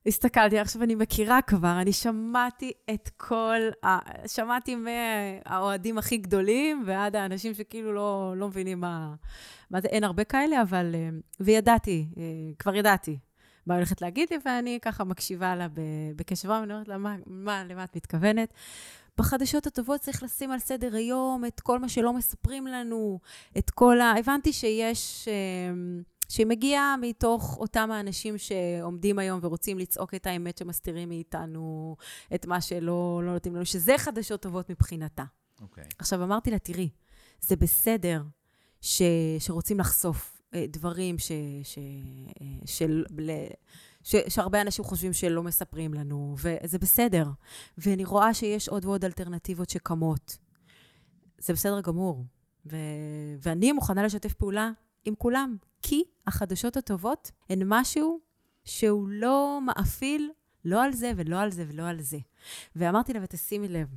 הסתכלתי, 0.06 0.60
עכשיו 0.60 0.84
אני 0.84 0.96
מכירה 0.96 1.42
כבר, 1.42 1.82
אני 1.82 1.94
שמעתי 1.94 2.72
את 2.94 3.10
כל, 3.18 3.60
ה... 3.86 3.98
שמעתי 4.28 4.76
מהאוהדים 4.76 5.98
הכי 5.98 6.18
גדולים 6.18 6.84
ועד 6.86 7.16
האנשים 7.16 7.54
שכאילו 7.54 7.94
לא, 7.94 8.34
לא 8.38 8.48
מבינים 8.48 8.80
מה, 8.80 9.16
מה 9.70 9.82
זה, 9.82 9.88
אין 9.88 10.04
הרבה 10.04 10.24
כאלה, 10.24 10.62
אבל, 10.62 10.96
אה, 10.96 11.10
וידעתי, 11.40 12.08
אה, 12.18 12.24
כבר 12.60 12.76
ידעתי 12.76 13.20
מה 13.66 13.76
הולכת 13.76 14.02
להגיד 14.02 14.28
לי, 14.32 14.38
ואני 14.46 14.80
ככה 14.82 15.04
מקשיבה 15.04 15.56
לה 15.56 15.68
ב- 15.68 16.12
בקשב 16.16 16.50
רב, 16.50 16.64
אני 16.64 16.74
אומרת 16.74 16.88
לה, 16.88 16.98
מה, 16.98 17.16
מה, 17.26 17.64
למה 17.64 17.84
את 17.84 17.96
מתכוונת? 17.96 18.54
בחדשות 19.20 19.68
הטובות 19.68 20.02
צריך 20.02 20.24
לשים 20.24 20.52
על 20.52 20.60
סדר 20.60 20.96
היום 20.96 21.46
את 21.46 21.60
כל 21.60 21.80
מה 21.80 21.90
שלא 21.90 22.14
מספרים 22.14 22.68
לנו, 22.68 23.20
את 23.58 23.70
כל 23.70 24.02
ה... 24.02 24.14
הבנתי 24.20 24.54
שיש... 24.54 25.28
אה, 25.28 26.04
שהיא 26.30 26.46
מגיעה 26.46 26.96
מתוך 27.02 27.58
אותם 27.58 27.92
האנשים 27.92 28.38
שעומדים 28.38 29.20
היום 29.20 29.40
ורוצים 29.44 29.80
לצעוק 29.80 30.14
את 30.14 30.28
האמת 30.28 30.58
שמסתירים 30.58 31.10
מאיתנו, 31.10 31.96
את 32.36 32.46
מה 32.46 32.62
שלא 32.62 33.22
לא 33.26 33.34
נותנים 33.34 33.56
לנו, 33.56 33.66
שזה 33.66 33.98
חדשות 33.98 34.42
טובות 34.42 34.70
מבחינתה. 34.70 35.24
אוקיי. 35.62 35.84
עכשיו, 36.00 36.24
אמרתי 36.24 36.52
לה, 36.52 36.60
תראי, 36.60 36.90
זה 37.42 37.56
בסדר 37.56 38.24
ש, 38.82 39.02
שרוצים 39.40 39.80
לחשוף 39.80 40.42
אה, 40.54 40.66
דברים 40.70 41.18
ש, 41.20 41.32
ש, 41.64 41.78
אה, 42.42 42.46
של, 42.66 43.06
ש, 44.10 44.16
שהרבה 44.28 44.62
אנשים 44.62 44.86
חושבים 44.86 45.14
שלא 45.14 45.44
מספרים 45.44 45.94
לנו, 45.94 46.36
וזה 46.38 46.80
בסדר. 46.80 47.26
ואני 47.78 48.06
רואה 48.06 48.34
שיש 48.34 48.70
עוד 48.70 48.86
ועוד 48.86 49.06
אלטרנטיבות 49.06 49.70
שקמות. 49.70 50.38
זה 51.38 51.54
בסדר 51.54 51.82
גמור. 51.82 52.26
ו, 52.66 52.76
ואני 53.42 53.72
מוכנה 53.72 54.04
לשתף 54.04 54.34
פעולה 54.34 54.72
עם 55.06 55.16
כולם, 55.16 55.58
כי 55.82 56.04
החדשות 56.28 56.78
הטובות 56.78 57.32
הן 57.50 57.62
משהו 57.66 58.20
שהוא 58.66 59.08
לא 59.10 59.60
מאפיל 59.66 60.32
לא 60.66 60.84
על 60.84 60.94
זה 60.94 61.12
ולא 61.16 61.40
על 61.40 61.52
זה 61.52 61.66
ולא 61.68 61.84
על 61.88 62.02
זה. 62.02 62.18
ואמרתי 62.76 63.14
לה, 63.14 63.20
ותשימי 63.24 63.68
לב, 63.68 63.88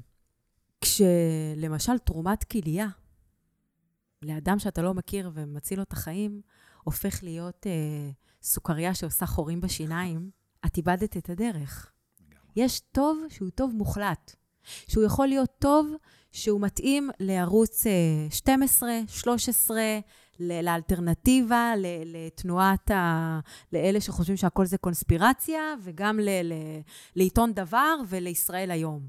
כשלמשל 0.81 1.99
תרומת 1.99 2.45
כליה 2.45 2.87
לאדם 4.23 4.59
שאתה 4.59 4.83
לא 4.83 4.95
מכיר 4.95 5.31
ומציל 5.35 5.79
לו 5.79 5.83
את 5.83 5.93
החיים, 5.93 6.41
הופך 6.85 7.23
להיות 7.23 7.67
אה, 7.67 8.11
סוכריה 8.43 8.95
שעושה 8.95 9.27
חורים 9.27 9.61
בשיניים, 9.61 10.31
את 10.67 10.77
איבדת 10.77 11.17
את 11.17 11.31
הדרך. 11.31 11.93
יש 12.57 12.81
טוב 12.81 13.19
שהוא 13.29 13.51
טוב 13.51 13.75
מוחלט, 13.75 14.37
שהוא 14.89 15.05
יכול 15.05 15.27
להיות 15.27 15.51
טוב 15.59 15.95
שהוא 16.33 16.61
מתאים 16.61 17.11
לערוץ 17.21 17.85
12, 18.31 18.91
אה, 18.91 19.01
13, 19.09 19.81
לאלטרנטיבה, 20.41 21.73
לתנועת 22.05 22.91
ה... 22.91 23.41
לאלה 23.73 24.01
שחושבים 24.01 24.37
שהכל 24.37 24.67
זה 24.67 24.79
קונספירציה, 24.79 25.61
וגם 25.83 26.21
ל... 26.21 26.29
ל... 26.43 26.53
לעיתון 27.17 27.53
דבר 27.53 27.97
ולישראל 28.09 28.71
היום. 28.71 29.01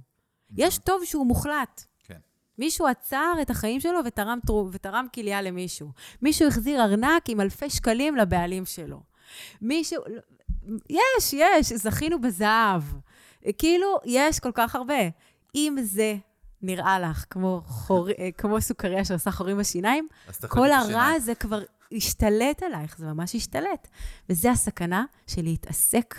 יש 0.58 0.78
טוב 0.78 1.06
שהוא 1.06 1.26
מוחלט. 1.26 1.84
כן. 2.04 2.20
מישהו 2.58 2.88
עצר 2.88 3.34
את 3.42 3.50
החיים 3.50 3.80
שלו 3.80 4.00
ותרם, 4.06 4.40
ותרם 4.72 5.08
כליה 5.14 5.42
למישהו. 5.42 5.92
מישהו 6.22 6.48
החזיר 6.48 6.84
ארנק 6.84 7.30
עם 7.30 7.42
אלפי 7.42 7.70
שקלים 7.70 8.16
לבעלים 8.16 8.66
שלו. 8.66 9.13
מישהו... 9.62 10.04
יש, 10.90 11.34
יש, 11.34 11.74
זכינו 11.74 12.22
בזהב. 12.22 12.82
כאילו, 13.58 13.98
יש 14.06 14.40
כל 14.40 14.52
כך 14.54 14.76
הרבה. 14.76 15.00
אם 15.56 15.78
זה 15.84 16.16
נראה 16.62 17.00
לך 17.00 17.26
כמו, 17.30 17.62
חור, 17.66 18.10
אה, 18.10 18.30
כמו 18.38 18.62
סוכריה 18.62 19.06
שעושה 19.06 19.32
חורים 19.32 19.58
בשיניים, 19.58 20.08
כל 20.48 20.72
הרע 20.72 21.06
הזה 21.06 21.36
כבר 21.36 21.62
השתלט 21.92 22.64
עלייך, 22.64 22.98
זה 22.98 23.06
ממש 23.06 23.36
השתלט. 23.36 23.88
וזה 24.30 24.52
הסכנה 24.52 25.06
של 25.28 25.42
להתעסק 25.42 26.16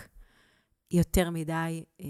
יותר 0.91 1.31
מדי 1.31 1.85
אה, 2.01 2.07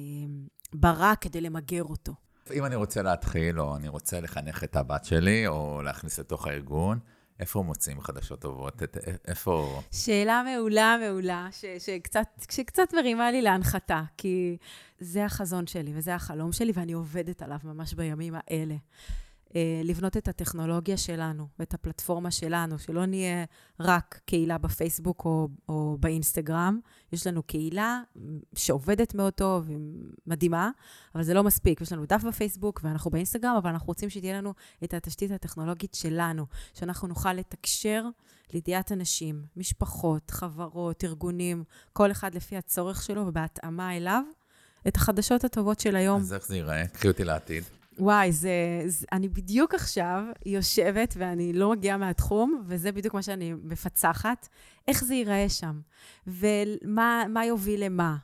ברע 0.74 1.12
כדי 1.20 1.40
למגר 1.40 1.82
אותו. 1.82 2.12
אם 2.52 2.64
אני 2.64 2.74
רוצה 2.74 3.02
להתחיל, 3.02 3.61
או 3.61 3.76
אני 3.76 3.88
רוצה 3.88 4.20
לחנך 4.20 4.64
את 4.64 4.76
הבת 4.76 5.05
שלי, 5.05 5.46
או 5.46 5.82
להכניס 5.82 6.18
לתוך 6.18 6.46
הארגון, 6.46 6.98
איפה 7.41 7.62
מוצאים 7.62 8.01
חדשות 8.01 8.41
טובות? 8.41 8.82
את, 8.82 8.97
איפה... 9.28 9.80
שאלה 9.93 10.43
מעולה, 10.47 10.97
מעולה, 11.01 11.49
ש, 11.53 11.64
שקצת, 11.78 12.26
שקצת 12.51 12.95
מרימה 12.95 13.30
לי 13.30 13.43
להנחתה, 13.43 14.03
כי 14.16 14.57
זה 14.99 15.24
החזון 15.24 15.66
שלי 15.66 15.93
וזה 15.95 16.14
החלום 16.14 16.53
שלי, 16.53 16.72
ואני 16.74 16.93
עובדת 16.93 17.43
עליו 17.43 17.59
ממש 17.64 17.95
בימים 17.95 18.35
האלה. 18.35 18.74
אה, 19.57 19.80
לבנות 19.84 20.16
את 20.16 20.28
הטכנולוגיה 20.28 20.96
שלנו 20.96 21.48
ואת 21.59 21.74
הפלטפורמה 21.74 22.30
שלנו, 22.30 22.78
שלא 22.78 23.07
נהיה 23.07 23.44
רק 23.80 24.20
קהילה 24.24 24.59
בפייסבוק 24.59 25.24
או, 25.24 25.48
או 25.68 25.96
באינסטגרם. 26.00 26.80
יש 27.12 27.26
לנו 27.26 27.42
קהילה 27.42 28.00
שעובדת 28.55 29.14
מאוד 29.14 29.32
טוב, 29.32 29.68
מדהימה, 30.26 30.70
אבל 31.14 31.22
זה 31.22 31.34
לא 31.34 31.44
מספיק. 31.44 31.80
יש 31.80 31.92
לנו 31.92 32.07
דף 32.07 32.24
בפייסבוק 32.24 32.80
ואנחנו 32.84 33.11
באינסטגרם, 33.11 33.57
אבל 33.57 33.70
אנחנו 33.70 33.86
רוצים 33.86 34.11
שתהיה 34.11 34.38
לנו 34.38 34.55
את 34.84 34.94
התשתית 34.94 35.30
הטכנולוגית 35.30 35.94
שלנו, 35.94 36.46
שאנחנו 36.74 37.09
נוכל 37.09 37.32
לתקשר 37.32 38.05
לידיעת 38.52 38.92
אנשים, 38.92 39.42
משפחות, 39.57 40.30
חברות, 40.30 41.05
ארגונים, 41.05 41.64
כל 41.92 42.11
אחד 42.11 42.34
לפי 42.34 42.57
הצורך 42.57 43.02
שלו 43.02 43.26
ובהתאמה 43.26 43.96
אליו. 43.96 44.22
את 44.88 44.96
החדשות 44.96 45.44
הטובות 45.44 45.80
של 45.80 45.96
היום. 45.96 46.20
אז 46.20 46.32
איך 46.32 46.46
זה 46.46 46.57
ייראה? 46.57 46.86
קחי 46.86 47.09
אותי 47.09 47.24
לעתיד. 47.24 47.64
וואי, 47.99 48.32
זה, 48.32 48.82
זה... 48.86 49.07
אני 49.12 49.28
בדיוק 49.28 49.74
עכשיו 49.74 50.24
יושבת, 50.47 51.14
ואני 51.18 51.53
לא 51.53 51.70
מגיעה 51.70 51.97
מהתחום, 51.97 52.62
וזה 52.66 52.92
בדיוק 52.92 53.14
מה 53.14 53.22
שאני 53.22 53.55
מפצחת, 53.62 54.49
איך 54.88 55.05
זה 55.05 55.14
ייראה 55.14 55.49
שם, 55.49 55.80
ומה 56.26 57.42
יוביל 57.47 57.84
למה. 57.84 58.16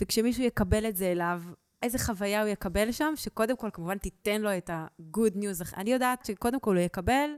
וכשמישהו 0.00 0.44
יקבל 0.44 0.88
את 0.88 0.96
זה 0.96 1.12
אליו, 1.12 1.42
איזה 1.82 1.98
חוויה 1.98 2.42
הוא 2.42 2.48
יקבל 2.48 2.92
שם, 2.92 3.12
שקודם 3.16 3.56
כל, 3.56 3.70
כמובן, 3.72 3.98
תיתן 3.98 4.40
לו 4.40 4.56
את 4.56 4.70
ה-good 4.70 5.34
news. 5.34 5.76
אני 5.76 5.92
יודעת 5.92 6.24
שקודם 6.24 6.60
כל 6.60 6.76
הוא 6.76 6.84
יקבל 6.84 7.30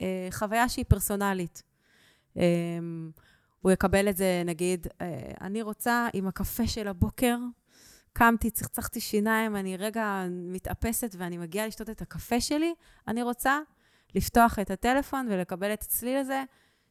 אה, 0.00 0.28
חוויה 0.30 0.68
שהיא 0.68 0.84
פרסונלית. 0.88 1.62
אה, 2.36 2.42
הוא 3.60 3.72
יקבל 3.72 4.08
את 4.08 4.16
זה, 4.16 4.42
נגיד, 4.46 4.86
אה, 5.00 5.30
אני 5.40 5.62
רוצה 5.62 6.08
עם 6.12 6.26
הקפה 6.26 6.66
של 6.66 6.88
הבוקר, 6.88 7.36
קמתי, 8.16 8.50
צחצחתי 8.50 9.00
שיניים, 9.00 9.56
אני 9.56 9.76
רגע 9.76 10.24
מתאפסת 10.30 11.14
ואני 11.18 11.38
מגיעה 11.38 11.66
לשתות 11.66 11.90
את 11.90 12.02
הקפה 12.02 12.40
שלי, 12.40 12.74
אני 13.08 13.22
רוצה 13.22 13.60
לפתוח 14.14 14.58
את 14.58 14.70
הטלפון 14.70 15.26
ולקבל 15.30 15.72
את 15.72 15.82
הצליל 15.82 16.16
הזה, 16.16 16.42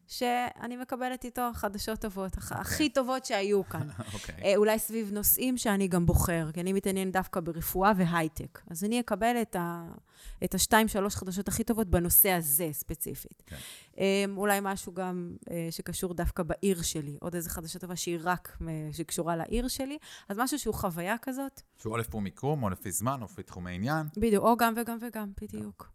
שאני 0.08 0.78
מקבלת 0.78 1.24
איתו 1.24 1.49
חדשות 1.54 1.99
טובות, 1.99 2.38
okay. 2.38 2.56
הכי 2.56 2.74
אוקיי. 2.74 2.89
טובות 2.89 3.26
שהיו 3.26 3.64
כאן. 3.70 3.89
okay. 3.89 4.14
אוקיי. 4.14 4.36
אה, 4.43 4.56
אולי 4.56 4.80
סביב 4.80 5.12
נושאים 5.14 5.58
שאני 5.58 5.88
גם 5.88 6.06
בוחר, 6.06 6.51
כי 6.54 6.62
אני 6.62 6.74
מתעניין 6.74 7.12
דווקא 7.12 7.39
ברפואה 7.39 7.91
והייטק. 7.97 8.62
אז 8.70 8.84
אני 8.84 8.99
אקבל 8.99 9.36
את, 9.41 9.56
ה, 9.56 9.86
את 10.43 10.56
השתיים, 10.56 10.88
שלוש 10.88 11.16
חדשות 11.16 11.47
הכי 11.47 11.64
טובות 11.64 11.88
בנושא 11.88 12.30
הזה 12.30 12.70
ספציפית. 12.72 13.43
Okay. 13.45 13.49
כן. 13.49 13.56
אמ, 13.97 14.38
אולי 14.38 14.60
משהו 14.62 14.93
גם 14.93 15.36
אה, 15.51 15.68
שקשור 15.72 16.14
דווקא 16.14 16.43
בעיר 16.43 16.82
שלי, 16.82 17.18
עוד 17.22 17.36
איזה 17.36 17.49
חדשה 17.49 17.80
טובה 17.80 17.95
שהיא 17.95 18.20
רק 18.24 18.58
שקשורה 18.91 19.36
לעיר 19.36 19.68
שלי. 19.68 19.97
אז 20.30 20.38
משהו 20.39 20.60
שהוא 20.60 20.76
חוויה 20.76 21.16
כזאת. 21.22 21.62
שהוא 21.78 21.93
או 21.93 21.97
לפי 21.97 22.20
מיקום, 22.20 22.64
או 22.64 22.70
לפי 22.70 22.91
זמן, 22.91 23.22
או 23.22 23.26
לפי 23.26 23.43
תחומי 23.43 23.76
עניין. 23.76 24.08
בדיוק, 24.18 24.43
או 24.43 24.58
גם 24.58 24.74
וגם 24.78 24.97
וגם, 25.01 25.32
בדיוק. 25.41 25.93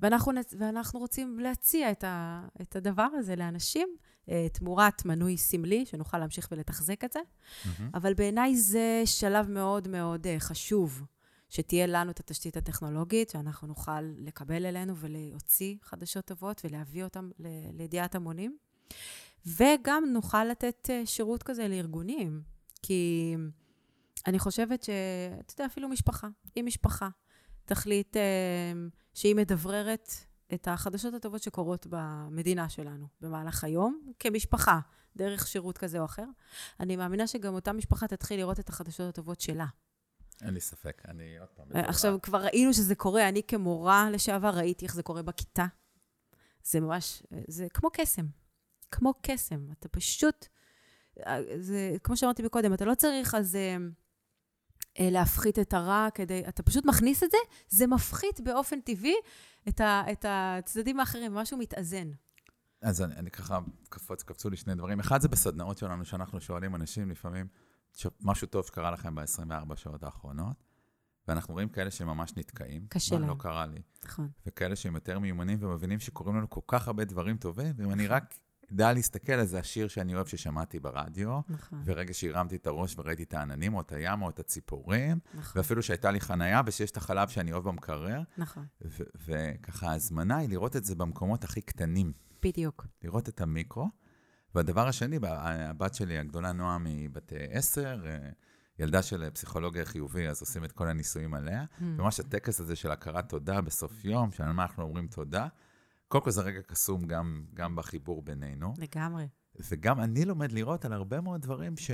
ואנחנו, 0.00 0.32
ואנחנו 0.58 1.00
רוצים 1.00 1.38
להציע 1.38 1.90
את, 1.90 2.04
ה, 2.04 2.42
את 2.62 2.76
הדבר 2.76 3.08
הזה 3.18 3.36
לאנשים, 3.36 3.88
אה, 4.30 4.46
תמורת 4.52 5.04
מנוי 5.04 5.36
סמלי, 5.36 5.86
שנוכל 5.86 6.18
להמשיך 6.18 6.48
ולתחזק 6.52 7.04
את 7.04 7.12
זה. 7.12 7.20
Mm-hmm. 7.20 7.82
אבל 7.94 8.14
בעיניי 8.14 8.56
זה 8.56 9.02
שלב 9.04 9.48
מאוד 9.50 9.88
מאוד 9.88 10.26
uh, 10.26 10.28
חשוב, 10.38 11.02
שתהיה 11.48 11.86
לנו 11.86 12.10
את 12.10 12.20
התשתית 12.20 12.56
הטכנולוגית, 12.56 13.30
שאנחנו 13.30 13.68
נוכל 13.68 14.00
לקבל 14.00 14.66
אלינו 14.66 14.96
ולהוציא 14.96 15.76
חדשות 15.82 16.24
טובות 16.24 16.60
ולהביא 16.64 17.04
אותן 17.04 17.30
לידיעת 17.72 18.14
המונים. 18.14 18.56
וגם 19.46 20.04
נוכל 20.12 20.44
לתת 20.44 20.90
uh, 20.90 21.06
שירות 21.06 21.42
כזה 21.42 21.68
לארגונים, 21.68 22.42
כי 22.82 23.34
אני 24.26 24.38
חושבת 24.38 24.82
ש... 24.82 24.90
אתה 25.40 25.54
יודע, 25.54 25.66
אפילו 25.66 25.88
משפחה, 25.88 26.28
אם 26.56 26.64
משפחה 26.66 27.08
תחליט 27.64 28.16
שהיא 29.18 29.34
מדבררת 29.34 30.12
את 30.54 30.68
החדשות 30.68 31.14
הטובות 31.14 31.42
שקורות 31.42 31.86
במדינה 31.90 32.68
שלנו 32.68 33.06
במהלך 33.20 33.64
היום, 33.64 34.12
כמשפחה, 34.18 34.80
דרך 35.16 35.46
שירות 35.46 35.78
כזה 35.78 36.00
או 36.00 36.04
אחר. 36.04 36.24
אני 36.80 36.96
מאמינה 36.96 37.26
שגם 37.26 37.54
אותה 37.54 37.72
משפחה 37.72 38.08
תתחיל 38.08 38.40
לראות 38.40 38.60
את 38.60 38.68
החדשות 38.68 39.08
הטובות 39.08 39.40
שלה. 39.40 39.66
אין 40.42 40.54
לי 40.54 40.60
ספק, 40.60 41.02
אני 41.08 41.38
עוד 41.38 41.48
פעם... 41.48 41.66
עכשיו, 41.74 42.18
כבר 42.22 42.44
ראינו 42.44 42.74
שזה 42.74 42.94
קורה, 42.94 43.28
אני 43.28 43.42
כמורה 43.42 44.10
לשעבר 44.10 44.50
ראיתי 44.50 44.84
איך 44.84 44.94
זה 44.94 45.02
קורה 45.02 45.22
בכיתה. 45.22 45.66
זה 46.64 46.80
ממש, 46.80 47.22
זה 47.48 47.66
כמו 47.74 47.90
קסם. 47.92 48.26
כמו 48.90 49.12
קסם. 49.22 49.66
אתה 49.78 49.88
פשוט, 49.88 50.46
זה, 51.60 51.96
כמו 52.02 52.16
שאמרתי 52.16 52.42
מקודם, 52.42 52.74
אתה 52.74 52.84
לא 52.84 52.94
צריך 52.94 53.34
אז... 53.34 53.58
אה, 55.00 55.10
להפחית 55.10 55.58
את 55.58 55.72
הרע 55.72 56.08
כדי, 56.14 56.42
אתה 56.48 56.62
פשוט 56.62 56.84
מכניס 56.84 57.22
את 57.22 57.30
זה, 57.30 57.38
זה 57.68 57.86
מפחית 57.86 58.40
באופן 58.40 58.80
טבעי 58.80 59.14
את, 59.68 59.80
ה, 59.80 60.02
את 60.12 60.24
הצדדים 60.28 61.00
האחרים, 61.00 61.34
משהו 61.34 61.58
מתאזן. 61.58 62.10
אז 62.82 63.02
אני, 63.02 63.14
אני 63.14 63.30
ככה, 63.30 63.58
קפוץ, 63.88 64.22
קפצו 64.22 64.50
לי 64.50 64.56
שני 64.56 64.74
דברים. 64.74 65.00
אחד 65.00 65.20
זה 65.20 65.28
בסדנאות 65.28 65.78
שלנו, 65.78 66.04
שאנחנו 66.04 66.40
שואלים 66.40 66.74
אנשים 66.74 67.10
לפעמים, 67.10 67.46
משהו 68.20 68.46
טוב 68.46 68.66
שקרה 68.66 68.90
לכם 68.90 69.14
ב-24 69.14 69.76
שעות 69.76 70.02
האחרונות, 70.02 70.56
ואנחנו 71.28 71.54
רואים 71.54 71.68
כאלה 71.68 71.90
שממש 71.90 72.32
נתקעים. 72.36 72.86
קשה 72.88 73.18
להם. 73.18 73.28
לא 73.28 73.36
קרה 73.38 73.66
לי. 73.66 73.82
נכון. 74.04 74.28
וכאלה 74.46 74.76
שהם 74.76 74.94
יותר 74.94 75.18
מיומנים 75.18 75.58
ומבינים 75.62 76.00
שקורים 76.00 76.36
לנו 76.36 76.50
כל 76.50 76.60
כך 76.66 76.86
הרבה 76.86 77.04
דברים 77.04 77.36
טובים, 77.36 77.74
ואם 77.76 77.92
אני 77.92 78.06
רק 78.06 78.34
אדע 78.72 78.92
להסתכל 78.92 79.32
על 79.32 79.46
זה 79.46 79.58
השיר 79.58 79.88
שאני 79.88 80.14
אוהב 80.14 80.26
ששמעתי 80.26 80.80
ברדיו, 80.80 81.40
נכון. 81.48 81.82
ורגע 81.84 82.14
שהרמתי 82.14 82.56
את 82.56 82.66
הראש 82.66 82.94
וראיתי 82.98 83.22
את 83.22 83.34
העננים, 83.34 83.74
או 83.74 83.80
את 83.80 83.92
הים, 83.92 84.22
או 84.22 84.28
את 84.28 84.38
הציפורים, 84.38 85.18
נכון. 85.34 85.52
ואפילו 85.56 85.82
שהייתה 85.82 86.10
לי 86.10 86.20
חנייה 86.20 86.60
ושיש 86.66 86.90
את 86.90 86.96
החלב 86.96 87.28
שאני 87.28 87.52
אוהב 87.52 87.64
במקרר. 87.64 88.22
נכון. 88.38 88.66
וככה, 89.26 89.90
ההזמנה 89.90 90.36
היא 90.36 90.48
לראות 90.48 90.76
את 90.76 90.84
זה 90.84 90.94
במקומות 90.94 91.44
הכי 91.44 91.60
קטנים. 91.60 92.12
בדיוק. 92.42 92.86
לראות 93.02 93.28
את 93.28 93.40
המיקרו. 93.40 93.88
והדבר 94.54 94.88
השני, 94.88 95.18
הבת 95.22 95.94
שלי 95.94 96.18
הגדולה, 96.18 96.52
נועם, 96.52 96.86
היא 96.86 97.10
בת 97.10 97.32
עשר, 97.50 98.02
אה, 98.06 98.30
ילדה 98.78 99.02
של 99.02 99.30
פסיכולוגיה 99.30 99.84
חיובי, 99.84 100.28
אז 100.28 100.40
עושים 100.40 100.64
את 100.64 100.72
כל 100.72 100.88
הניסויים 100.88 101.34
עליה. 101.34 101.64
Mm. 101.64 101.82
ממש 101.84 102.20
הטקס 102.20 102.60
הזה 102.60 102.76
של 102.76 102.90
הכרת 102.90 103.28
תודה 103.28 103.60
בסוף 103.60 104.04
יום, 104.04 104.32
שעל 104.32 104.52
מה 104.52 104.62
אנחנו 104.62 104.82
אומרים 104.82 105.06
תודה. 105.06 105.46
קודם 106.08 106.24
כל 106.24 106.30
זה 106.30 106.42
רגע 106.42 106.60
קסום 106.62 107.06
גם, 107.06 107.44
גם 107.54 107.76
בחיבור 107.76 108.22
בינינו. 108.22 108.74
לגמרי. 108.78 109.28
וגם 109.70 110.00
אני 110.00 110.24
לומד 110.24 110.52
לראות 110.52 110.84
על 110.84 110.92
הרבה 110.92 111.20
מאוד 111.20 111.42
דברים 111.42 111.76
ש... 111.76 111.90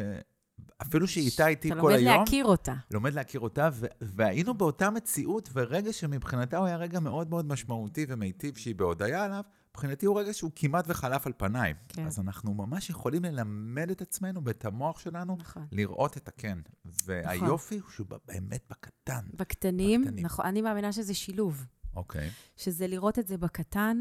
אפילו 0.82 1.06
שהיא 1.06 1.26
איתה 1.26 1.46
איתי 1.46 1.72
אתה 1.72 1.80
כל 1.80 1.92
היום, 1.92 2.04
לומד 2.04 2.18
להכיר 2.20 2.44
אותה. 2.44 2.74
לומד 2.90 3.14
להכיר 3.14 3.40
אותה, 3.40 3.68
ו- 3.72 3.86
והיינו 4.00 4.54
באותה 4.54 4.90
מציאות, 4.90 5.48
ורגע 5.52 5.92
שמבחינתה 5.92 6.58
הוא 6.58 6.66
היה 6.66 6.76
רגע 6.76 7.00
מאוד 7.00 7.30
מאוד 7.30 7.46
משמעותי 7.46 8.06
ומיטיב 8.08 8.56
שהיא 8.56 8.74
בהודיה 8.74 9.24
עליו, 9.24 9.44
מבחינתי 9.70 10.06
הוא 10.06 10.20
רגע 10.20 10.34
שהוא 10.34 10.50
כמעט 10.56 10.84
וחלף 10.88 11.26
על 11.26 11.32
פניי. 11.36 11.74
כן. 11.88 12.06
אז 12.06 12.18
אנחנו 12.20 12.54
ממש 12.54 12.90
יכולים 12.90 13.24
ללמד 13.24 13.90
את 13.90 14.02
עצמנו 14.02 14.44
ואת 14.44 14.64
המוח 14.64 14.98
שלנו 14.98 15.36
נכון. 15.38 15.66
לראות 15.72 16.16
את 16.16 16.28
הכן. 16.28 16.58
והיופי 17.04 17.78
הוא 17.78 17.90
שהוא 17.90 18.06
באמת 18.26 18.64
בקטן. 18.70 19.24
בקטנים, 19.34 20.02
בקטנים. 20.02 20.24
נכון, 20.24 20.46
אני 20.46 20.62
מאמינה 20.62 20.92
שזה 20.92 21.14
שילוב. 21.14 21.66
אוקיי. 21.96 22.30
שזה 22.56 22.86
לראות 22.86 23.18
את 23.18 23.26
זה 23.26 23.36
בקטן, 23.36 24.00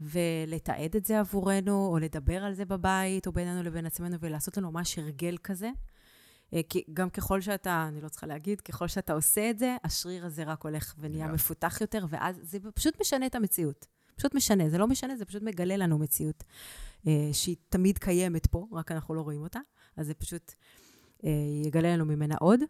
ולתעד 0.00 0.96
את 0.96 1.04
זה 1.04 1.20
עבורנו, 1.20 1.86
או 1.86 1.98
לדבר 1.98 2.44
על 2.44 2.54
זה 2.54 2.64
בבית, 2.64 3.26
או 3.26 3.32
בינינו 3.32 3.62
לבין 3.62 3.86
עצמנו, 3.86 4.16
ולעשות 4.20 4.56
לנו 4.56 4.70
ממש 4.70 4.98
הרגל 4.98 5.36
כזה. 5.36 5.70
אה, 6.54 6.60
כי 6.68 6.84
גם 6.92 7.10
ככל 7.10 7.40
שאתה, 7.40 7.84
אני 7.88 8.00
לא 8.00 8.08
צריכה 8.08 8.26
להגיד, 8.26 8.60
ככל 8.60 8.88
שאתה 8.88 9.12
עושה 9.12 9.50
את 9.50 9.58
זה, 9.58 9.76
השריר 9.84 10.26
הזה 10.26 10.44
רק 10.44 10.62
הולך 10.62 10.94
ונהיה 10.98 11.24
לגמרי. 11.24 11.34
מפותח 11.34 11.80
יותר, 11.80 12.06
ואז 12.08 12.36
זה 12.42 12.58
פשוט 12.74 13.00
משנה 13.00 13.26
את 13.26 13.34
המציאות. 13.34 13.86
פשוט 14.16 14.34
משנה, 14.34 14.68
זה 14.68 14.78
לא 14.78 14.86
משנה, 14.86 15.16
זה 15.16 15.24
פשוט 15.24 15.42
מגלה 15.42 15.76
לנו 15.76 15.98
מציאות 15.98 16.44
אה, 17.06 17.28
שהיא 17.32 17.56
תמיד 17.68 17.98
קיימת 17.98 18.46
פה, 18.46 18.66
רק 18.72 18.92
אנחנו 18.92 19.14
לא 19.14 19.20
רואים 19.20 19.42
אותה, 19.42 19.60
אז 19.96 20.06
זה 20.06 20.14
פשוט 20.14 20.52
אה, 21.24 21.30
יגלה 21.64 21.92
לנו 21.92 22.04
ממנה 22.04 22.34
עוד. 22.40 22.60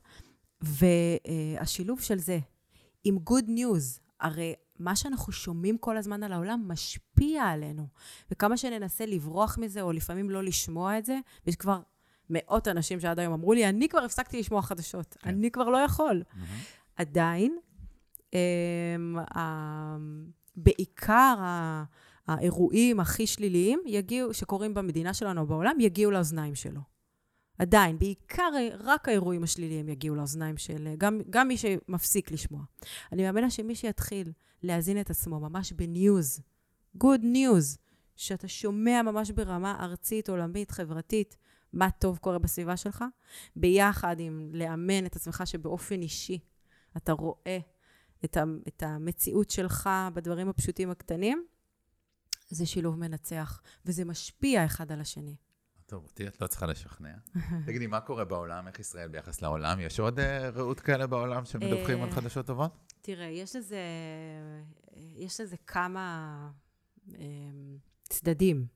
והשילוב 0.61 2.01
של 2.01 2.19
זה 2.19 2.39
עם 3.05 3.19
good 3.31 3.49
news, 3.49 4.01
הרי 4.21 4.55
מה 4.79 4.97
שאנחנו 4.97 5.33
שומעים 5.33 5.79
כל 5.79 5.97
הזמן 5.97 6.23
על 6.23 6.33
העולם 6.33 6.65
משפיע 6.69 7.43
עלינו. 7.45 7.87
וכמה 8.31 8.57
שננסה 8.57 9.07
לברוח 9.07 9.59
מזה, 9.59 9.83
או 9.83 9.93
לפעמים 9.93 10.31
לא 10.31 10.43
לשמוע 10.43 10.99
את 10.99 11.05
זה, 11.05 11.19
יש 11.47 11.57
כבר 11.57 11.81
מאות 12.31 12.69
אנשים 12.69 13.01
שעד 13.01 13.19
היום 13.19 13.33
אמרו 13.33 13.53
לי, 13.53 13.69
אני 13.69 13.89
כבר 13.89 14.05
הפסקתי 14.05 14.41
לשמוע 14.41 14.63
חדשות, 14.63 15.17
כן. 15.21 15.29
אני 15.29 15.51
כבר 15.51 15.69
לא 15.69 15.79
יכול. 15.79 16.23
מהמם. 16.35 16.47
עדיין, 16.97 17.57
אמ, 18.33 18.39
ה- 19.37 19.97
בעיקר 20.57 21.35
ה- 21.39 21.85
האירועים 22.27 23.01
הכי 23.01 23.27
שליליים 23.27 23.81
יגיעו, 23.87 24.35
שקורים 24.35 24.75
במדינה 24.75 25.15
שלנו 25.15 25.41
או 25.41 25.47
בעולם, 25.47 25.77
יגיעו 25.81 26.11
לאוזניים 26.11 26.55
שלו. 26.55 26.81
עדיין, 27.59 27.99
בעיקר 27.99 28.51
רק 28.81 29.09
האירועים 29.09 29.43
השליליים 29.43 29.89
יגיעו 29.89 30.17
לאוזניים 30.17 30.57
של 30.57 30.95
גם, 30.99 31.21
גם 31.31 31.49
מי 31.49 31.57
שמפסיק 31.57 32.31
לשמוע. 32.31 32.65
אני 33.13 33.23
מאמינה 33.23 33.51
שמי 33.51 33.75
שיתחיל 33.75 34.33
להזין 34.63 35.01
את 35.01 35.11
עצמו 35.11 35.41
ממש 35.41 35.73
בניוז, 35.73 36.41
good 36.99 37.23
news, 37.23 37.79
שאתה 38.17 38.49
שומע 38.49 39.03
ממש 39.03 39.31
ברמה 39.31 39.77
ארצית, 39.81 40.29
עולמית, 40.29 40.71
חברתית, 40.71 41.37
מה 41.73 41.91
טוב 41.91 42.19
קורה 42.19 42.39
בסביבה 42.39 42.77
שלך, 42.77 43.05
ביחד 43.57 44.17
עם 44.19 44.51
לאמן 44.53 45.07
את 45.07 45.17
עצמך 45.17 45.43
שבאופן 45.45 46.03
אישי 46.03 46.39
אתה 46.97 47.13
רואה 47.13 47.59
את, 48.25 48.37
ה, 48.37 48.45
את 48.69 48.83
המציאות 48.83 49.51
שלך 49.51 49.91
בדברים 50.15 50.49
הפשוטים 50.49 50.91
הקטנים, 50.91 51.45
זה 52.49 52.67
שילוב 52.67 52.99
מנצח, 52.99 53.63
וזה 53.87 54.05
משפיע 54.05 54.65
אחד 54.65 54.93
על 54.93 55.01
השני. 55.01 55.37
טוב, 55.95 56.05
אותי 56.05 56.27
את 56.27 56.41
לא 56.41 56.47
צריכה 56.47 56.67
לשכנע. 56.67 57.15
תגידי, 57.67 57.87
מה 57.87 58.01
קורה 58.01 58.25
בעולם? 58.25 58.67
איך 58.69 58.81
ישראל 58.81 59.09
ביחס 59.09 59.43
לעולם? 59.43 59.81
יש 59.81 60.01
עוד 60.01 60.21
אה, 60.21 60.51
רעות 60.51 60.81
כאלה 60.81 61.07
בעולם 61.07 61.45
שמדווחים 61.45 62.03
על 62.03 62.09
אה, 62.09 62.15
חדשות 62.15 62.47
טובות? 62.47 62.93
תראה, 63.01 63.27
יש 63.27 63.57
לזה, 63.57 63.79
יש 64.97 65.41
לזה 65.41 65.57
כמה 65.67 66.37
אה, 67.15 67.25
צדדים. 68.03 68.67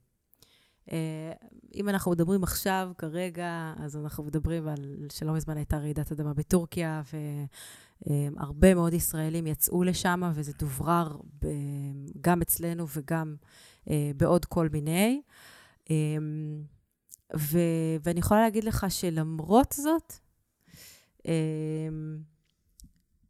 אם 1.74 1.88
אנחנו 1.88 2.10
מדברים 2.10 2.42
עכשיו, 2.42 2.90
כרגע, 2.98 3.74
אז 3.78 3.96
אנחנו 3.96 4.24
מדברים 4.24 4.68
על 4.68 5.06
שלא 5.12 5.32
מזמן 5.32 5.56
הייתה 5.56 5.78
רעידת 5.78 6.12
אדמה 6.12 6.34
בטורקיה, 6.34 7.02
והרבה 8.06 8.74
מאוד 8.74 8.92
ישראלים 8.92 9.46
יצאו 9.46 9.82
לשם, 9.82 10.30
וזה 10.34 10.52
דוברר 10.58 11.16
גם 12.20 12.42
אצלנו 12.42 12.86
וגם 12.96 13.36
בעוד 14.16 14.44
כל 14.44 14.68
מיני. 14.72 15.22
אה, 17.34 17.38
ו- 17.40 17.58
ואני 18.02 18.20
יכולה 18.20 18.40
להגיד 18.40 18.64
לך 18.64 18.86
שלמרות 18.88 19.74
זאת, 19.78 20.12
אה, 21.26 21.32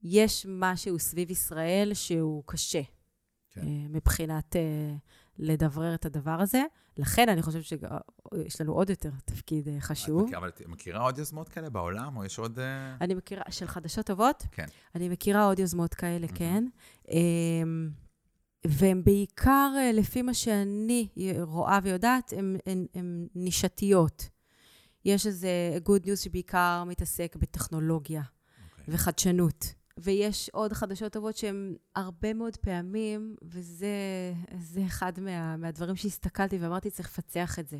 יש 0.03 0.47
משהו 0.49 0.99
סביב 0.99 1.31
ישראל 1.31 1.91
שהוא 1.95 2.43
קשה. 2.47 2.83
כן. 3.51 3.61
אה, 3.61 3.67
מבחינת 3.89 4.57
אה, 4.57 4.95
לדברר 5.39 5.95
את 5.95 6.07
הדבר 6.07 6.31
הזה. 6.41 6.63
לכן 6.97 7.29
אני 7.29 7.43
חושבת 7.43 7.65
שיש 7.65 8.61
לנו 8.61 8.73
עוד 8.73 8.91
יותר 8.91 9.11
תפקיד 9.25 9.69
אה, 9.69 9.81
חשוב. 9.81 10.21
את 10.21 10.27
מכיר- 10.27 10.39
אבל 10.39 10.49
את 10.49 10.63
מכירה 10.67 11.01
עוד 11.03 11.19
יוזמות 11.19 11.49
כאלה 11.49 11.71
בעולם, 11.71 12.17
או 12.17 12.25
יש 12.25 12.39
עוד... 12.39 12.59
אה, 12.59 12.97
אני 13.01 13.15
מכירה, 13.15 13.43
של 13.51 13.67
חדשות 13.67 14.07
טובות? 14.07 14.43
כן. 14.53 14.67
אני 14.95 15.09
מכירה 15.09 15.45
עוד 15.45 15.59
יוזמות 15.59 15.95
כאלה, 15.95 16.27
מהמם. 16.27 16.37
כן. 16.37 16.65
והן 18.67 19.05
בעיקר, 19.05 19.73
אה, 19.77 19.93
לפי 19.93 20.23
מה 20.23 20.35
שאני 20.35 21.09
רואה 21.41 21.79
ויודעת, 21.83 22.33
הן 22.95 23.27
נישתיות. 23.35 24.29
יש 25.05 25.27
איזה 25.27 25.79
good 25.85 26.05
news 26.07 26.17
שבעיקר 26.17 26.85
מתעסק 26.87 27.37
בטכנולוגיה 27.37 28.23
אוקיי. 28.81 28.95
וחדשנות. 28.95 29.75
ויש 29.99 30.51
עוד 30.53 30.73
חדשות 30.73 31.13
טובות 31.13 31.37
שהן 31.37 31.75
הרבה 31.97 32.35
מאוד 32.35 32.57
פעמים, 32.57 33.37
וזה 33.43 33.87
זה 34.59 34.81
אחד 34.87 35.21
מה, 35.21 35.57
מהדברים 35.57 35.97
שהסתכלתי 35.97 36.59
ואמרתי, 36.59 36.91
צריך 36.91 37.09
לפצח 37.09 37.59
את 37.59 37.69
זה. 37.69 37.79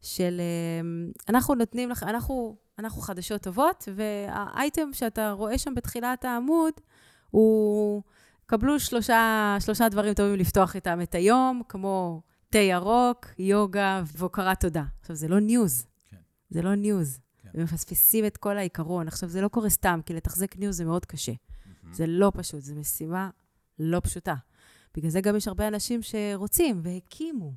של 0.00 0.40
אמ, 0.80 1.10
אנחנו 1.28 1.54
נותנים 1.54 1.90
לך, 1.90 2.02
אנחנו, 2.02 2.56
אנחנו 2.78 3.00
חדשות 3.02 3.42
טובות, 3.42 3.88
והאייטם 3.94 4.92
שאתה 4.92 5.30
רואה 5.30 5.58
שם 5.58 5.74
בתחילת 5.74 6.24
העמוד, 6.24 6.72
הוא, 7.30 8.02
קבלו 8.46 8.80
שלושה, 8.80 9.56
שלושה 9.60 9.88
דברים 9.88 10.14
טובים 10.14 10.34
לפתוח 10.34 10.76
איתם 10.76 11.00
את 11.02 11.14
היום, 11.14 11.62
כמו 11.68 12.22
תה 12.50 12.58
ירוק, 12.58 13.26
יוגה 13.38 14.02
והוקרת 14.16 14.60
תודה. 14.60 14.84
עכשיו, 15.00 15.16
זה 15.16 15.28
לא 15.28 15.40
ניוז. 15.40 15.86
כן. 16.10 16.16
זה 16.50 16.62
לא 16.62 16.74
news. 16.74 17.20
כן. 17.42 17.48
ומפספסים 17.54 18.26
את 18.26 18.36
כל 18.36 18.58
העיקרון. 18.58 19.08
עכשיו, 19.08 19.28
זה 19.28 19.40
לא 19.40 19.48
קורה 19.48 19.70
סתם, 19.70 20.00
כי 20.06 20.14
לתחזק 20.14 20.56
news 20.56 20.76
זה 20.76 20.84
מאוד 20.84 21.04
קשה. 21.04 21.32
מהמם. 21.66 21.94
זה 21.94 22.06
לא 22.06 22.32
פשוט, 22.34 22.60
זו 22.60 22.74
משימה 22.74 23.30
לא 23.78 24.00
פשוטה. 24.00 24.34
בגלל 24.94 25.10
זה 25.10 25.20
גם 25.20 25.36
יש 25.36 25.48
הרבה 25.48 25.68
אנשים 25.68 26.00
שרוצים 26.02 26.80
והקימו 26.84 27.52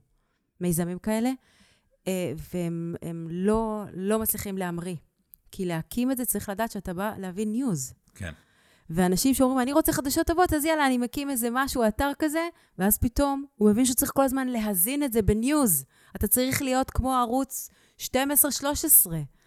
מיזמים 0.62 1.00
כאלה, 1.00 1.32
אה, 2.08 2.34
והם 2.54 2.96
הם 3.02 3.28
לא, 3.32 3.84
לא 3.94 4.20
מצליחים 4.20 4.58
להמריא. 4.58 4.96
כי 5.52 5.66
להקים 5.66 6.12
את 6.12 6.18
זה 6.18 6.26
צריך 6.26 6.50
לדעת 6.50 6.72
שאתה 6.72 6.94
בא 6.94 7.14
להביא 7.18 7.48
news. 7.48 7.94
כן. 8.16 8.34
ואנשים 8.90 9.34
שאומרים, 9.34 9.60
אני 9.60 9.74
רוצה 9.74 9.92
חדשות 9.94 10.28
טובות, 10.28 10.54
אז 10.54 10.66
יאללה, 10.66 10.88
אני 10.88 10.98
מקים 10.98 11.30
איזה 11.30 11.48
משהו, 11.52 11.88
אתר 11.88 12.12
כזה, 12.20 12.48
ואז 12.78 12.98
פתאום 12.98 13.46
הוא 13.56 13.70
מבין 13.70 13.86
שצריך 13.86 14.12
כל 14.16 14.24
הזמן 14.24 14.48
להזין 14.48 15.04
את 15.04 15.14
זה 15.14 15.22
ב 15.22 15.32
news. 15.32 15.86
אתה 16.16 16.28
צריך 16.28 16.62
להיות 16.62 16.92
כמו 16.92 17.14
ערוץ 17.16 17.70
12-13. 18.02 18.06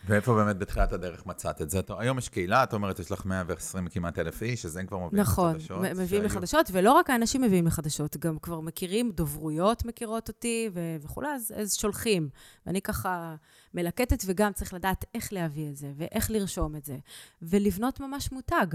ואיפה 0.07 0.35
באמת 0.35 0.59
בתחילת 0.59 0.93
הדרך 0.93 1.27
מצאת 1.27 1.63
את 1.63 1.71
זה? 1.71 1.81
היום 1.99 2.19
יש 2.19 2.29
קהילה, 2.29 2.63
את 2.65 2.73
אומרת, 2.73 2.99
יש 2.99 3.11
לך 3.13 3.27
120 3.27 3.89
כמעט 3.89 4.19
אלף 4.19 4.43
איש, 4.43 4.67
אז 4.67 4.77
הם 4.77 4.87
כבר 4.87 4.99
מביאים 4.99 5.21
נכון, 5.23 5.53
חדשות. 5.53 5.79
מ- 5.79 5.83
מביאים 5.83 6.09
שהיו- 6.09 6.23
לי 6.23 6.29
חדשות, 6.29 6.67
ולא 6.73 6.93
רק 6.93 7.11
האנשים 7.11 7.43
מביאים 7.43 7.65
לי 7.65 7.71
חדשות, 7.71 8.17
גם 8.17 8.39
כבר 8.39 8.61
מכירים, 8.61 9.11
דוברויות 9.11 9.85
מכירות 9.85 10.29
אותי 10.29 10.71
ו- 10.75 10.97
וכולי, 11.01 11.29
אז, 11.29 11.53
אז 11.57 11.75
שולחים. 11.75 12.29
ואני 12.67 12.81
ככה 12.83 13.35
מלקטת, 13.75 14.23
וגם 14.27 14.53
צריך 14.53 14.75
לדעת 14.75 15.05
איך 15.15 15.33
להביא 15.33 15.69
את 15.71 15.77
זה, 15.77 15.93
ואיך 15.97 16.31
לרשום 16.31 16.77
את 16.77 16.85
זה, 16.85 16.97
ולבנות 17.43 18.01
ממש 18.01 18.33
מותג. 18.33 18.67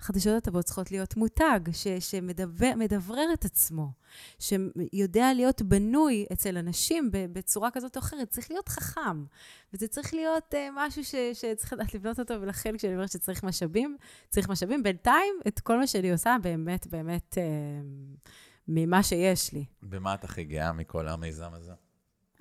החדשות 0.00 0.36
הטובות 0.36 0.64
צריכות 0.64 0.90
להיות 0.90 1.16
מותג 1.16 1.60
ש- 1.72 1.88
שמדברר 2.10 3.24
את 3.34 3.44
עצמו, 3.44 3.92
שיודע 4.38 5.34
להיות 5.34 5.62
בנוי 5.62 6.26
אצל 6.32 6.56
אנשים 6.56 7.10
בצורה 7.12 7.70
כזאת 7.70 7.96
או 7.96 8.00
אחרת. 8.02 8.30
צריך 8.30 8.50
להיות 8.50 8.68
חכם, 8.68 9.24
וזה 9.72 9.88
צריך 9.88 10.14
להיות 10.14 10.54
uh, 10.54 10.56
משהו 10.76 11.04
ש- 11.04 11.14
שצריך 11.32 11.72
לדעת 11.72 11.94
לבנות 11.94 12.18
אותו, 12.18 12.34
ולכן 12.40 12.76
כשאני 12.76 12.94
אומרת 12.94 13.10
שצריך 13.10 13.44
משאבים, 13.44 13.96
צריך 14.28 14.48
משאבים. 14.48 14.82
בינתיים, 14.82 15.34
את 15.48 15.60
כל 15.60 15.78
מה 15.78 15.86
שאני 15.86 16.12
עושה, 16.12 16.36
באמת, 16.42 16.86
באמת, 16.86 17.34
uh, 17.34 18.28
ממה 18.68 19.02
שיש 19.02 19.52
לי. 19.52 19.64
במה 19.82 20.14
את 20.14 20.24
הכי 20.24 20.44
גאה 20.44 20.72
מכל 20.72 21.08
המיזם 21.08 21.50
הזה? 21.54 21.72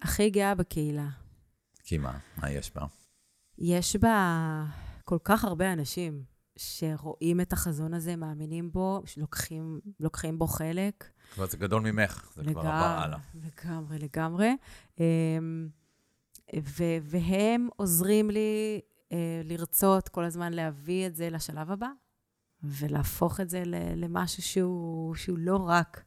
הכי 0.01 0.30
גאה 0.30 0.55
בקהילה. 0.55 1.08
כי 1.84 1.97
מה? 1.97 2.18
מה 2.38 2.51
יש 2.51 2.72
בה? 2.76 2.86
יש 3.58 3.95
בה 3.95 4.66
כל 5.03 5.18
כך 5.24 5.45
הרבה 5.45 5.74
אנשים 5.74 6.37
שרואים 6.58 7.41
את 7.41 7.53
החזון 7.53 7.93
הזה, 7.93 8.16
מאמינים 8.16 8.72
בו, 8.72 9.01
שלוקחים 9.05 9.80
לוקחים 9.99 10.39
בו 10.39 10.47
חלק. 10.47 11.10
כבר 11.34 11.45
זה 11.47 11.58
גדול 11.58 11.91
ממך, 11.91 12.32
זה 12.36 12.43
כבר 12.43 12.62
עבר 12.62 12.70
הלאה. 12.72 13.18
לגמרי, 13.36 13.99
לגמרי. 13.99 14.55
אמ, 14.99 15.68
ו- 16.55 16.97
והם 17.01 17.68
עוזרים 17.76 18.30
לי 18.30 18.82
אה, 19.12 19.41
לרצות 19.43 20.10
כל 20.10 20.24
הזמן 20.24 20.53
להביא 20.53 21.08
את 21.08 21.16
זה 21.16 21.30
לשלב 21.30 21.72
הבא, 21.72 21.89
ולהפוך 22.64 23.39
את 23.39 23.49
זה 23.49 23.64
למשהו 23.95 24.43
שהוא, 24.43 25.16
שהוא 25.16 25.38
לא 25.38 25.55
רק 25.55 26.03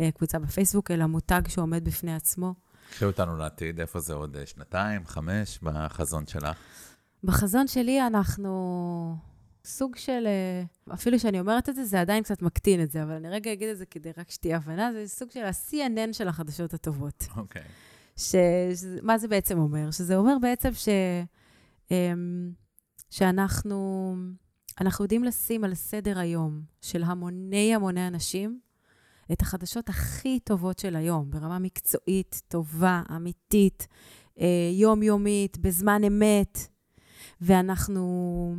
אה, 0.00 0.10
קבוצה 0.10 0.38
בפייסבוק, 0.38 0.90
אלא 0.90 1.06
מותג 1.06 1.42
שעומד 1.48 1.84
בפני 1.84 2.14
עצמו. 2.14 2.54
קחי 2.90 3.04
אותנו 3.04 3.36
לעתיד, 3.36 3.80
איפה 3.80 4.00
זה 4.00 4.14
עוד 4.14 4.36
אה, 4.36 4.46
שנתיים, 4.46 5.06
חמש, 5.06 5.58
בחזון 5.62 6.26
שלך? 6.26 6.56
בחזון 7.24 7.66
שלי 7.66 8.06
אנחנו 8.06 9.16
סוג 9.64 9.96
של, 9.96 10.26
אה, 10.26 10.94
אפילו 10.94 11.18
שאני 11.18 11.40
אומרת 11.40 11.68
את 11.68 11.74
זה, 11.74 11.84
זה 11.84 12.00
עדיין 12.00 12.22
קצת 12.22 12.42
מקטין 12.42 12.82
את 12.82 12.90
זה, 12.90 13.02
אבל 13.02 13.12
אני 13.12 13.28
רגע 13.28 13.52
אגיד 13.52 13.68
את 13.68 13.78
זה 13.78 13.86
כדי 13.86 14.10
רק 14.16 14.30
שתהיה 14.30 14.56
הבנה, 14.56 14.92
זה 14.92 15.08
סוג 15.08 15.30
של 15.30 15.44
ה-CNN 15.44 16.12
של 16.12 16.28
החדשות 16.28 16.74
הטובות. 16.74 17.26
אוקיי. 17.36 17.62
Okay. 17.62 18.20
ש... 18.20 18.34
מה 19.02 19.18
זה 19.18 19.28
בעצם 19.28 19.58
אומר? 19.58 19.90
שזה 19.90 20.16
אומר 20.16 20.36
בעצם 20.40 20.74
ש... 20.74 20.88
אמ, 21.90 22.52
שאנחנו 23.10 24.14
אנחנו 24.80 25.04
יודעים 25.04 25.24
לשים 25.24 25.64
על 25.64 25.74
סדר 25.74 26.18
היום 26.18 26.62
של 26.80 27.02
המוני 27.02 27.74
המוני 27.74 28.06
אנשים 28.06 28.60
את 29.32 29.42
החדשות 29.42 29.88
הכי 29.88 30.40
טובות 30.40 30.78
של 30.78 30.96
היום, 30.96 31.30
ברמה 31.30 31.58
מקצועית, 31.58 32.42
טובה, 32.48 33.02
אמיתית, 33.16 33.86
אה, 34.40 34.46
יומיומית, 34.72 35.58
בזמן 35.58 36.04
אמת, 36.04 36.58
ואנחנו 37.40 38.54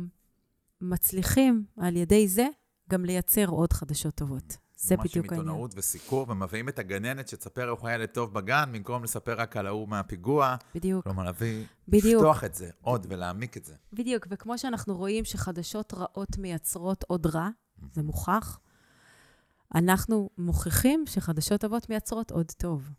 מצליחים 0.82 1.64
על 1.76 1.96
ידי 1.96 2.28
זה 2.28 2.46
גם 2.90 3.04
לייצר 3.04 3.46
עוד 3.46 3.72
חדשות 3.72 4.14
טובות. 4.14 4.56
זה 4.76 4.96
בדיוק 4.96 5.16
העניין. 5.16 5.26
ממש 5.26 5.32
עם 5.32 5.40
עיתונאות 5.40 5.72
וסיקור, 5.76 6.26
ומביאים 6.28 6.68
את 6.68 6.78
הגננת 6.78 7.28
שתספר 7.28 7.72
איך 7.72 7.80
הוא 7.80 7.90
ילד 7.90 8.08
טוב 8.08 8.34
בגן, 8.34 8.70
במקום 8.72 9.04
לספר 9.04 9.40
רק 9.40 9.56
על 9.56 9.66
ההוא 9.66 9.88
מהפיגוע. 9.88 10.56
בדיוק. 10.74 11.04
כלומר, 11.04 11.24
להביא, 11.24 11.64
בדיוק. 11.88 12.22
לפתוח 12.22 12.44
את 12.44 12.54
זה 12.54 12.70
עוד 12.80 13.06
ולהעמיק 13.10 13.56
את 13.56 13.64
זה. 13.64 13.74
בדיוק, 13.92 14.26
וכמו 14.30 14.58
שאנחנו 14.58 14.96
רואים 14.96 15.24
שחדשות 15.24 15.94
רעות 15.94 16.38
מייצרות 16.38 17.04
עוד 17.08 17.26
רע, 17.26 17.48
זה 17.92 18.02
מוכח, 18.02 18.58
אנחנו 19.74 20.30
מוכיחים 20.38 21.04
שחדשות 21.06 21.60
טובות 21.60 21.88
מייצרות 21.88 22.30
עוד 22.30 22.52
טוב. 22.56 22.90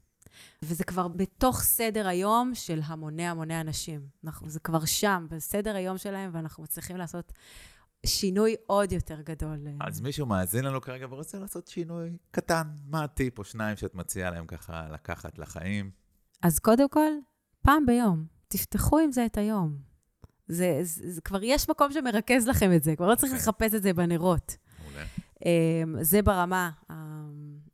וזה 0.61 0.83
כבר 0.83 1.07
בתוך 1.07 1.61
סדר 1.61 2.07
היום 2.07 2.51
של 2.55 2.79
המוני 2.83 3.27
המוני 3.27 3.61
אנשים. 3.61 4.07
אנחנו, 4.23 4.49
זה 4.49 4.59
כבר 4.59 4.85
שם, 4.85 5.27
בסדר 5.29 5.75
היום 5.75 5.97
שלהם, 5.97 6.29
ואנחנו 6.33 6.63
מצליחים 6.63 6.97
לעשות 6.97 7.31
שינוי 8.05 8.55
עוד 8.65 8.91
יותר 8.91 9.21
גדול. 9.21 9.57
אז 9.79 10.01
מישהו 10.01 10.25
מאזין 10.25 10.65
לנו 10.65 10.81
כרגע 10.81 11.07
ורוצה 11.09 11.39
לעשות 11.39 11.67
שינוי 11.67 12.17
קטן. 12.31 12.67
מה 12.85 13.03
הטיפ 13.03 13.39
או 13.39 13.43
שניים 13.43 13.77
שאת 13.77 13.95
מציעה 13.95 14.31
להם 14.31 14.45
ככה 14.45 14.87
לקחת 14.91 15.39
לחיים? 15.39 15.91
אז 16.41 16.59
קודם 16.59 16.89
כל, 16.89 17.09
פעם 17.61 17.85
ביום, 17.85 18.25
תפתחו 18.47 18.99
עם 18.99 19.11
זה 19.11 19.25
את 19.25 19.37
היום. 19.37 19.77
זה, 20.47 20.79
זה, 20.81 21.11
זה 21.11 21.21
כבר 21.21 21.43
יש 21.43 21.69
מקום 21.69 21.91
שמרכז 21.91 22.47
לכם 22.47 22.71
את 22.75 22.83
זה, 22.83 22.95
כבר 22.95 23.07
לא 23.07 23.15
צריך 23.15 23.33
okay. 23.33 23.35
אוקיי. 23.35 23.53
לחפש 23.53 23.73
את 23.73 23.83
זה 23.83 23.93
בנרות. 23.93 24.57
מעולה. 24.83 25.05
אמ, 25.45 26.03
זה 26.03 26.21
ברמה 26.21 26.71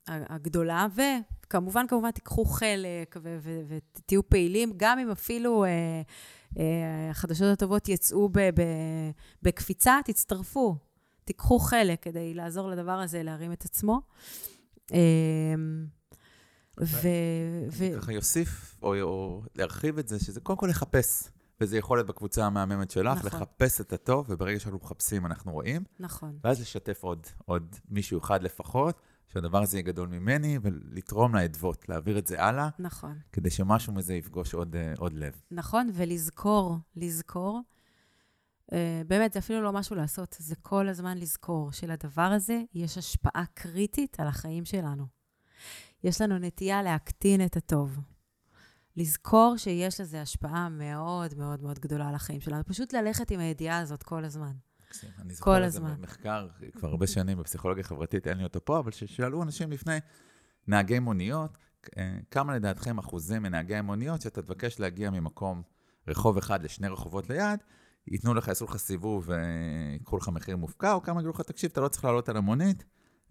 הגדולה, 0.07 0.87
וכמובן, 0.95 1.87
כמובן, 1.87 2.11
תיקחו 2.11 2.45
חלק 2.45 3.17
ותהיו 3.67 4.29
פעילים, 4.29 4.73
גם 4.77 4.99
אם 4.99 5.11
אפילו... 5.11 5.63
אה, 5.63 5.69
אה, 5.69 6.01
החדשות 7.11 7.53
הטובות 7.53 7.89
יצאו 7.89 8.29
בקפיצה, 9.41 9.99
תצטרפו, 10.05 10.77
תיקחו 11.23 11.59
חלק 11.59 12.03
כדי 12.03 12.33
לעזור 12.33 12.69
לדבר 12.69 12.91
הזה 12.91 13.23
להרים 13.23 13.51
את 13.51 13.65
עצמו. 13.65 14.01
אה, 14.93 14.97
ו... 16.81 17.07
אני 17.79 17.95
ככה 18.01 18.13
יוסיף, 18.13 18.77
או, 18.83 19.01
או 19.01 19.41
להרחיב 19.55 19.97
את 19.97 20.07
זה, 20.07 20.19
שזה 20.19 20.39
קודם 20.39 20.59
כל 20.59 20.67
לחפש. 20.67 21.29
וזה 21.61 21.77
יכול 21.77 21.97
להיות 21.97 22.07
בקבוצה 22.07 22.45
המהממת 22.45 22.91
שלך, 22.91 23.17
נכון. 23.25 23.39
לחפש 23.39 23.81
את 23.81 23.93
הטוב, 23.93 24.25
וברגע 24.29 24.59
שאנחנו 24.59 24.79
מחפשים, 24.83 25.25
אנחנו 25.25 25.51
רואים. 25.51 25.83
נכון. 25.99 26.37
ואז 26.43 26.61
לשתף 26.61 27.03
עוד, 27.03 27.27
עוד 27.45 27.75
מישהו 27.89 28.19
אחד 28.19 28.43
לפחות, 28.43 29.01
שהדבר 29.33 29.61
הזה 29.61 29.77
יהיה 29.77 29.83
גדול 29.83 30.07
ממני, 30.07 30.59
ולתרום 30.61 31.35
לאדוות, 31.35 31.89
להעביר 31.89 32.17
את 32.17 32.27
זה 32.27 32.43
הלאה. 32.43 32.69
נכון. 32.79 33.17
כדי 33.31 33.49
שמשהו 33.49 33.93
מזה 33.93 34.13
יפגוש 34.13 34.53
עוד, 34.53 34.75
אה, 34.75 34.93
עוד 34.97 35.13
לב. 35.13 35.41
נכון, 35.51 35.89
ולזכור, 35.93 36.77
לזכור. 36.95 37.61
Uh, 38.71 38.73
באמת, 39.07 39.33
זה 39.33 39.39
אפילו 39.39 39.61
לא 39.61 39.73
משהו 39.73 39.95
לעשות, 39.95 40.35
זה 40.39 40.55
כל 40.55 40.87
הזמן 40.87 41.17
לזכור 41.17 41.71
שלדבר 41.71 42.21
הזה 42.21 42.61
יש 42.73 42.97
השפעה 42.97 43.43
קריטית 43.53 44.19
על 44.19 44.27
החיים 44.27 44.65
שלנו. 44.65 45.05
יש 46.03 46.21
לנו 46.21 46.37
נטייה 46.37 46.83
להקטין 46.83 47.45
את 47.45 47.57
הטוב. 47.57 47.99
לזכור 48.95 49.57
שיש 49.57 50.01
לזה 50.01 50.21
השפעה 50.21 50.69
מאוד 50.69 51.37
מאוד 51.37 51.61
מאוד 51.61 51.79
גדולה 51.79 52.09
על 52.09 52.15
החיים 52.15 52.41
שלנו. 52.41 52.63
פשוט 52.65 52.93
ללכת 52.93 53.31
עם 53.31 53.39
הידיעה 53.39 53.79
הזאת 53.79 54.03
כל 54.03 54.25
הזמן. 54.25 54.51
מקסים. 54.89 55.09
אני 55.19 55.33
זוכר 55.33 55.67
את 55.67 55.71
זה 55.71 55.79
במחקר, 55.79 56.47
כבר 56.73 56.89
הרבה 56.89 57.07
שנים 57.07 57.37
בפסיכולוגיה 57.37 57.83
חברתית, 57.83 58.27
אין 58.27 58.37
לי 58.37 58.43
אותו 58.43 58.65
פה, 58.65 58.79
אבל 58.79 58.91
ששאלו 58.91 59.43
אנשים 59.43 59.71
לפני 59.71 59.97
נהגי 60.67 60.99
מוניות, 60.99 61.57
אה, 61.97 62.17
כמה 62.31 62.55
לדעתכם 62.55 62.97
אחוזים 62.97 63.43
מנהגי 63.43 63.75
המוניות 63.75 64.21
שאתה 64.21 64.41
תבקש 64.41 64.79
להגיע 64.79 65.09
ממקום, 65.09 65.61
רחוב 66.07 66.37
אחד 66.37 66.63
לשני 66.63 66.87
רחובות 66.87 67.29
ליד, 67.29 67.59
ייתנו 68.07 68.33
לך, 68.33 68.47
יעשו 68.47 68.65
לך 68.65 68.77
סיבוב 68.77 69.29
ויקחו 69.29 70.17
לך 70.17 70.29
מחיר 70.29 70.57
מופקע, 70.57 70.93
או 70.93 71.01
כמה 71.01 71.19
יגידו 71.19 71.29
לך, 71.29 71.41
תקשיב, 71.41 71.69
אתה 71.71 71.81
לא 71.81 71.87
צריך 71.87 72.05
לעלות 72.05 72.29
על 72.29 72.37
המונית, 72.37 72.85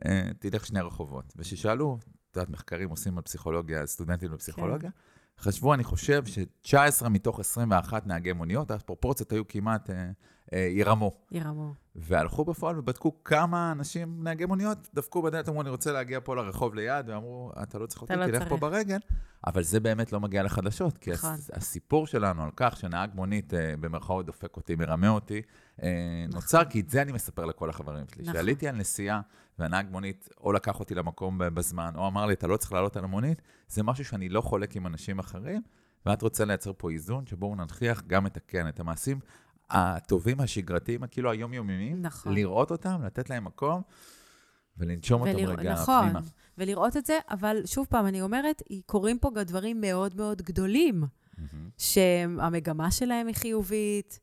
אה, 0.06 0.30
תלך 0.38 0.66
שני 0.66 0.80
רחובות. 0.80 1.32
וכששאלו, 1.36 1.98
את 2.30 2.36
יודעת, 2.36 2.50
מחקרים 2.50 2.90
עושים 2.90 3.18
על 3.18 3.22
פסיכולוגיה, 3.22 3.86
סטודנטים 3.86 4.30
בפסיכולוגיה, 4.30 4.90
כן. 4.90 4.96
חשבו, 5.38 5.74
אני 5.74 5.84
חושב, 5.84 6.22
ש-19 6.26 7.08
מתוך 7.08 7.40
21 7.40 8.06
נהגי 8.06 8.32
מוניות, 8.32 8.70
הפרופורציות 8.70 9.32
היו 9.32 9.48
כמעט 9.48 9.90
אה, 9.90 9.96
אה, 9.96 10.10
ירמו. 10.52 11.12
ירמו. 11.30 11.74
והלכו 11.96 12.44
בפועל 12.44 12.78
ובדקו 12.78 13.24
כמה 13.24 13.72
אנשים, 13.72 14.22
נהגי 14.22 14.44
מוניות, 14.44 14.88
דפקו 14.94 15.22
בדלת, 15.22 15.48
אמרו, 15.48 15.62
אני 15.62 15.70
רוצה 15.70 15.92
להגיע 15.92 16.20
פה 16.24 16.36
לרחוב 16.36 16.74
ליד, 16.74 17.08
ואמרו, 17.08 17.52
אתה 17.62 17.78
לא 17.78 17.86
צריך 17.86 18.02
אותי, 18.02 18.16
לא 18.16 18.26
תלך 18.26 18.48
פה 18.48 18.56
ברגל. 18.56 18.98
אבל 19.46 19.62
זה 19.62 19.80
באמת 19.80 20.12
לא 20.12 20.20
מגיע 20.20 20.42
לחדשות, 20.42 20.98
כי 20.98 21.10
נכון. 21.10 21.34
הסיפור 21.52 22.06
שלנו 22.06 22.42
על 22.42 22.50
כך 22.56 22.76
שנהג 22.76 23.10
מונית, 23.14 23.54
אה, 23.54 23.74
במרכאות, 23.80 24.26
דופק 24.26 24.56
אותי, 24.56 24.74
מרמה 24.74 25.08
אותי, 25.08 25.42
אה, 25.82 25.88
נכון. 26.28 26.40
נוצר, 26.40 26.64
כי 26.64 26.80
את 26.80 26.88
זה 26.88 27.02
אני 27.02 27.12
מספר 27.12 27.44
לכל 27.44 27.70
החברים 27.70 28.04
שלי. 28.14 28.22
נכון. 28.22 28.34
שעליתי 28.34 28.68
על 28.68 28.76
נסיעה, 28.76 29.20
והנהג 29.58 29.86
מונית 29.90 30.28
או 30.40 30.52
לקח 30.52 30.80
אותי 30.80 30.94
למקום 30.94 31.38
בזמן, 31.38 31.92
או 31.96 32.06
אמר 32.06 32.26
לי, 32.26 32.34
אתה 32.34 32.46
לא 32.46 32.56
צריך 32.56 32.72
לעלות 32.72 32.96
על 32.96 33.04
המונית, 33.04 33.42
זה 33.68 33.82
משהו 33.82 34.04
שאני 34.04 34.28
לא 34.28 34.40
חולק 34.40 34.76
עם 34.76 34.86
אנשים 34.86 35.18
אחרים, 35.18 35.62
ואת 36.06 36.22
רוצה 36.22 36.44
לייצר 36.44 36.72
פה 36.76 36.90
איזון, 36.90 37.26
שבואו 37.26 37.54
ננכיח 37.54 38.02
גם 38.06 38.26
את 38.26 38.36
הכן, 38.36 38.68
את 38.68 38.80
המעשים 38.80 39.20
הטובים, 39.70 40.40
השגרתיים, 40.40 41.06
כאילו 41.06 41.30
היומיומיים, 41.30 42.02
נכון. 42.02 42.34
לראות 42.34 42.70
אותם, 42.70 43.02
לתת 43.04 43.30
להם 43.30 43.44
מקום. 43.44 43.82
ולנשום 44.78 45.22
ולרא... 45.22 45.40
אותם 45.40 45.60
רגע 45.60 45.72
נכון, 45.72 46.02
פנימה. 46.02 46.18
נכון, 46.18 46.30
ולראות 46.58 46.96
את 46.96 47.06
זה, 47.06 47.18
אבל 47.30 47.62
שוב 47.66 47.86
פעם, 47.90 48.06
אני 48.06 48.22
אומרת, 48.22 48.62
קורים 48.86 49.18
פה 49.18 49.30
גם 49.34 49.42
דברים 49.42 49.80
מאוד 49.80 50.16
מאוד 50.16 50.42
גדולים, 50.42 51.02
mm-hmm. 51.02 51.56
שהמגמה 51.78 52.90
שלהם 52.90 53.26
היא 53.26 53.34
חיובית, 53.34 54.20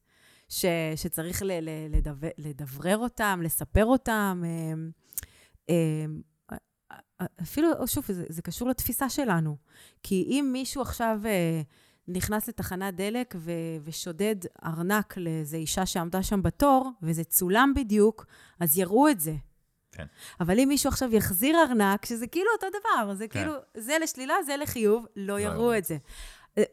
ש, 0.49 0.65
שצריך 0.95 1.41
ל, 1.41 1.51
ל, 1.51 1.69
לדבר, 1.95 2.29
לדברר 2.37 2.97
אותם, 2.97 3.39
לספר 3.43 3.85
אותם. 3.85 4.43
אמ, 4.45 4.91
אמ, 5.69 6.21
אפילו, 7.41 7.87
שוב, 7.87 8.05
זה, 8.07 8.25
זה 8.29 8.41
קשור 8.41 8.69
לתפיסה 8.69 9.09
שלנו. 9.09 9.57
כי 10.03 10.23
אם 10.27 10.49
מישהו 10.53 10.81
עכשיו 10.81 11.19
אה, 11.25 11.61
נכנס 12.07 12.47
לתחנת 12.47 12.95
דלק 12.95 13.35
ו, 13.37 13.51
ושודד 13.83 14.35
ארנק 14.65 15.17
לאיזו 15.17 15.57
אישה 15.57 15.85
שעמדה 15.85 16.23
שם 16.23 16.41
בתור, 16.41 16.91
וזה 17.01 17.23
צולם 17.23 17.73
בדיוק, 17.75 18.25
אז 18.59 18.77
יראו 18.77 19.09
את 19.09 19.19
זה. 19.19 19.35
כן. 19.91 20.05
אבל 20.39 20.59
אם 20.59 20.67
מישהו 20.67 20.89
עכשיו 20.89 21.15
יחזיר 21.15 21.57
ארנק, 21.67 22.05
שזה 22.05 22.27
כאילו 22.27 22.47
אותו 22.55 22.67
דבר, 22.69 23.13
זה 23.13 23.27
כן. 23.27 23.39
כאילו, 23.39 23.53
זה 23.77 23.97
לשלילה, 24.01 24.33
זה 24.45 24.57
לחיוב, 24.57 25.05
לא, 25.15 25.33
לא 25.33 25.39
יראו 25.39 25.77
את 25.77 25.85
זה. 25.85 25.97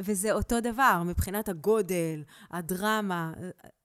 וזה 0.01 0.33
אותו 0.33 0.61
דבר, 0.61 1.03
מבחינת 1.07 1.49
הגודל, 1.49 2.22
הדרמה, 2.51 3.33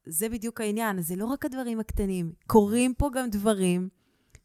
זה 0.06 0.30
בדיוק 0.30 0.62
העניין. 0.62 1.02
זה 1.02 1.16
לא 1.16 1.26
רק 1.26 1.46
הדברים 1.46 1.80
הקטנים, 1.80 2.32
קורים 2.48 2.94
פה 2.94 3.10
גם 3.14 3.30
דברים 3.30 3.90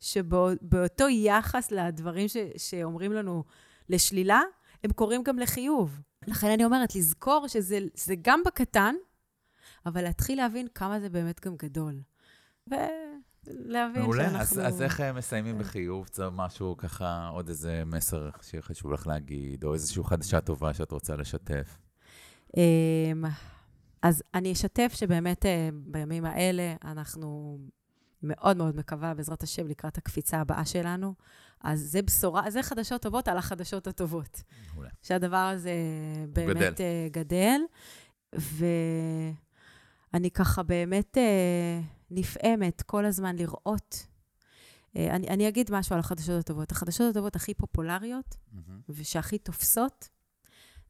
שבאותו 0.01 1.09
יחס 1.09 1.73
לדברים 1.73 2.29
ש, 2.29 2.37
שאומרים 2.57 3.13
לנו 3.13 3.45
לשלילה, 3.89 4.41
הם 4.85 4.93
קורים 4.93 5.23
גם 5.23 5.39
לחיוב. 5.39 6.01
לכן 6.27 6.51
אני 6.51 6.65
אומרת, 6.65 6.95
לזכור 6.95 7.47
שזה 7.49 8.15
גם 8.23 8.41
בקטן, 8.47 8.95
אבל 9.87 10.03
להתחיל 10.03 10.39
להבין 10.39 10.67
כמה 10.75 11.01
זה 11.01 11.09
באמת 11.09 11.47
גם 11.47 11.57
גדול. 11.57 12.01
ולהבין 12.67 14.03
מעולה. 14.03 14.31
שאנחנו... 14.31 14.57
מעולה, 14.57 14.69
אז, 14.69 14.75
אז 14.75 14.83
איך 14.83 15.01
מסיימים 15.01 15.59
בחיוב? 15.59 16.09
זה 16.13 16.31
משהו 16.31 16.77
ככה, 16.77 17.29
עוד 17.29 17.49
איזה 17.49 17.83
מסר 17.87 18.31
שחשוב 18.43 18.93
לך 18.93 19.07
להגיד, 19.07 19.65
או 19.65 19.75
איזושהי 19.75 20.05
חדשה 20.05 20.41
טובה 20.41 20.75
שאת 20.75 20.93
רוצה 20.93 21.17
לשתף? 21.17 21.79
אמ, 22.57 23.25
אז 24.03 24.23
אני 24.35 24.53
אשתף 24.53 24.93
שבאמת 24.95 25.47
אה, 25.47 25.69
בימים 25.73 26.25
האלה 26.25 26.75
אנחנו 26.85 27.59
מאוד 28.23 28.57
מאוד 28.57 28.77
מקווה, 28.77 29.15
בעזרת 29.15 29.43
השם, 29.43 29.67
לקראת 29.67 29.99
הקפיצה 29.99 30.41
הבאה 30.41 30.65
שלנו. 30.65 31.15
אז 31.63 31.81
זה 31.81 32.03
בשורה, 32.03 32.51
זה 32.51 32.63
חדשות 32.63 33.03
טובות 33.03 33.29
על 33.29 33.39
החדשות 33.39 33.87
הטובות. 33.87 34.43
מעולה. 34.75 34.91
שהדבר 35.03 35.37
הזה 35.37 35.73
באמת 36.33 36.57
גדל. 36.57 36.83
אה, 36.85 37.09
גדל. 37.11 37.61
ואני 40.13 40.31
ככה 40.31 40.63
באמת 40.63 41.19
אה, 41.19 41.81
נפעמת 42.11 42.83
כל 42.83 43.05
הזמן 43.05 43.37
לראות. 43.37 44.07
אני, 44.97 45.29
אני 45.29 45.49
אגיד 45.49 45.71
משהו 45.73 45.95
על 45.95 46.01
החדשות 46.01 46.41
הטובות. 46.41 46.73
החדשות 46.73 47.11
הטובות 47.11 47.37
הכי 47.37 47.55
פופולריות, 47.55 48.35
mm-hmm. 48.35 48.71
ושהכי 48.89 49.39
תופסות, 49.39 50.09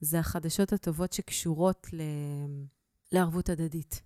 זה 0.01 0.19
החדשות 0.19 0.73
הטובות 0.73 1.13
שקשורות 1.13 1.87
ל... 1.93 2.01
לערבות 3.13 3.49
הדדית. 3.49 4.03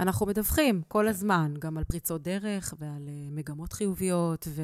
אנחנו 0.00 0.26
מדווחים 0.26 0.82
כל 0.88 1.08
הזמן, 1.08 1.54
גם 1.58 1.78
על 1.78 1.84
פריצות 1.84 2.22
דרך 2.22 2.74
ועל 2.78 3.08
מגמות 3.30 3.72
חיוביות 3.72 4.48
ו... 4.50 4.62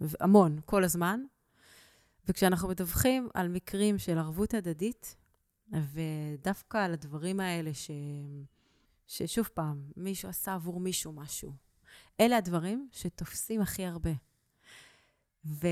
והמון, 0.00 0.58
כל 0.64 0.84
הזמן. 0.84 1.20
וכשאנחנו 2.28 2.68
מדווחים 2.68 3.28
על 3.34 3.48
מקרים 3.48 3.98
של 3.98 4.18
ערבות 4.18 4.54
הדדית, 4.54 5.16
ודווקא 5.72 6.78
על 6.78 6.92
הדברים 6.92 7.40
האלה 7.40 7.74
ש... 7.74 7.90
ששוב 9.06 9.48
פעם, 9.54 9.82
מישהו 9.96 10.28
עשה 10.28 10.54
עבור 10.54 10.80
מישהו 10.80 11.12
משהו, 11.12 11.52
אלה 12.20 12.36
הדברים 12.36 12.88
שתופסים 12.92 13.60
הכי 13.60 13.84
הרבה. 13.84 14.10
ו... 15.44 15.66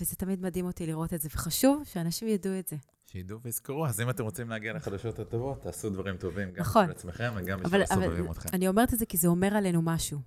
וזה 0.00 0.16
תמיד 0.16 0.40
מדהים 0.40 0.64
אותי 0.64 0.86
לראות 0.86 1.14
את 1.14 1.20
זה, 1.20 1.28
וחשוב 1.32 1.82
שאנשים 1.84 2.28
ידעו 2.28 2.58
את 2.58 2.68
זה. 2.68 2.76
שידעו 3.06 3.40
ויזכרו, 3.42 3.86
אז 3.86 4.00
אם 4.00 4.10
אתם 4.10 4.24
רוצים 4.24 4.50
להגיע 4.50 4.72
לחדשות 4.72 5.18
הטובות, 5.18 5.62
תעשו 5.62 5.90
דברים 5.90 6.16
טובים, 6.16 6.50
גם 6.50 6.60
נכון. 6.60 6.82
בשביל 6.82 6.96
עצמכם 6.96 7.32
וגם 7.36 7.62
בשביל 7.62 7.82
הסובבים 7.82 8.30
אתכם. 8.30 8.48
אני 8.52 8.68
אומרת 8.68 8.94
את 8.94 8.98
זה 8.98 9.06
כי 9.06 9.16
זה 9.16 9.28
אומר 9.28 9.54
עלינו 9.56 9.82
משהו. 9.82 10.20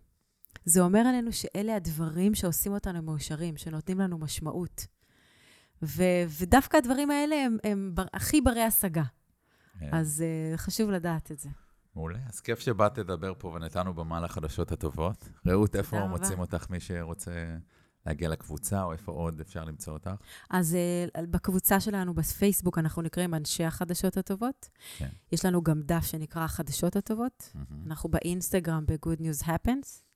זה 0.66 0.82
אומר 0.82 1.00
עלינו 1.00 1.32
שאלה 1.32 1.76
הדברים 1.76 2.36
שעושים 2.36 2.74
אותנו 2.74 3.02
מאושרים, 3.02 3.58
שנותנים 3.58 4.00
לנו 4.00 4.18
משמעות. 4.18 4.88
ו, 5.84 6.04
ודווקא 6.40 6.78
הדברים 6.78 7.12
האלה 7.12 7.36
הם, 7.36 7.58
הם 7.64 7.92
בר, 7.94 8.06
הכי 8.14 8.42
ברי 8.42 8.62
השגה. 8.64 9.04
כן. 9.80 9.90
אז 9.92 10.24
uh, 10.24 10.58
חשוב 10.58 10.92
לדעת 10.92 11.32
את 11.32 11.40
זה. 11.40 11.50
מעולה. 11.96 12.20
אז 12.30 12.40
כיף 12.40 12.60
שבאת 12.60 12.98
לדבר 12.98 13.34
פה 13.38 13.48
ונתנו 13.48 13.94
במה 13.94 14.20
לחדשות 14.20 14.72
הטובות. 14.72 15.30
רעות, 15.48 15.76
איפה 15.76 16.08
מוצאים 16.08 16.40
אותך 16.40 16.70
מי 16.70 16.80
שרוצה 16.80 17.32
להגיע 18.06 18.30
לקבוצה, 18.30 18.84
או 18.84 18.94
איפה 18.94 19.12
עוד 19.12 19.40
אפשר 19.40 19.66
למצוא 19.66 19.94
אותך? 19.94 20.12
אז 20.50 20.78
uh, 21.18 21.22
בקבוצה 21.22 21.80
שלנו 21.80 22.14
בפייסבוק 22.14 22.78
אנחנו 22.78 23.02
נקראים 23.02 23.34
אנשי 23.34 23.64
החדשות 23.64 24.18
הטובות. 24.18 24.70
כן. 24.98 25.10
יש 25.32 25.46
לנו 25.46 25.64
גם 25.64 25.82
דף 25.82 26.06
שנקרא 26.06 26.44
החדשות 26.44 26.96
הטובות. 26.96 27.52
Mm-hmm. 27.54 27.74
אנחנו 27.88 28.10
באינסטגרם 28.10 28.86
ב-Good 28.86 29.20
News 29.20 29.46
Happens. 29.46 30.11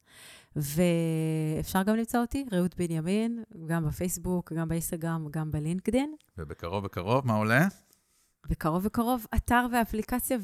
ואפשר 0.56 1.84
גם 1.84 1.96
למצוא 1.96 2.20
אותי, 2.20 2.46
רעות 2.52 2.76
בנימין, 2.78 3.44
גם 3.66 3.86
בפייסבוק, 3.86 4.54
גם 4.54 4.68
באינסטגרם, 4.68 5.28
גם 5.32 5.52
בלינקדין. 5.52 6.16
ובקרוב 6.38 6.84
בקרוב, 6.84 7.28
מה 7.28 7.34
עולה? 7.34 7.68
בקרוב 8.50 8.84
בקרוב 8.84 9.26
אתר 9.36 9.66
ואפליקציה, 9.72 10.38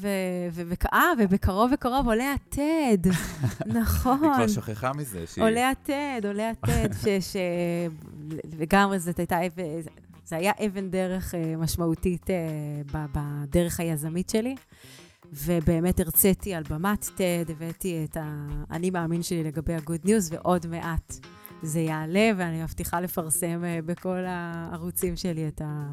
אה, 0.92 1.12
ובקרוב 1.16 1.72
בקרוב 1.72 2.06
עולה 2.06 2.32
הטד, 2.32 3.10
נכון. 3.80 4.24
היא 4.24 4.32
כבר 4.34 4.48
שכחה 4.48 4.92
מזה. 4.92 5.24
עולה 5.40 5.70
הטד, 5.70 6.20
עולה 6.24 6.50
הטד, 6.50 6.88
לגמרי 8.60 8.98
זאת 8.98 9.18
הייתה, 9.18 9.38
זה 10.24 10.36
היה 10.36 10.52
אבן 10.66 10.90
דרך 10.90 11.34
אה, 11.34 11.54
משמעותית 11.56 12.30
אה, 12.30 12.36
בדרך 12.92 13.80
היזמית 13.80 14.30
שלי. 14.30 14.54
ובאמת 15.32 16.00
הרציתי 16.00 16.54
על 16.54 16.62
במת 16.70 17.04
TED, 17.04 17.52
הבאתי 17.52 18.06
את 18.10 18.16
האני 18.20 18.90
מאמין 18.90 19.22
שלי 19.22 19.44
לגבי 19.44 19.74
ה-good 19.74 20.06
news, 20.06 20.30
ועוד 20.30 20.66
מעט 20.66 21.14
זה 21.62 21.80
יעלה, 21.80 22.30
ואני 22.36 22.62
מבטיחה 22.62 23.00
לפרסם 23.00 23.64
אה, 23.64 23.78
בכל 23.86 24.24
הערוצים 24.26 25.16
שלי 25.16 25.48
את, 25.48 25.60
ה, 25.60 25.90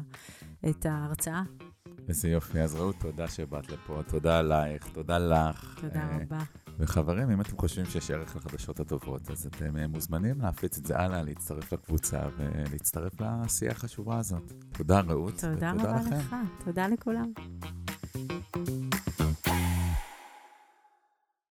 את 0.70 0.86
ההרצאה. 0.86 1.42
איזה 2.08 2.28
יופי. 2.28 2.60
אז 2.60 2.74
רעות, 2.74 2.96
תודה 2.98 3.28
שבאת 3.28 3.70
לפה, 3.70 4.00
תודה 4.08 4.38
עלייך, 4.38 4.88
תודה 4.92 5.18
לך. 5.18 5.78
תודה 5.80 6.08
uh, 6.10 6.22
רבה. 6.22 6.38
וחברים, 6.78 7.30
אם 7.30 7.40
אתם 7.40 7.58
חושבים 7.58 7.86
שיש 7.86 8.10
ערך 8.10 8.36
לחדשות 8.36 8.80
הטובות, 8.80 9.30
אז 9.30 9.46
אתם 9.46 9.76
uh, 9.76 9.86
מוזמנים 9.88 10.40
להפיץ 10.40 10.78
את 10.78 10.86
זה 10.86 10.98
הלאה, 10.98 11.22
להצטרף 11.22 11.72
לקבוצה 11.72 12.20
ולהצטרף 12.36 13.20
לעשייה 13.20 13.72
החשובה 13.72 14.18
הזאת. 14.18 14.52
תודה, 14.72 15.00
רעות. 15.00 15.34
תודה 15.40 15.70
רבה 15.72 16.00
לכם. 16.00 16.16
לך, 16.16 16.36
תודה 16.64 16.86
לכולם. 16.86 17.32